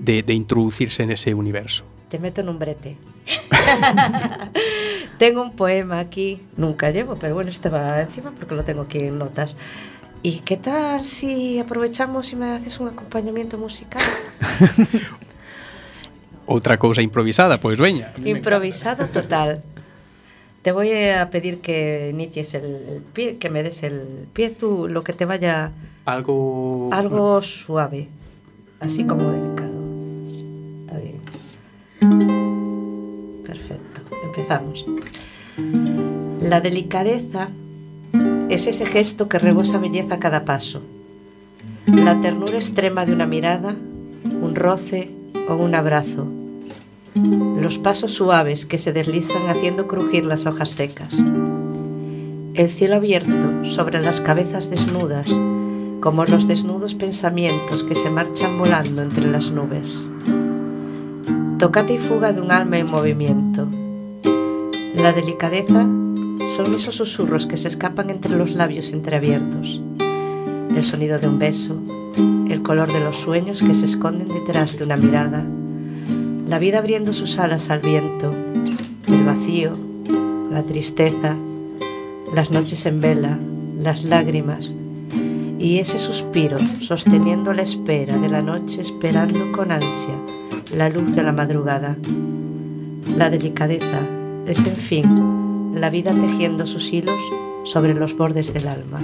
de, 0.00 0.24
de 0.24 0.32
introducirse 0.32 1.04
nese 1.04 1.36
universo. 1.36 1.97
Te 2.08 2.18
meto 2.18 2.40
en 2.40 2.48
un 2.48 2.58
brete. 2.58 2.96
tengo 5.18 5.42
un 5.42 5.52
poema 5.52 5.98
aquí, 5.98 6.40
nunca 6.56 6.90
llevo, 6.90 7.16
pero 7.16 7.34
bueno, 7.34 7.50
este 7.50 7.68
va 7.68 8.00
encima 8.00 8.30
porque 8.30 8.54
lo 8.54 8.64
tengo 8.64 8.82
aquí 8.82 8.98
en 8.98 9.18
notas. 9.18 9.56
¿Y 10.22 10.40
qué 10.40 10.56
tal 10.56 11.04
si 11.04 11.58
aprovechamos 11.58 12.32
y 12.32 12.36
me 12.36 12.50
haces 12.50 12.80
un 12.80 12.88
acompañamiento 12.88 13.58
musical? 13.58 14.02
Outra 16.46 16.78
cousa 16.78 17.02
improvisada, 17.02 17.60
pois 17.60 17.78
veña. 17.78 18.10
Improvisado 18.24 19.06
total. 19.06 19.60
Te 20.62 20.72
voy 20.72 20.92
a 20.92 21.30
pedir 21.30 21.60
que 21.60 22.10
inicies 22.10 22.54
el 22.54 23.02
pie, 23.12 23.36
que 23.36 23.50
me 23.50 23.62
des 23.62 23.82
el 23.82 24.26
pie, 24.32 24.50
tú 24.50 24.88
lo 24.88 25.04
que 25.04 25.12
te 25.12 25.24
vaya 25.24 25.72
Algo 26.04 26.88
algo 26.90 27.42
suave, 27.42 28.08
así 28.80 29.04
como 29.04 29.30
delicado. 29.30 29.78
Está 30.86 30.98
bien. 30.98 31.20
Perfecto, 32.00 34.00
empezamos. 34.24 34.86
La 36.40 36.60
delicadeza 36.60 37.48
es 38.48 38.66
ese 38.66 38.86
gesto 38.86 39.28
que 39.28 39.38
rebosa 39.38 39.78
belleza 39.78 40.14
a 40.14 40.18
cada 40.18 40.44
paso. 40.44 40.82
La 41.86 42.20
ternura 42.20 42.54
extrema 42.54 43.04
de 43.04 43.12
una 43.12 43.26
mirada, 43.26 43.74
un 44.40 44.54
roce 44.54 45.10
o 45.48 45.56
un 45.56 45.74
abrazo. 45.74 46.26
Los 47.60 47.78
pasos 47.78 48.12
suaves 48.12 48.66
que 48.66 48.78
se 48.78 48.92
deslizan 48.92 49.48
haciendo 49.48 49.88
crujir 49.88 50.24
las 50.24 50.46
hojas 50.46 50.70
secas. 50.70 51.16
El 52.54 52.70
cielo 52.70 52.96
abierto 52.96 53.64
sobre 53.64 54.00
las 54.00 54.20
cabezas 54.20 54.70
desnudas, 54.70 55.28
como 56.00 56.24
los 56.24 56.46
desnudos 56.46 56.94
pensamientos 56.94 57.82
que 57.82 57.94
se 57.94 58.10
marchan 58.10 58.58
volando 58.58 59.02
entre 59.02 59.26
las 59.26 59.50
nubes. 59.50 60.08
Tocate 61.58 61.94
y 61.94 61.98
fuga 61.98 62.32
de 62.32 62.40
un 62.40 62.52
alma 62.52 62.78
en 62.78 62.86
movimiento. 62.86 63.66
La 64.94 65.12
delicadeza 65.12 65.88
son 66.54 66.72
esos 66.72 66.94
susurros 66.94 67.46
que 67.46 67.56
se 67.56 67.66
escapan 67.66 68.10
entre 68.10 68.36
los 68.36 68.54
labios 68.54 68.92
entreabiertos. 68.92 69.80
El 69.98 70.84
sonido 70.84 71.18
de 71.18 71.26
un 71.26 71.40
beso, 71.40 71.76
el 72.48 72.62
color 72.62 72.92
de 72.92 73.00
los 73.00 73.16
sueños 73.16 73.60
que 73.60 73.74
se 73.74 73.86
esconden 73.86 74.28
detrás 74.28 74.78
de 74.78 74.84
una 74.84 74.96
mirada, 74.96 75.44
la 76.46 76.60
vida 76.60 76.78
abriendo 76.78 77.12
sus 77.12 77.40
alas 77.40 77.70
al 77.70 77.80
viento, 77.80 78.32
el 79.08 79.24
vacío, 79.24 79.76
la 80.52 80.62
tristeza, 80.62 81.34
las 82.36 82.52
noches 82.52 82.86
en 82.86 83.00
vela, 83.00 83.36
las 83.76 84.04
lágrimas 84.04 84.72
y 85.58 85.78
ese 85.78 85.98
suspiro 85.98 86.58
sosteniendo 86.80 87.52
la 87.52 87.62
espera 87.62 88.16
de 88.16 88.28
la 88.28 88.42
noche 88.42 88.80
esperando 88.80 89.50
con 89.50 89.72
ansia 89.72 90.14
la 90.74 90.88
luz 90.88 91.14
de 91.14 91.22
la 91.22 91.32
madrugada. 91.32 91.96
La 93.16 93.30
delicadeza 93.30 94.00
es, 94.46 94.58
en 94.66 94.76
fin, 94.76 95.72
la 95.74 95.90
vida 95.90 96.12
tejiendo 96.14 96.66
sus 96.66 96.92
hilos 96.92 97.20
sobre 97.64 97.94
los 97.94 98.16
bordes 98.16 98.52
del 98.52 98.68
alma. 98.68 99.00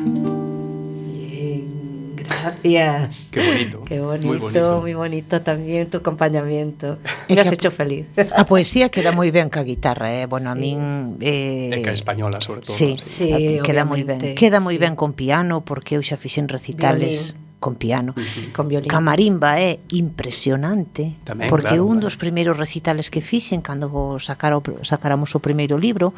Gracias. 2.16 3.28
Qué 3.32 3.40
bonito. 3.46 3.84
Qué 3.84 4.00
bonito, 4.00 4.26
Muy 4.26 4.38
bonito. 4.38 4.80
muy 4.80 4.94
bonito 4.94 5.42
también 5.42 5.88
tu 5.90 5.98
acompañamiento. 5.98 6.98
Me 7.28 7.40
has 7.40 7.50
a- 7.50 7.54
hecho 7.54 7.70
feliz. 7.70 8.06
A 8.36 8.44
poesía 8.46 8.88
queda 8.88 9.12
moi 9.12 9.30
ben 9.32 9.48
ca 9.48 9.62
guitarra, 9.64 10.12
eh? 10.20 10.26
Bueno, 10.26 10.50
a 10.50 10.54
Sí. 10.54 10.60
min... 10.60 11.16
Eh, 11.20 11.72
E 11.72 11.88
a 11.88 11.92
española, 11.92 12.40
sobre 12.40 12.60
todo. 12.62 12.72
Sí, 12.76 12.96
Sí, 13.00 13.32
a- 13.32 13.62
queda 13.62 13.84
moi 13.84 14.02
ben. 14.04 14.34
Queda 14.36 14.60
moi 14.60 14.76
sí. 14.76 14.80
ben 14.80 14.96
con 14.96 15.12
piano, 15.12 15.64
porque 15.64 15.96
eu 15.96 16.02
xa 16.04 16.16
fixen 16.16 16.48
recitales 16.48 17.32
Violín. 17.34 17.43
con 17.64 17.80
piano, 17.80 18.12
uh 18.12 18.20
-huh. 18.20 18.52
con 18.52 18.68
violín. 18.68 18.92
Camarimba 18.92 19.56
é 19.56 19.80
impresionante, 19.96 21.16
Tamén, 21.24 21.48
porque 21.48 21.80
claro, 21.80 21.88
un 21.88 21.96
dos 22.04 22.20
primeiros 22.20 22.60
recitales 22.60 23.08
que 23.08 23.24
fixen 23.24 23.64
cando 23.64 23.88
sacara 24.20 24.60
o, 24.60 24.62
sacáramos 24.84 25.32
o 25.32 25.40
primeiro 25.40 25.80
libro, 25.80 26.12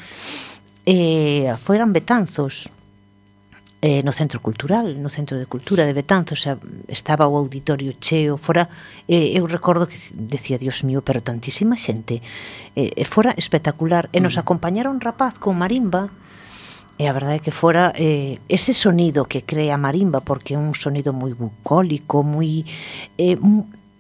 eh, 0.83 1.55
foran 1.63 1.95
Betanzos, 1.95 2.67
eh, 3.79 4.03
no 4.03 4.11
Centro 4.11 4.43
Cultural, 4.43 4.99
no 4.99 5.07
Centro 5.07 5.39
de 5.39 5.47
Cultura 5.47 5.87
de 5.87 5.95
Betanzos, 5.95 6.43
xa 6.43 6.59
estaba 6.91 7.31
o 7.31 7.39
auditorio 7.39 7.95
cheo, 8.03 8.35
fora, 8.35 8.67
eh, 9.07 9.39
eu 9.39 9.47
recordo 9.47 9.87
que 9.87 9.95
decía, 10.11 10.59
Dios 10.59 10.83
mío, 10.83 11.07
pero 11.07 11.23
tantísima 11.23 11.79
xente, 11.79 12.19
eh, 12.75 12.91
fora 13.07 13.31
espectacular, 13.39 14.11
e 14.11 14.19
nos 14.19 14.35
mm. 14.35 14.43
acompañaron 14.43 14.99
un 14.99 15.03
rapaz 15.05 15.39
con 15.39 15.55
marimba, 15.55 16.11
E 16.97 17.05
a 17.05 17.13
verdade 17.13 17.39
é 17.39 17.45
que 17.45 17.53
fora 17.53 17.93
eh, 17.93 18.41
ese 18.49 18.73
sonido 18.73 19.29
que 19.29 19.45
crea 19.45 19.77
a 19.77 19.81
marimba, 19.81 20.25
porque 20.25 20.57
é 20.57 20.59
un 20.59 20.73
sonido 20.73 21.13
moi 21.13 21.37
bucólico, 21.37 22.25
moi... 22.25 22.65
Eh, 23.21 23.37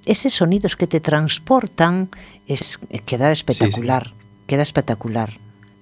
eses 0.06 0.32
sonidos 0.32 0.76
que 0.78 0.86
te 0.86 1.00
transportan, 1.00 2.08
es, 2.46 2.78
eh, 2.88 3.00
queda 3.00 3.32
espectacular, 3.32 4.04
sí, 4.04 4.10
sí. 4.10 4.46
queda 4.46 4.62
espectacular. 4.62 5.30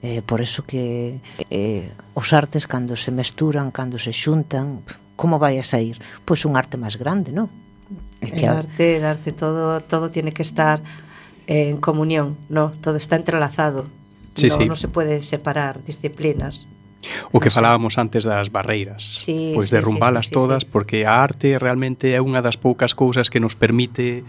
Eh, 0.02 0.22
por 0.26 0.40
eso 0.40 0.64
que 0.64 1.20
eh, 1.50 1.92
os 2.14 2.32
artes 2.32 2.66
cando 2.66 2.96
se 2.96 3.12
mesturan, 3.12 3.70
cando 3.70 3.98
se 3.98 4.12
xuntan, 4.12 4.82
como 5.16 5.38
vai 5.38 5.56
a 5.60 5.64
sair? 5.64 6.02
Pois 6.26 6.44
un 6.44 6.58
arte 6.58 6.76
máis 6.76 6.98
grande, 6.98 7.30
non? 7.30 7.48
El 8.20 8.34
que... 8.34 8.48
arte, 8.48 8.98
el 8.98 9.04
arte, 9.06 9.30
todo, 9.32 9.80
todo 9.86 10.10
tiene 10.10 10.32
que 10.32 10.42
estar 10.42 10.82
en 11.46 11.78
comunión, 11.78 12.36
¿no? 12.48 12.72
Todo 12.82 12.96
está 12.96 13.16
entrelazado. 13.16 13.86
Sí, 14.34 14.48
no, 14.48 14.56
sí. 14.58 14.64
no 14.66 14.76
se 14.76 14.88
puede 14.88 15.22
separar 15.22 15.84
disciplinas. 15.84 16.66
O 17.32 17.40
que 17.40 17.50
falábamos 17.50 17.98
antes 17.98 18.24
das 18.24 18.50
barreiras, 18.50 19.24
sí, 19.24 19.52
pois 19.54 19.68
sí, 19.70 19.76
derrumbalas 19.76 20.26
sí, 20.26 20.32
sí, 20.32 20.34
todas 20.34 20.62
sí, 20.62 20.66
sí. 20.66 20.72
porque 20.72 20.98
a 21.06 21.20
arte 21.20 21.58
realmente 21.58 22.12
é 22.12 22.20
unha 22.20 22.40
das 22.40 22.58
poucas 22.58 22.92
cousas 22.92 23.28
que 23.28 23.38
nos 23.38 23.54
permite 23.56 24.24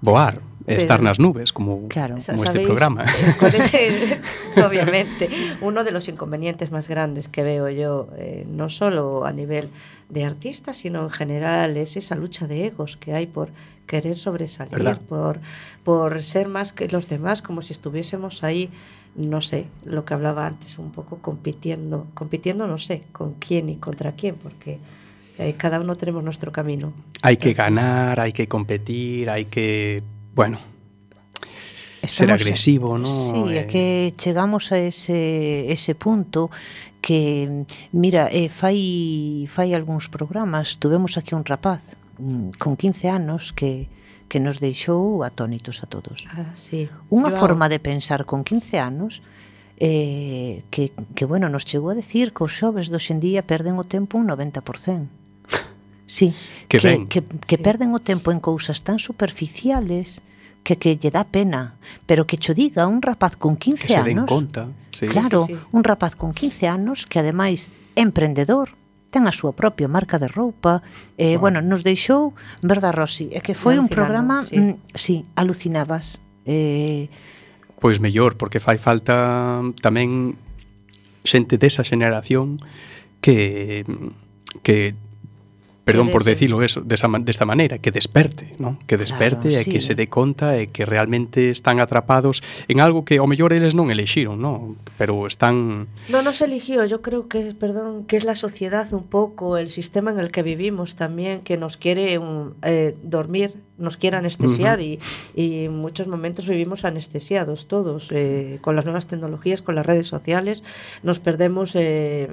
voar, 0.00 0.40
Pero- 0.66 0.78
estar 0.82 1.00
nas 1.00 1.18
nubes 1.22 1.52
como, 1.54 1.86
Claro. 1.88 2.16
Como 2.18 2.42
este 2.44 2.60
programa. 2.66 3.02
Cuál 3.38 3.54
es 3.54 3.72
el- 3.72 4.20
obviamente, 4.66 5.30
uno 5.62 5.84
de 5.84 5.92
los 5.92 6.08
inconvenientes 6.08 6.72
más 6.72 6.88
grandes 6.88 7.28
que 7.28 7.42
veo 7.42 7.70
yo, 7.70 8.08
eh, 8.18 8.44
no 8.50 8.68
solo 8.68 9.24
a 9.24 9.32
nivel 9.32 9.70
de 10.10 10.24
artista, 10.24 10.72
sino 10.74 11.02
en 11.02 11.10
general, 11.10 11.76
es 11.76 11.96
esa 11.96 12.14
lucha 12.16 12.46
de 12.46 12.66
egos 12.66 12.96
que 12.96 13.14
hay 13.14 13.26
por 13.26 13.48
querer 13.86 14.16
sobresalir, 14.16 14.74
¿Verdad? 14.74 15.00
por, 15.08 15.38
por 15.84 16.22
ser 16.22 16.48
más 16.48 16.72
que 16.72 16.88
los 16.88 17.08
demás, 17.08 17.42
como 17.42 17.62
si 17.62 17.72
estuviésemos 17.72 18.42
ahí, 18.42 18.68
no 19.14 19.40
sé, 19.40 19.66
lo 19.84 20.04
que 20.04 20.14
hablaba 20.14 20.46
antes, 20.46 20.78
un 20.78 20.90
poco 20.90 21.18
compitiendo, 21.22 22.06
compitiendo 22.14 22.66
no 22.66 22.78
sé, 22.78 23.02
con 23.12 23.34
quién 23.34 23.68
y 23.70 23.76
contra 23.76 24.12
quién, 24.12 24.34
porque 24.34 24.78
eh, 25.38 25.54
cada 25.56 25.78
uno 25.80 25.94
tenemos 25.96 26.24
nuestro 26.24 26.50
camino. 26.50 26.92
Hai 27.22 27.36
que 27.38 27.54
ganar, 27.54 28.18
hai 28.20 28.32
que 28.34 28.48
competir, 28.50 29.30
hai 29.30 29.46
que, 29.46 30.02
bueno, 30.36 30.60
Estamos, 32.04 32.12
ser 32.12 32.30
agresivo, 32.30 32.98
¿no? 32.98 33.08
Sí, 33.08 33.56
é 33.56 33.64
eh, 33.64 33.66
que 33.66 34.14
chegamos 34.20 34.70
a 34.70 34.78
ese, 34.78 35.72
ese 35.72 35.96
punto 35.96 36.52
que, 37.00 37.64
mira, 37.90 38.28
eh, 38.30 38.52
fai, 38.52 39.48
fai 39.48 39.72
algúns 39.72 40.12
programas, 40.12 40.76
tuvemos 40.76 41.16
aquí 41.16 41.32
un 41.34 41.42
rapaz 41.42 41.96
mm, 42.20 42.60
con 42.60 42.76
15 42.76 43.08
anos 43.08 43.56
que 43.56 43.88
que 44.28 44.40
nos 44.40 44.58
deixou 44.58 45.22
atónitos 45.22 45.82
a 45.82 45.86
todos. 45.86 46.26
Ah, 46.34 46.50
sí. 46.58 46.90
Unha 47.14 47.30
Yo... 47.30 47.38
forma 47.38 47.70
de 47.70 47.78
pensar 47.78 48.26
con 48.26 48.42
15 48.42 48.82
anos 48.82 49.22
eh, 49.78 50.66
que, 50.70 50.90
que, 51.14 51.24
bueno, 51.24 51.46
nos 51.46 51.62
chegou 51.62 51.94
a 51.94 51.98
decir 51.98 52.34
que 52.34 52.42
os 52.42 52.52
xoves 52.52 52.90
doxendía 52.90 53.46
perden 53.46 53.78
o 53.78 53.86
tempo 53.86 54.18
un 54.18 54.26
90%. 54.26 55.06
Sí, 56.06 56.38
que, 56.70 56.78
que, 56.78 56.86
ben. 56.86 57.10
que, 57.10 57.18
que 57.22 57.58
sí. 57.58 57.62
perden 57.62 57.90
o 57.90 57.98
tempo 57.98 58.30
en 58.30 58.38
cousas 58.38 58.86
tan 58.86 59.02
superficiales 59.02 60.22
que, 60.66 60.74
que 60.82 60.98
lle 60.98 61.14
dá 61.14 61.22
pena, 61.22 61.78
pero 62.10 62.26
que 62.26 62.42
cho 62.42 62.50
diga 62.50 62.90
un 62.90 62.98
rapaz 62.98 63.38
con 63.38 63.54
15 63.54 63.86
que 63.86 63.94
se 63.94 63.98
anos. 64.02 64.26
conta. 64.26 64.66
Sí, 64.90 65.06
claro, 65.06 65.46
sí, 65.46 65.54
sí. 65.54 65.60
un 65.70 65.84
rapaz 65.86 66.18
con 66.18 66.34
15 66.34 66.66
anos 66.66 67.06
que 67.06 67.22
ademais 67.22 67.70
é 67.94 68.02
emprendedor, 68.02 68.74
ten 69.14 69.30
a 69.30 69.32
súa 69.32 69.54
propia 69.54 69.86
marca 69.86 70.18
de 70.18 70.26
roupa. 70.26 70.82
Eh, 71.14 71.38
bueno. 71.38 71.62
bueno, 71.62 71.70
nos 71.70 71.86
deixou, 71.86 72.34
verdad, 72.66 72.90
Rosy, 72.90 73.30
é 73.30 73.38
que 73.38 73.54
foi 73.54 73.78
Alucinando, 73.78 73.86
un 73.86 73.94
programa, 73.94 74.36
sí, 74.42 74.58
mm, 74.58 74.74
sí 74.98 75.16
alucinabas. 75.38 76.18
Eh, 76.42 77.06
pois 77.78 78.02
mellor, 78.02 78.34
porque 78.34 78.58
fai 78.58 78.82
falta 78.82 79.62
tamén 79.78 80.34
xente 81.22 81.62
desa 81.62 81.86
xeración 81.86 82.58
que 83.22 83.86
que 84.66 84.98
perdón 85.86 86.10
por 86.10 86.26
decilo 86.26 86.66
eso, 86.66 86.82
desa, 86.82 87.06
man- 87.06 87.22
desta 87.22 87.46
maneira, 87.46 87.78
que 87.78 87.94
desperte, 87.94 88.58
¿no? 88.58 88.74
Que 88.90 88.98
desperte 88.98 89.54
Claro, 89.54 89.62
e 89.62 89.70
que 89.70 89.78
sí. 89.78 89.86
se 89.86 89.94
dé 89.94 90.10
conta 90.10 90.58
e 90.58 90.74
que 90.74 90.82
realmente 90.82 91.54
están 91.54 91.78
atrapados 91.78 92.42
en 92.66 92.82
algo 92.82 93.06
que 93.06 93.22
ao 93.22 93.30
mellor 93.30 93.54
eles 93.54 93.78
non 93.78 93.94
elixiron, 93.94 94.42
¿no? 94.42 94.74
Pero 94.98 95.30
están 95.30 95.86
No 96.10 96.26
nos 96.26 96.42
eligió, 96.42 96.82
yo 96.90 97.06
creo 97.06 97.30
que, 97.30 97.54
perdón, 97.54 98.02
que 98.10 98.18
es 98.18 98.26
la 98.26 98.34
sociedad 98.34 98.90
un 98.90 99.06
poco, 99.06 99.62
el 99.62 99.70
sistema 99.70 100.10
en 100.10 100.18
el 100.18 100.34
que 100.34 100.42
vivimos 100.42 100.98
también, 100.98 101.46
que 101.46 101.54
nos 101.54 101.78
quiere 101.78 102.18
un, 102.18 102.58
eh, 102.66 102.98
dormir, 103.06 103.54
nos 103.78 103.94
quiere 103.94 104.18
anestesiar 104.18 104.82
y, 104.82 104.98
y 105.38 105.70
en 105.70 105.78
muchos 105.78 106.10
momentos 106.10 106.50
vivimos 106.50 106.82
anestesiados 106.82 107.70
todos, 107.70 108.10
eh, 108.10 108.58
con 108.58 108.74
las 108.74 108.84
nuevas 108.90 109.06
tecnologías, 109.06 109.62
con 109.62 109.78
las 109.78 109.86
redes 109.86 110.10
sociales, 110.10 110.66
nos 111.06 111.20
perdemos 111.22 111.78
eh, 111.78 112.26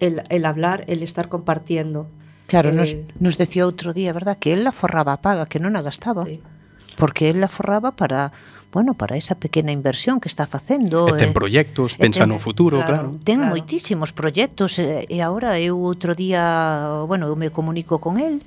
el, 0.00 0.22
el 0.28 0.42
hablar, 0.44 0.82
el 0.90 1.04
estar 1.06 1.28
compartiendo. 1.30 2.10
Claro, 2.48 2.70
eh, 2.70 2.72
nos, 2.72 2.96
nos 3.20 3.36
decía 3.36 3.68
outro 3.68 3.92
día, 3.92 4.10
verdad, 4.16 4.40
que 4.40 4.56
ela 4.56 4.72
forraba 4.72 5.12
a 5.12 5.20
paga, 5.20 5.44
que 5.44 5.60
non 5.60 5.76
a 5.76 5.84
gastaba. 5.84 6.24
Sí. 6.24 6.40
Porque 6.96 7.28
ela 7.28 7.46
forraba 7.46 7.92
para, 7.92 8.32
bueno, 8.72 8.96
para 8.96 9.20
esa 9.20 9.36
pequena 9.36 9.70
inversión 9.70 10.16
que 10.18 10.32
está 10.32 10.48
facendo. 10.48 11.12
E 11.12 11.20
ten 11.20 11.30
eh, 11.30 11.36
proxectos, 11.36 11.92
e 11.94 12.00
eh, 12.00 12.08
pensa 12.08 12.24
ten, 12.24 12.32
eh, 12.32 12.32
no 12.32 12.40
futuro, 12.40 12.80
claro. 12.80 13.12
claro. 13.12 13.20
Ten 13.20 13.44
claro. 13.44 13.52
moitísimos 13.52 14.16
proxectos 14.16 14.80
e, 14.80 15.04
eh, 15.04 15.14
e 15.14 15.20
agora 15.20 15.60
eu 15.60 15.76
outro 15.76 16.16
día, 16.16 17.04
bueno, 17.04 17.28
eu 17.28 17.36
me 17.36 17.52
comunico 17.52 18.00
con 18.00 18.16
el 18.16 18.40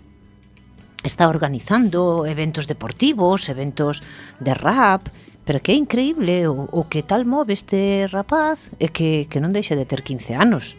está 1.06 1.30
organizando 1.30 2.26
eventos 2.26 2.66
deportivos, 2.66 3.50
eventos 3.54 4.02
de 4.42 4.54
rap, 4.58 5.14
pero 5.46 5.62
que 5.62 5.74
é 5.74 5.78
increíble 5.78 6.50
o, 6.50 6.66
o 6.74 6.90
que 6.90 7.06
tal 7.06 7.30
move 7.30 7.54
este 7.54 8.10
rapaz 8.10 8.74
e 8.82 8.90
que, 8.90 9.30
que 9.30 9.38
non 9.38 9.54
deixe 9.54 9.78
de 9.78 9.86
ter 9.86 10.02
15 10.02 10.34
anos. 10.34 10.74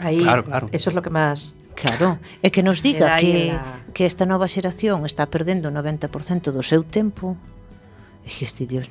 Aí, 0.00 0.24
claro, 0.24 0.40
claro. 0.40 0.66
Eso 0.72 0.88
es 0.88 0.96
lo 0.96 1.04
que 1.04 1.12
más 1.12 1.59
Claro, 1.80 2.20
é 2.44 2.52
que 2.52 2.62
nos 2.62 2.84
diga 2.84 3.16
que, 3.16 3.56
que 3.96 4.04
esta 4.04 4.28
nova 4.28 4.44
xeración 4.44 5.08
está 5.08 5.24
perdendo 5.24 5.72
o 5.72 5.72
90% 5.72 6.52
do 6.52 6.60
seu 6.60 6.84
tempo. 6.84 7.40
É 8.24 8.64
Dios... 8.66 8.86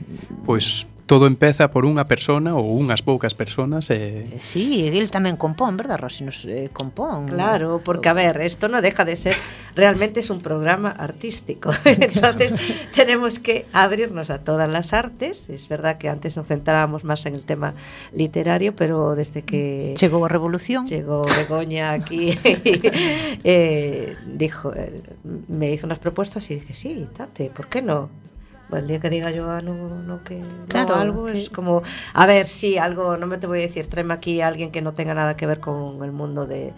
Pois 0.46 0.86
todo 1.10 1.26
empeza 1.26 1.74
por 1.74 1.90
unha 1.90 2.06
persona 2.06 2.54
ou 2.54 2.70
unhas 2.70 3.02
poucas 3.02 3.34
personas 3.34 3.90
e... 3.90 4.30
Eh... 4.30 4.38
Sí, 4.38 4.86
el 4.86 5.10
tamén 5.10 5.42
compón, 5.42 5.74
verdad, 5.74 5.98
Rosy? 5.98 6.22
Nos 6.22 6.46
eh, 6.46 6.70
compón. 6.70 7.26
Claro, 7.26 7.82
porque, 7.82 8.14
a 8.14 8.14
ver, 8.14 8.38
esto 8.46 8.70
no 8.70 8.78
deja 8.78 9.10
de 9.10 9.18
ser... 9.18 9.34
Realmente 9.74 10.22
es 10.22 10.30
un 10.30 10.38
programa 10.38 10.94
artístico. 10.94 11.74
Entonces, 11.90 12.54
tenemos 12.94 13.42
que 13.42 13.66
abrirnos 13.74 14.30
a 14.30 14.46
todas 14.46 14.70
las 14.70 14.94
artes. 14.94 15.50
Es 15.50 15.66
verdad 15.66 15.98
que 15.98 16.14
antes 16.14 16.38
nos 16.38 16.46
centrábamos 16.46 17.02
más 17.02 17.26
en 17.26 17.34
el 17.34 17.42
tema 17.42 17.74
literario, 18.14 18.78
pero 18.78 19.18
desde 19.18 19.42
que... 19.42 19.98
Chegou 19.98 20.22
a 20.26 20.30
Revolución. 20.30 20.86
Llegó 20.86 21.26
Begoña 21.26 21.90
aquí. 21.90 22.38
eh, 22.46 24.14
dijo, 24.30 24.78
eh, 24.78 25.02
me 25.50 25.74
hizo 25.74 25.90
unas 25.90 25.98
propuestas 25.98 26.46
y 26.52 26.62
dije, 26.62 26.74
sí, 26.78 27.08
tate, 27.18 27.50
¿por 27.50 27.66
qué 27.66 27.82
no? 27.82 28.29
el 28.72 28.88
día 28.88 29.00
que 29.00 29.10
diga 29.10 29.32
yo, 29.32 29.50
ah, 29.50 29.62
no, 29.62 29.74
no, 29.74 30.24
que 30.24 30.40
no, 30.40 30.66
claro, 30.68 30.96
algo 30.96 31.26
que... 31.26 31.42
es 31.42 31.50
como, 31.50 31.82
a 32.14 32.26
ver, 32.26 32.48
sí, 32.48 32.78
algo, 32.78 33.18
no 33.18 33.28
me 33.28 33.38
te 33.38 33.48
voy 33.48 33.60
a 33.60 33.62
decir, 33.62 33.88
tráeme 33.88 34.14
aquí 34.14 34.42
a 34.42 34.48
alguien 34.48 34.72
que 34.72 34.82
no 34.82 34.94
tenga 34.94 35.14
nada 35.14 35.36
que 35.36 35.48
ver 35.48 35.60
con 35.60 36.04
el 36.04 36.12
mundo 36.12 36.46
de, 36.46 36.74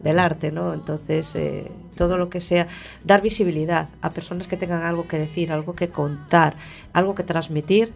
del 0.00 0.18
arte, 0.18 0.52
¿no? 0.52 0.74
Entonces, 0.74 1.34
eh, 1.36 1.70
todo 1.96 2.18
lo 2.18 2.28
que 2.28 2.40
sea, 2.40 2.66
dar 3.04 3.22
visibilidad 3.22 3.88
a 4.02 4.10
personas 4.10 4.46
que 4.46 4.56
tengan 4.56 4.82
algo 4.82 5.08
que 5.08 5.18
decir, 5.18 5.52
algo 5.52 5.74
que 5.74 5.88
contar, 5.88 6.56
algo 6.92 7.14
que 7.14 7.22
transmitir. 7.22 7.92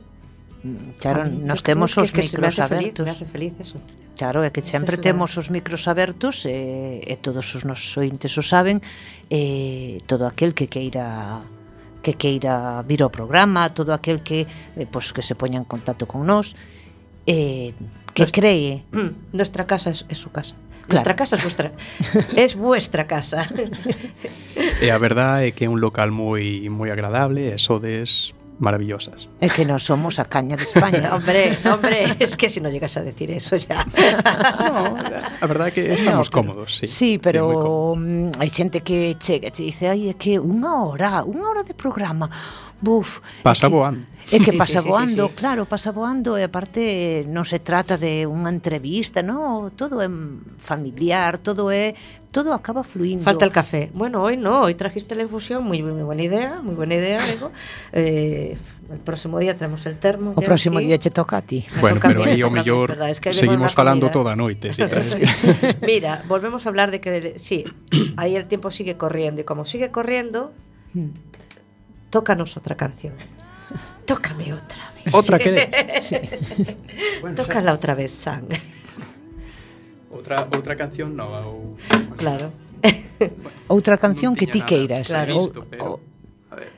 Mm, 0.63 0.91
claro, 0.99 1.25
mí, 1.25 1.39
nos 1.43 1.63
temos 1.63 1.97
os 1.99 2.13
que, 2.13 2.23
micros 2.23 2.57
que 2.57 2.63
abertos. 2.63 2.79
Feliz, 2.79 3.01
me 3.05 3.11
hace 3.11 3.25
feliz 3.25 3.53
eso. 3.59 3.81
Claro, 4.17 4.45
é 4.45 4.53
que 4.53 4.61
sempre 4.61 5.01
temos 5.01 5.33
os 5.41 5.49
micros 5.49 5.89
abertos 5.89 6.45
e, 6.45 7.01
e 7.01 7.17
todos 7.17 7.57
os 7.57 7.65
nosos 7.65 7.89
ointes 7.97 8.37
o 8.37 8.45
saben 8.45 8.85
e 9.33 10.05
todo 10.05 10.29
aquel 10.29 10.53
que 10.53 10.69
queira 10.69 11.41
que 12.03 12.17
queira 12.17 12.83
vir 12.83 13.03
ao 13.03 13.13
programa, 13.13 13.69
todo 13.69 13.93
aquel 13.93 14.21
que 14.25 14.49
eh, 14.77 14.87
pois 14.89 15.13
que 15.13 15.23
se 15.23 15.37
poña 15.37 15.61
en 15.61 15.69
contacto 15.69 16.09
con 16.09 16.25
nós 16.25 16.57
eh, 17.27 17.73
que 18.15 18.23
Nuestra, 18.23 18.41
cree. 18.41 18.85
Mm, 18.93 19.37
nuestra 19.37 19.67
casa 19.67 19.91
es, 19.91 20.05
es 20.09 20.19
su 20.19 20.31
casa. 20.33 20.55
Claro. 20.55 20.89
Nuestra 20.89 21.17
casa 21.17 21.37
es 21.37 21.43
vuestra. 21.43 21.73
es 22.37 22.57
vuestra 22.57 23.07
casa. 23.07 23.47
e 24.83 24.91
a 24.91 24.99
verdade 24.99 25.49
é 25.49 25.55
que 25.55 25.65
é 25.65 25.69
un 25.71 25.79
local 25.79 26.11
moi 26.11 26.67
moi 26.67 26.91
agradable, 26.91 27.55
e 27.55 27.59
sodes 27.61 28.35
maravillosas. 28.61 29.27
é 29.41 29.49
que 29.49 29.65
nós 29.65 29.83
somos 29.83 30.21
a 30.21 30.29
caña 30.29 30.55
de 30.55 30.63
España. 30.69 31.11
hombre 31.17 31.57
hombre 31.65 32.05
es 32.21 32.37
que 32.37 32.47
si 32.53 32.61
no 32.61 32.69
llegas 32.69 32.95
a 32.97 33.03
decir 33.03 33.31
eso 33.33 33.57
ya 33.57 33.83
No, 34.61 34.95
a 35.41 35.47
verdade 35.49 35.71
é 35.71 35.75
que 35.75 35.83
estamos 35.97 36.29
No, 36.29 36.33
pero- 36.33 36.37
cómodos, 36.37 36.69
sí. 36.79 36.87
Sí, 36.87 37.11
pero 37.19 37.49
cómodos. 37.49 37.99
mm, 37.99 38.31
hai 38.39 38.51
xente 38.53 38.85
que 38.85 39.17
che 39.19 39.41
dice, 39.41 39.89
ai, 39.89 40.13
é 40.13 40.15
que 40.15 40.37
unha 40.39 40.85
hora, 40.85 41.25
unha 41.25 41.49
hora 41.51 41.63
de 41.65 41.73
programa. 41.75 42.29
Buf, 42.81 43.21
Pasa 43.43 43.67
é 43.67 43.69
que, 43.69 43.75
voando. 43.77 44.01
É 44.33 44.39
que 44.41 44.53
Sí, 44.53 44.57
pasa 44.57 44.73
sí, 44.73 44.79
sí, 44.79 44.83
sí, 44.85 44.89
voando, 44.89 45.29
sí. 45.29 45.35
claro, 45.37 45.67
pasa 45.69 45.93
voando 45.93 46.39
e 46.41 46.43
aparte 46.49 47.25
non 47.29 47.45
se 47.45 47.61
trata 47.61 48.01
de 48.01 48.25
unha 48.25 48.49
entrevista, 48.49 49.21
no, 49.21 49.69
todo 49.77 50.01
é 50.01 50.09
familiar, 50.57 51.37
todo 51.39 51.69
é 51.69 51.93
todo 52.31 52.55
acaba 52.55 52.87
fluindo. 52.87 53.27
Falta 53.27 53.45
el 53.45 53.51
café. 53.51 53.91
Bueno, 53.93 54.23
hoy 54.23 54.37
no, 54.39 54.63
hoy 54.63 54.79
trajiste 54.79 55.19
la 55.19 55.27
infusión, 55.27 55.67
muy, 55.67 55.83
muy 55.83 56.01
buena 56.07 56.23
idea, 56.23 56.63
muy 56.63 56.79
buena 56.79 56.95
idea, 56.95 57.19
Bego. 57.27 57.51
Eh, 57.93 58.55
el 58.89 58.99
próximo 59.03 59.41
día 59.43 59.59
traemos 59.59 59.85
el 59.91 59.99
termo. 59.99 60.33
O 60.39 60.41
próximo 60.41 60.79
aquí. 60.79 60.87
día 60.87 60.97
che 61.03 61.11
toca 61.11 61.39
a 61.39 61.43
ti. 61.43 61.67
Bueno, 61.83 61.97
toca 61.99 62.09
pero 62.15 62.23
aí 62.31 62.39
o 62.47 62.49
mellor 62.49 62.95
es 63.11 63.19
que 63.19 63.35
seguimos 63.35 63.75
falando 63.75 64.07
comida. 64.09 64.15
toda 64.15 64.31
a 64.33 64.37
noite, 64.39 64.71
si 64.73 64.79
traes. 64.89 65.19
Sí. 65.19 65.27
Mira, 65.83 66.23
volvemos 66.31 66.65
a 66.65 66.69
hablar 66.71 66.95
de 66.95 67.03
que 67.03 67.35
sí, 67.43 67.67
ahí 68.17 68.37
el 68.39 68.47
tiempo 68.47 68.71
sigue 68.71 68.95
corriendo 68.97 69.43
y 69.43 69.45
como 69.45 69.67
sigue 69.67 69.91
corriendo, 69.91 70.55
Hmm. 70.95 71.15
tócanos 72.11 72.57
outra 72.59 72.75
canción. 72.75 73.15
Tócame 74.11 74.53
outra 74.53 74.91
vez. 74.99 75.15
Outra 75.15 75.39
que 75.39 75.51
des. 75.51 75.69
Sí. 76.03 76.19
bueno, 77.23 77.37
Tócala 77.37 77.71
xa. 77.71 77.77
outra 77.79 77.95
vez, 77.95 78.11
San. 78.11 78.45
Outra, 80.11 80.43
outra 80.53 80.75
canción 80.75 81.15
nova 81.15 81.47
ou... 81.47 81.79
Claro. 82.19 82.51
outra 83.71 83.97
canción 83.97 84.35
que 84.35 84.51
ti 84.51 84.61
queiras. 84.61 85.07
Claro. 85.07 85.39
Visto, 85.39 85.63
pero, 85.71 85.87
o, 85.87 86.01
a 86.51 86.55
ver. 86.59 86.75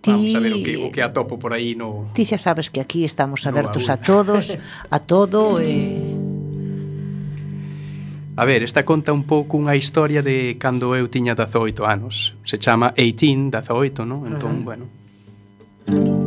Ti... 0.00 0.14
Vamos 0.14 0.34
a 0.34 0.38
ver 0.38 0.54
o 0.54 0.62
que, 0.62 0.74
o 0.86 0.88
que 0.94 1.02
atopo 1.02 1.34
por 1.36 1.50
aí 1.52 1.74
no... 1.74 2.06
Ti 2.14 2.22
xa 2.22 2.38
sabes 2.38 2.70
que 2.70 2.78
aquí 2.78 3.02
estamos 3.02 3.42
abertos 3.42 3.90
no 3.90 3.92
a 3.92 3.96
todos, 3.98 4.54
a 4.54 4.98
todo, 5.02 5.58
e... 5.58 5.66
Eh... 5.66 6.15
A 8.36 8.44
ver, 8.44 8.62
esta 8.62 8.84
conta 8.84 9.16
un 9.16 9.24
pouco 9.24 9.56
unha 9.56 9.72
historia 9.72 10.20
de 10.20 10.60
cando 10.60 10.92
eu 10.92 11.08
tiña 11.08 11.32
18 11.32 11.88
anos. 11.88 12.36
Se 12.44 12.60
chama 12.60 12.92
18, 12.92 13.48
18, 13.48 14.04
non? 14.04 14.28
Entón, 14.28 14.52
uh 14.52 14.60
-huh. 14.60 14.68
bueno. 14.68 16.25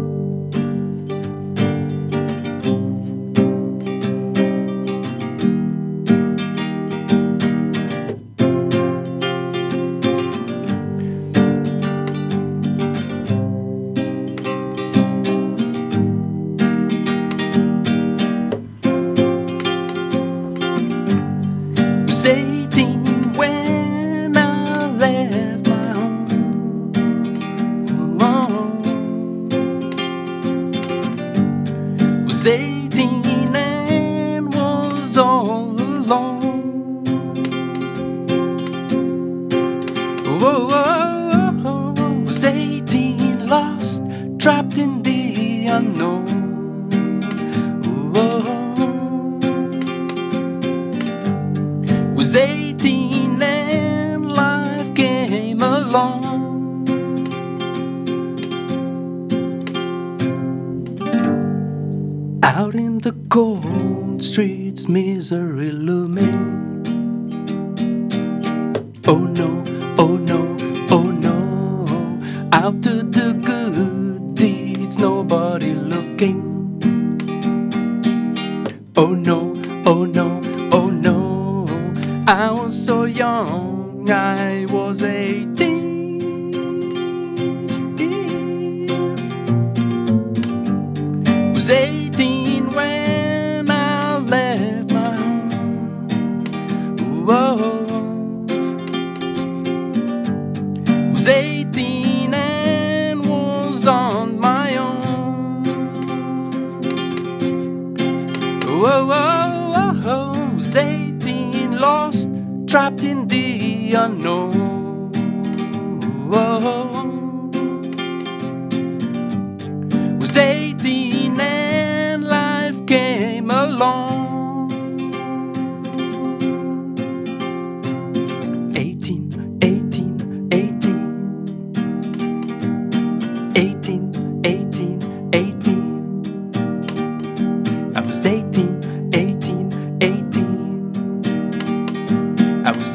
18 32.42 33.39
its 64.80 64.88
misery 64.88 65.72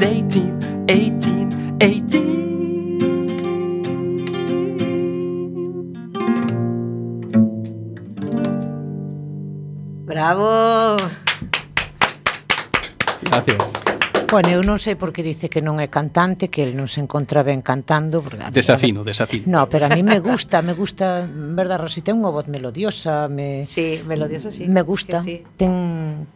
18, 0.04 0.84
18, 0.86 1.78
18. 1.78 2.20
Bravo. 10.04 10.96
Gracias. 13.22 13.72
Bueno, 14.30 14.48
eu 14.52 14.60
non 14.60 14.76
sei 14.76 14.92
por 15.00 15.08
que 15.08 15.24
dice 15.24 15.48
que 15.48 15.64
non 15.64 15.80
é 15.80 15.88
cantante, 15.88 16.52
que 16.52 16.68
el 16.68 16.76
non 16.76 16.84
se 16.84 17.00
encontra 17.00 17.40
ben 17.40 17.64
cantando. 17.64 18.20
Desafino, 18.52 19.00
mí, 19.00 19.08
desafino. 19.08 19.48
No, 19.48 19.72
pero 19.72 19.88
a 19.88 19.96
mí 19.96 20.04
me 20.04 20.20
gusta, 20.20 20.60
me 20.60 20.76
gusta, 20.76 21.24
en 21.24 21.56
verdad, 21.56 21.80
Rosita, 21.80 22.12
é 22.12 22.14
unha 22.14 22.28
voz 22.28 22.44
melodiosa. 22.44 23.24
Me, 23.32 23.64
sí, 23.64 24.04
melodiosa, 24.04 24.52
sí. 24.52 24.68
Me 24.68 24.84
gusta. 24.84 25.24
Sí. 25.24 25.40
Ten, 25.56 26.28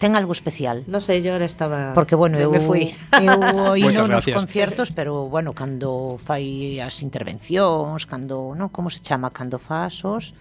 ten 0.00 0.16
algo 0.16 0.32
especial? 0.32 0.82
No 0.88 1.04
sei, 1.04 1.20
yo 1.20 1.36
estaba 1.36 1.92
Porque 1.92 2.16
bueno, 2.16 2.40
eu 2.40 2.48
me 2.48 2.58
fui. 2.58 2.96
eu 3.20 3.76
indo 3.84 4.08
nos 4.08 4.24
gracias. 4.24 4.90
pero 4.96 5.28
bueno, 5.28 5.52
cando 5.52 6.16
fai 6.16 6.80
as 6.80 7.04
intervencións, 7.04 8.08
cando, 8.08 8.56
non, 8.56 8.72
como 8.72 8.88
se 8.88 9.04
chama 9.04 9.28
cando 9.28 9.60
fas 9.60 10.00
os 10.08 10.32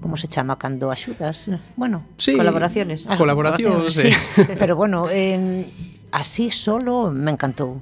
como 0.00 0.16
se 0.16 0.26
chama 0.26 0.56
cando 0.56 0.90
axudas, 0.90 1.52
bueno, 1.76 2.08
sí, 2.16 2.34
colaboraciones. 2.34 3.04
Ah, 3.06 3.14
as 3.14 3.18
colaboracións, 3.20 3.92
sí. 3.92 4.10
sí. 4.10 4.42
pero 4.56 4.74
bueno, 4.74 5.06
eh, 5.12 5.68
así 6.10 6.50
solo 6.50 7.12
me 7.12 7.30
encantou. 7.30 7.76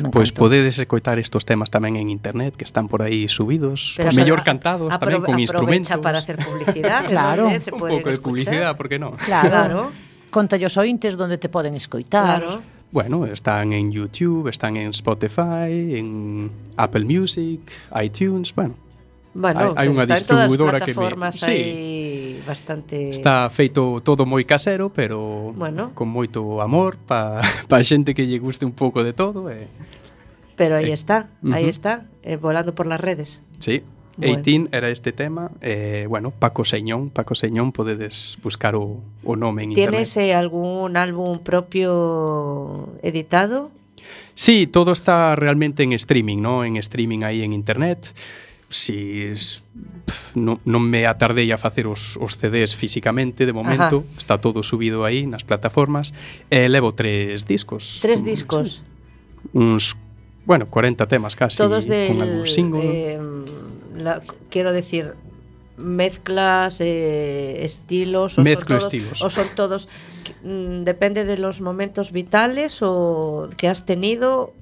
Me 0.00 0.10
pois 0.10 0.32
podedes 0.32 0.80
escoitar 0.80 1.20
estos 1.20 1.44
temas 1.44 1.70
tamén 1.70 2.00
en 2.00 2.08
internet 2.08 2.56
que 2.56 2.64
están 2.64 2.88
por 2.88 3.04
aí 3.04 3.28
subidos, 3.28 3.94
Pero 4.00 4.10
mellor 4.16 4.40
cantados 4.42 4.90
tamén 4.96 5.20
con 5.20 5.36
instrumentos. 5.36 5.92
para 6.00 6.24
hacer 6.24 6.40
publicidad, 6.40 7.04
¿eh? 7.06 7.12
claro, 7.12 7.52
¿eh? 7.52 7.60
se 7.60 7.70
puede 7.70 7.96
Un 7.96 8.02
pouco 8.02 8.10
de 8.10 8.20
publicidad, 8.20 8.72
por 8.80 8.88
que 8.88 8.96
non? 8.96 9.14
Claro. 9.20 9.52
claro. 9.52 10.07
Contallos 10.30 10.76
ointes 10.76 11.16
onde 11.18 11.38
te 11.38 11.48
poden 11.48 11.74
escoitar. 11.74 12.42
Claro. 12.42 12.60
Bueno, 12.90 13.26
están 13.26 13.72
en 13.72 13.92
YouTube, 13.92 14.48
están 14.48 14.76
en 14.76 14.90
Spotify, 14.90 15.98
en 15.98 16.50
Apple 16.76 17.04
Music, 17.04 17.60
iTunes, 18.00 18.54
bueno. 18.54 18.74
Bueno, 19.34 19.76
hai, 19.76 19.84
hai 19.84 19.88
unha 19.92 20.08
distribuidora 20.08 20.80
que 20.80 20.96
me... 20.96 21.30
Sí. 21.30 22.40
Bastante 22.48 23.12
Está 23.12 23.52
feito 23.52 24.00
todo 24.00 24.24
moi 24.24 24.40
casero, 24.48 24.88
pero 24.88 25.52
bueno. 25.52 25.92
con 25.92 26.08
moito 26.08 26.64
amor 26.64 26.96
para 26.96 27.44
pa 27.70 27.84
xente 27.84 28.16
que 28.16 28.24
lle 28.24 28.40
guste 28.40 28.64
un 28.64 28.72
pouco 28.72 29.04
de 29.04 29.12
todo 29.12 29.52
e. 29.52 29.68
Pero 30.56 30.80
aí 30.80 30.88
eh. 30.88 30.96
está, 30.96 31.28
aí 31.44 31.68
uh 31.68 31.68
-huh. 31.68 31.76
está, 31.76 31.92
eh, 32.24 32.40
volando 32.40 32.72
por 32.72 32.88
las 32.88 32.98
redes. 32.98 33.44
Sí. 33.60 33.84
Bueno. 34.18 34.42
18 34.42 34.68
era 34.72 34.90
este 34.90 35.12
tema, 35.12 35.52
eh, 35.60 36.06
bueno, 36.08 36.32
Paco 36.32 36.64
Señón, 36.64 37.10
Paco 37.10 37.36
Señón 37.36 37.70
podedes 37.70 38.36
buscar 38.42 38.74
o, 38.74 38.98
o 39.22 39.36
nome 39.36 39.62
en 39.62 39.74
Tienes 39.74 40.08
internet. 40.08 40.12
Tienes 40.12 40.16
eh, 40.16 40.34
algún 40.34 40.96
álbum 40.96 41.38
propio 41.38 42.88
editado? 43.02 43.70
Sí, 44.34 44.66
todo 44.66 44.92
está 44.92 45.36
realmente 45.36 45.84
en 45.84 45.92
streaming, 45.92 46.38
¿no? 46.38 46.64
En 46.64 46.76
streaming 46.76 47.22
aí 47.22 47.42
en 47.42 47.52
internet. 47.52 48.12
Si 48.70 49.22
es, 49.22 49.62
pff, 50.04 50.36
non, 50.36 50.58
non 50.66 50.82
me 50.82 51.06
atardei 51.06 51.48
a 51.54 51.58
facer 51.58 51.86
os, 51.86 52.18
os 52.20 52.36
CDs 52.36 52.74
físicamente 52.74 53.46
de 53.46 53.54
momento, 53.54 54.02
Ajá. 54.04 54.18
está 54.18 54.36
todo 54.42 54.66
subido 54.66 55.06
aí 55.06 55.30
nas 55.30 55.46
plataformas. 55.46 56.12
E 56.50 56.66
eh, 56.66 56.68
levo 56.68 56.90
tres 56.92 57.46
discos. 57.46 58.02
Tres 58.02 58.20
mm, 58.20 58.26
discos. 58.26 58.82
Uns 59.54 59.96
bueno, 60.48 60.66
40 60.66 61.06
temas 61.06 61.36
casi. 61.36 61.58
Todos 61.58 61.86
del, 61.86 62.08
con 62.08 62.22
algún 62.22 62.46
single. 62.48 62.80
Eh, 62.84 63.20
la- 63.98 64.22
quiero 64.50 64.72
decir, 64.72 65.14
mezclas, 65.76 66.80
eh, 66.80 67.64
estilos... 67.64 68.38
O 68.38 68.42
Mezclo 68.42 68.80
son 68.80 68.90
todos, 68.90 68.94
estilos. 68.94 69.22
O 69.22 69.30
son 69.30 69.46
todos... 69.54 69.88
mm, 70.42 70.82
depende 70.84 71.24
de 71.24 71.38
los 71.38 71.60
momentos 71.60 72.12
vitales 72.12 72.78
o 72.82 73.48
que 73.56 73.68
has 73.68 73.86
tenido 73.86 74.52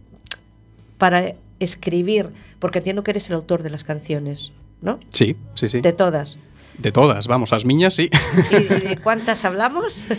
para 0.99 1.35
escribir, 1.61 2.31
porque 2.59 2.79
entiendo 2.79 3.03
que 3.03 3.13
eres 3.13 3.29
el 3.31 3.37
autor 3.37 3.63
de 3.63 3.71
las 3.71 3.85
canciones, 3.85 4.53
¿no? 4.83 4.99
Sí, 5.11 5.37
sí, 5.55 5.69
sí. 5.69 5.81
De 5.81 5.93
todas. 5.93 6.39
De 6.79 6.93
todas, 6.93 7.27
vamos, 7.27 7.53
as 7.55 7.65
miñas, 7.65 7.95
sí. 7.95 8.11
¿Y, 8.51 8.57
y 8.57 8.65
de 8.89 8.99
cuántas 9.03 9.45
hablamos? 9.47 10.07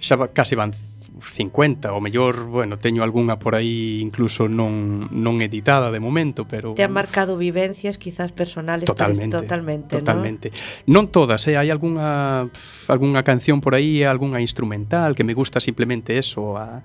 xa 0.00 0.16
casi 0.32 0.56
van 0.56 0.72
50, 1.20 1.92
o 1.92 2.00
mellor, 2.00 2.46
bueno, 2.46 2.78
teño 2.78 3.02
algunha 3.02 3.38
por 3.38 3.54
aí 3.54 4.00
incluso 4.00 4.48
non, 4.48 5.06
non 5.12 5.44
editada 5.44 5.92
de 5.92 6.00
momento, 6.00 6.48
pero... 6.48 6.72
Te 6.72 6.82
han 6.82 6.96
marcado 6.96 7.36
vivencias 7.36 8.00
quizás 8.00 8.32
personales 8.32 8.88
totalmente, 8.88 9.36
pero 9.36 9.44
totalmente, 9.44 9.92
totalmente. 10.00 10.46
¿no? 10.88 11.04
Non 11.04 11.12
todas, 11.12 11.44
eh? 11.46 11.60
hai 11.60 11.68
algunha, 11.68 12.48
algunha 12.88 13.20
canción 13.20 13.60
por 13.60 13.76
aí, 13.76 14.02
algunha 14.02 14.40
instrumental 14.40 15.12
que 15.12 15.22
me 15.22 15.36
gusta 15.36 15.60
simplemente 15.60 16.16
eso, 16.16 16.56
a, 16.56 16.80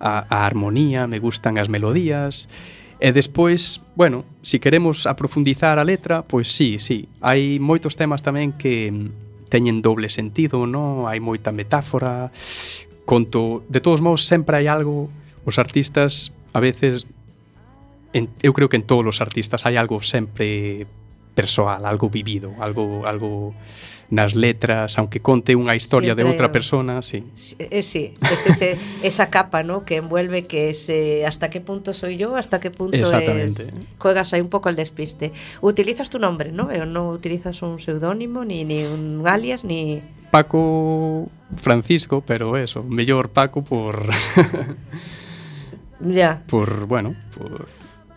a, 0.00 0.24
a 0.24 0.38
armonía, 0.48 1.04
me 1.06 1.20
gustan 1.20 1.60
as 1.60 1.68
melodías, 1.68 2.48
E 3.04 3.12
despois, 3.12 3.82
bueno, 3.98 4.24
si 4.40 4.62
queremos 4.62 5.04
aprofundizar 5.04 5.76
a 5.76 5.84
letra, 5.84 6.22
pois 6.22 6.48
sí, 6.48 6.78
sí, 6.78 7.10
hai 7.20 7.58
moitos 7.60 7.98
temas 7.98 8.22
tamén 8.22 8.54
que 8.54 8.88
teñen 9.48 9.82
doble 9.82 10.08
sentido, 10.08 10.66
no? 10.66 11.08
hai 11.08 11.20
moita 11.20 11.52
metáfora, 11.52 12.32
conto... 13.04 13.62
De 13.68 13.80
todos 13.80 14.00
modos, 14.00 14.24
sempre 14.24 14.56
hai 14.56 14.66
algo, 14.66 15.10
os 15.44 15.56
artistas 15.60 16.32
a 16.54 16.60
veces, 16.60 17.06
en, 18.14 18.30
eu 18.42 18.54
creo 18.54 18.70
que 18.70 18.78
en 18.78 18.86
todos 18.86 19.04
os 19.04 19.18
artistas 19.20 19.66
hai 19.66 19.74
algo 19.76 20.00
sempre 20.00 20.86
persoal, 21.34 21.84
algo 21.84 22.08
vivido, 22.08 22.54
algo 22.60 23.06
algo 23.06 23.54
nas 24.10 24.34
letras, 24.36 24.98
aunque 24.98 25.20
conte 25.20 25.56
unha 25.56 25.74
historia 25.74 26.12
Siempre, 26.12 26.24
de 26.24 26.30
outra 26.30 26.48
persona, 26.52 27.00
sí. 27.02 27.24
Eh, 27.58 27.82
sí, 27.82 28.14
es 28.20 28.46
ese, 28.46 28.78
esa 29.02 29.32
capa, 29.32 29.62
¿no? 29.62 29.84
que 29.84 29.96
envuelve 29.96 30.46
que 30.46 30.70
es 30.70 30.88
eh, 30.88 31.26
hasta 31.26 31.50
qué 31.50 31.60
punto 31.60 31.92
soy 31.92 32.16
yo, 32.16 32.36
hasta 32.36 32.60
qué 32.60 32.70
punto 32.70 32.96
Exactamente. 32.96 33.62
es 33.64 33.72
juegas 33.98 34.32
ahí 34.32 34.40
un 34.40 34.48
poco 34.52 34.68
al 34.68 34.76
despiste. 34.76 35.32
Utilizas 35.60 36.10
tu 36.10 36.18
nombre, 36.18 36.52
¿no? 36.52 36.68
Pero 36.68 36.86
no 36.86 37.10
utilizas 37.10 37.62
un 37.62 37.80
seudónimo 37.80 38.44
ni 38.44 38.64
ni 38.64 38.84
un 38.84 39.24
alias 39.26 39.64
ni 39.64 40.02
Paco 40.30 41.28
Francisco, 41.56 42.22
pero 42.26 42.56
eso, 42.56 42.82
mellor 42.82 43.30
Paco 43.30 43.64
por 43.64 44.10
ya. 46.00 46.42
Por, 46.50 46.86
bueno, 46.86 47.14
por 47.38 47.66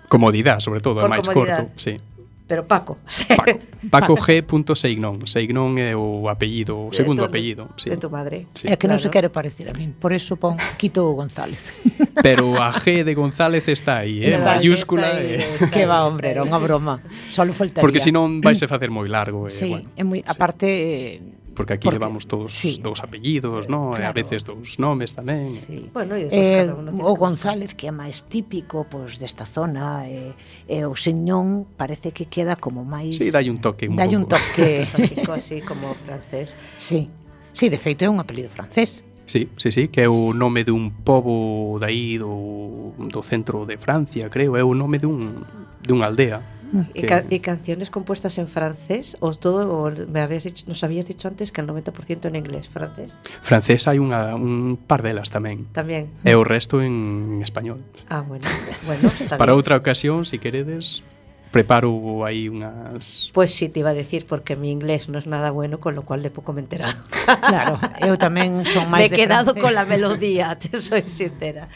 comodidade, 0.09 0.61
sobre 0.61 0.81
todo, 0.81 0.99
por 0.99 1.05
é 1.05 1.13
máis 1.13 1.27
corto, 1.29 1.69
sí 1.77 2.01
pero 2.47 2.65
Paco. 2.65 2.97
Paco, 3.27 3.59
Paco 3.91 4.15
G. 4.15 4.43
Seignon. 4.73 5.27
Seignon 5.27 5.77
é 5.77 5.95
o 5.95 6.31
apellido, 6.31 6.87
o 6.87 6.93
segundo 6.95 7.21
de 7.21 7.27
tu, 7.27 7.29
apellido. 7.29 7.63
Sí. 7.75 7.89
De 7.91 7.97
tu 7.97 8.09
madre. 8.09 8.47
Sí. 8.55 8.67
É 8.67 8.79
que 8.79 8.87
claro. 8.87 8.95
non 8.95 9.03
se 9.03 9.11
quere 9.11 9.27
parecer 9.27 9.67
a 9.69 9.75
min, 9.75 9.91
por 9.99 10.15
eso 10.15 10.39
pon 10.39 10.55
Quito 10.79 11.11
González. 11.11 11.59
Pero 12.25 12.55
a 12.57 12.71
G 12.71 13.03
de 13.03 13.13
González 13.13 13.67
está 13.67 14.01
aí, 14.07 14.23
eh? 14.23 14.39
Está 14.39 14.57
mayúscula. 14.57 15.11
Está 15.11 15.19
aí, 15.19 15.27
eh. 15.27 15.43
está 15.43 15.65
está 15.67 15.75
que 15.75 15.83
va, 15.85 16.07
hombre, 16.07 16.31
era 16.31 16.41
unha 16.41 16.57
broma. 16.57 17.03
Solo 17.29 17.51
faltaría. 17.51 17.83
Porque 17.83 17.99
senón 17.99 18.39
vais 18.39 18.63
a 18.63 18.67
facer 18.71 18.89
moi 18.89 19.11
largo. 19.11 19.51
Eh, 19.51 19.53
sí, 19.53 19.69
bueno, 19.69 19.91
é 19.99 20.03
moi, 20.07 20.23
sí. 20.23 20.31
aparte, 20.31 20.67
eh, 20.71 21.21
porque 21.57 21.73
aquí 21.73 21.85
porque, 21.85 21.97
levamos 21.97 22.27
todos 22.27 22.53
sí. 22.53 22.79
dous 22.83 23.01
apellidos, 23.01 23.67
no? 23.67 23.89
Claro. 23.89 24.03
E 24.03 24.05
a 24.05 24.13
veces 24.13 24.45
dous 24.45 24.77
nomes 24.77 25.17
tamén. 25.17 25.49
Sí. 25.49 25.89
Bueno, 25.89 26.13
e 26.13 26.29
eh, 26.29 26.69
o 26.69 27.13
González 27.17 27.73
que 27.73 27.89
é 27.89 27.93
máis 27.93 28.29
típico 28.29 28.85
pois 28.85 29.17
desta 29.17 29.49
zona 29.49 30.05
e, 30.05 30.37
eh, 30.69 30.85
e 30.85 30.85
eh, 30.85 30.85
o 30.85 30.93
Señón 30.93 31.65
parece 31.73 32.13
que 32.13 32.29
queda 32.29 32.53
como 32.61 32.85
máis 32.85 33.17
Sí, 33.17 33.33
dai 33.33 33.49
un 33.49 33.57
toque 33.57 33.89
un 33.89 33.97
dai 33.97 34.13
un 34.13 34.29
toque 34.29 34.85
exótico 34.85 35.33
así 35.33 35.65
como 35.65 35.97
francés. 36.05 36.53
Sí. 36.77 37.09
Sí, 37.57 37.73
de 37.73 37.81
feito 37.81 38.05
é 38.05 38.09
un 38.13 38.21
apelido 38.21 38.53
francés. 38.53 39.01
Sí, 39.25 39.49
sí, 39.57 39.73
sí, 39.73 39.89
que 39.89 40.05
é 40.05 40.07
o 40.07 40.37
nome 40.37 40.61
dun 40.61 40.93
pobo 41.01 41.81
dai 41.81 42.21
do, 42.21 42.93
do 43.01 43.25
centro 43.25 43.65
de 43.65 43.81
Francia, 43.81 44.29
creo, 44.29 44.53
é 44.53 44.61
o 44.61 44.77
nome 44.77 45.01
dun, 45.01 45.41
dunha 45.81 46.05
aldea. 46.05 46.56
Y, 46.93 47.03
ca 47.03 47.23
y, 47.29 47.39
canciones 47.39 47.89
compuestas 47.89 48.37
en 48.37 48.47
francés 48.47 49.17
o 49.19 49.33
todo 49.33 49.71
o 49.71 49.91
me 50.07 50.21
habías 50.21 50.43
dicho, 50.43 50.65
nos 50.67 50.83
habías 50.83 51.07
dicho 51.07 51.27
antes 51.27 51.51
que 51.51 51.61
el 51.61 51.67
90% 51.67 52.25
en 52.25 52.35
inglés, 52.35 52.67
francés. 52.67 53.19
Francés 53.41 53.87
hai 53.87 53.99
unha, 53.99 54.35
un 54.35 54.75
par 54.75 54.99
delas 54.99 55.31
tamén. 55.31 55.67
Tamén. 55.71 56.11
E 56.27 56.35
o 56.35 56.43
resto 56.43 56.83
en, 56.83 57.39
español. 57.39 57.83
Ah, 58.11 58.21
bueno. 58.21 58.43
bueno 58.83 59.07
está 59.15 59.39
Para 59.39 59.55
outra 59.55 59.79
ocasión, 59.79 60.27
se 60.27 60.35
si 60.35 60.43
queredes, 60.43 61.03
preparo 61.51 62.25
aí 62.25 62.49
unhas... 62.49 63.31
Pois 63.31 63.49
pues 63.49 63.55
sí, 63.55 63.69
te 63.69 63.79
iba 63.79 63.91
a 63.91 63.97
decir, 63.97 64.25
porque 64.27 64.55
mi 64.55 64.71
inglés 64.71 65.07
non 65.07 65.23
é 65.23 65.29
nada 65.29 65.49
bueno, 65.55 65.79
con 65.79 65.95
lo 65.95 66.03
cual 66.03 66.21
de 66.21 66.29
pouco 66.29 66.51
me 66.51 66.61
enterado. 66.61 66.99
claro, 67.47 67.79
eu 68.03 68.19
tamén 68.19 68.67
son 68.67 68.87
máis 68.91 69.07
de 69.07 69.15
Me 69.15 69.15
he 69.15 69.19
quedado 69.23 69.55
francés. 69.55 69.63
con 69.63 69.71
la 69.73 69.85
melodía, 69.87 70.53
te 70.61 70.75
soy 70.77 71.07
sincera. 71.07 71.71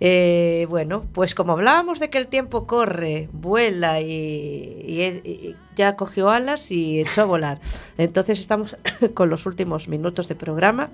Eh, 0.00 0.66
bueno, 0.70 1.04
pues 1.12 1.34
como 1.34 1.52
hablábamos 1.52 1.98
de 1.98 2.08
que 2.10 2.18
el 2.18 2.28
tiempo 2.28 2.66
corre, 2.66 3.28
vuela 3.32 4.00
y, 4.00 4.06
y- 4.06 5.28
y 5.28 5.56
ya 5.74 5.96
cogió 5.96 6.30
alas 6.30 6.70
y 6.70 7.00
echó 7.00 7.22
a 7.22 7.26
volar. 7.26 7.60
Entonces 7.96 8.38
estamos 8.40 8.76
con 9.14 9.28
los 9.28 9.44
últimos 9.46 9.88
minutos 9.88 10.28
de 10.28 10.34
programa. 10.36 10.88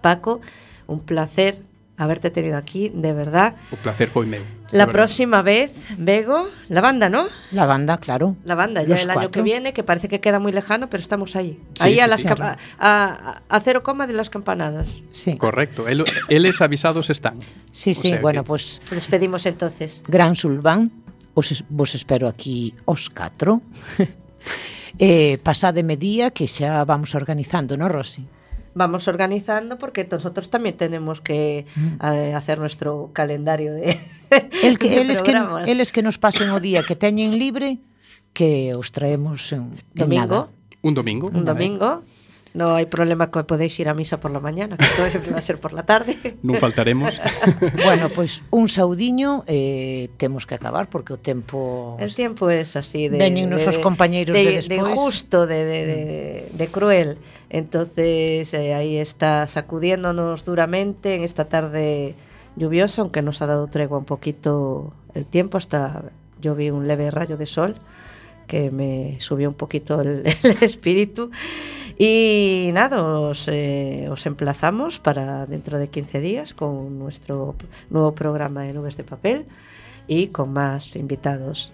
Paco, 0.00 0.40
un 0.86 1.00
placer 1.00 1.58
haberte 2.02 2.30
tenido 2.30 2.56
aquí, 2.56 2.88
de 2.94 3.12
verdad. 3.12 3.56
O 3.70 3.76
placer 3.76 4.08
meu. 4.26 4.42
La 4.72 4.86
próxima 4.86 5.42
vez, 5.42 5.88
Bego, 5.98 6.48
la 6.68 6.80
banda, 6.80 7.08
¿no? 7.10 7.26
La 7.50 7.66
banda, 7.66 7.98
claro. 7.98 8.36
La 8.44 8.54
banda, 8.54 8.82
ya 8.82 8.90
Los 8.94 9.02
el 9.02 9.10
año 9.10 9.30
que 9.30 9.42
viene, 9.42 9.72
que 9.72 9.82
parece 9.82 10.08
que 10.08 10.20
queda 10.20 10.38
muy 10.38 10.52
lejano, 10.52 10.88
pero 10.88 11.00
estamos 11.02 11.34
ahí. 11.34 11.58
Sí, 11.74 11.88
ahí 11.88 12.00
a, 12.00 12.06
las 12.06 12.20
sí. 12.22 12.28
cam- 12.28 12.36
Claro. 12.36 12.58
a, 12.78 13.42
a- 13.50 13.56
a 13.56 13.60
cero 13.60 13.82
coma 13.82 14.06
de 14.06 14.12
las 14.14 14.30
campanadas. 14.30 15.02
Sí. 15.10 15.36
Correcto, 15.36 15.88
el, 15.88 16.04
eles 16.28 16.60
avisados 16.60 17.10
están. 17.10 17.40
Sí, 17.72 17.90
O 17.90 17.94
sí, 17.94 18.10
sea 18.12 18.20
bueno, 18.20 18.44
que- 18.44 18.48
pues 18.48 18.80
Despedimos 18.90 19.44
entonces. 19.46 20.02
Gran 20.06 20.36
Sulván, 20.36 20.92
os, 21.34 21.50
es- 21.50 21.64
vos 21.68 21.94
espero 21.96 22.28
aquí 22.28 22.72
os 22.86 23.10
catro. 23.10 23.62
eh, 24.98 25.38
pasademe 25.42 25.96
día 25.96 26.30
que 26.30 26.46
xa 26.46 26.84
vamos 26.86 27.14
organizando, 27.18 27.74
non, 27.76 27.90
Rosy? 27.90 28.22
vamos 28.74 29.08
organizando 29.08 29.78
porque 29.78 30.06
nosotros 30.10 30.50
también 30.50 30.76
tenemos 30.76 31.20
que 31.20 31.66
mm. 31.74 32.06
eh, 32.06 32.34
hacer 32.34 32.58
nuestro 32.58 33.10
calendario 33.12 33.72
de 33.74 33.98
el 34.62 34.78
que, 34.78 34.90
de 34.90 35.00
eles 35.02 35.22
que 35.22 35.34
eles 35.66 35.92
que 35.92 36.02
nos 36.02 36.18
pasen 36.18 36.50
o 36.50 36.60
día 36.60 36.82
que 36.82 36.96
teñen 36.96 37.38
libre 37.38 37.78
que 38.32 38.74
os 38.74 38.92
traemos 38.92 39.52
en, 39.52 39.70
domingo. 39.94 40.22
en 40.22 40.28
nada. 40.28 40.48
un 40.82 40.94
domingo. 40.94 41.26
Un 41.28 41.44
domingo. 41.44 42.02
No 42.52 42.74
hay 42.74 42.86
problema 42.86 43.30
que 43.30 43.44
podéis 43.44 43.78
ir 43.78 43.88
a 43.88 43.94
misa 43.94 44.18
por 44.18 44.30
la 44.32 44.40
mañana, 44.40 44.76
que 44.76 45.30
va 45.30 45.38
a 45.38 45.42
ser 45.42 45.60
por 45.60 45.72
la 45.72 45.84
tarde. 45.86 46.18
Non 46.42 46.58
faltaremos. 46.58 47.14
Bueno, 47.86 48.10
pois 48.10 48.42
un 48.50 48.66
saudiño 48.66 49.44
eh, 49.46 50.10
temos 50.18 50.46
que 50.50 50.58
acabar 50.58 50.90
porque 50.90 51.14
o 51.14 51.18
tempo 51.22 51.94
El 52.02 52.14
tiempo 52.14 52.50
es 52.50 52.74
así 52.74 53.06
de 53.06 53.18
Veñen 53.22 53.50
nosos 53.54 53.78
compañeiros 53.78 54.34
de 54.34 54.42
de, 54.44 54.50
despois. 54.66 54.82
injusto, 54.82 55.46
de, 55.46 55.62
de, 55.64 55.80
de, 55.86 56.00
de 56.50 56.66
cruel. 56.68 57.18
Entonces 57.50 58.52
eh, 58.54 58.74
ahí 58.74 58.96
está 58.98 59.46
sacudiéndonos 59.46 60.44
duramente 60.44 61.14
en 61.14 61.22
esta 61.22 61.46
tarde 61.46 62.14
lluviosa, 62.56 63.02
aunque 63.02 63.22
nos 63.22 63.42
ha 63.42 63.46
dado 63.46 63.66
tregua 63.68 63.98
un 63.98 64.04
poquito 64.04 64.92
el 65.14 65.26
tiempo, 65.26 65.58
hasta 65.58 66.10
yo 66.40 66.54
vi 66.54 66.70
un 66.70 66.88
leve 66.88 67.10
rayo 67.10 67.36
de 67.36 67.46
sol 67.46 67.76
que 68.46 68.70
me 68.72 69.14
subió 69.20 69.48
un 69.48 69.54
poquito 69.54 70.00
el, 70.00 70.26
el 70.42 70.58
espíritu. 70.62 71.30
Y 72.02 72.70
nada, 72.72 73.02
os, 73.04 73.44
eh, 73.46 74.08
os 74.08 74.24
emplazamos 74.24 74.98
para 74.98 75.44
dentro 75.44 75.76
de 75.76 75.88
15 75.88 76.20
días 76.20 76.54
con 76.54 76.98
nuestro 76.98 77.54
nuevo 77.90 78.14
programa 78.14 78.62
de 78.62 78.72
Nubes 78.72 78.96
de 78.96 79.04
Papel 79.04 79.44
y 80.08 80.28
con 80.28 80.50
más 80.50 80.96
invitados. 80.96 81.72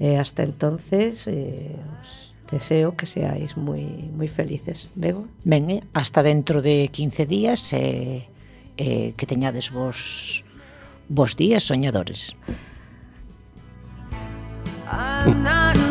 Eh, 0.00 0.18
hasta 0.18 0.42
entonces, 0.42 1.24
eh, 1.28 1.76
os 2.02 2.34
deseo 2.50 2.96
que 2.96 3.06
seáis 3.06 3.56
muy, 3.56 4.10
muy 4.10 4.26
felices. 4.26 4.88
Bebo. 4.96 5.28
Ben, 5.44 5.70
eh, 5.70 5.84
hasta 5.92 6.24
dentro 6.24 6.62
de 6.62 6.88
15 6.88 7.26
días 7.26 7.72
eh, 7.72 8.26
eh, 8.76 9.14
que 9.16 9.26
teñades 9.26 9.70
vos 9.70 10.44
vos 11.08 11.36
días 11.36 11.62
soñadores. 11.62 12.34
I'm 14.90 15.44
not 15.44 15.89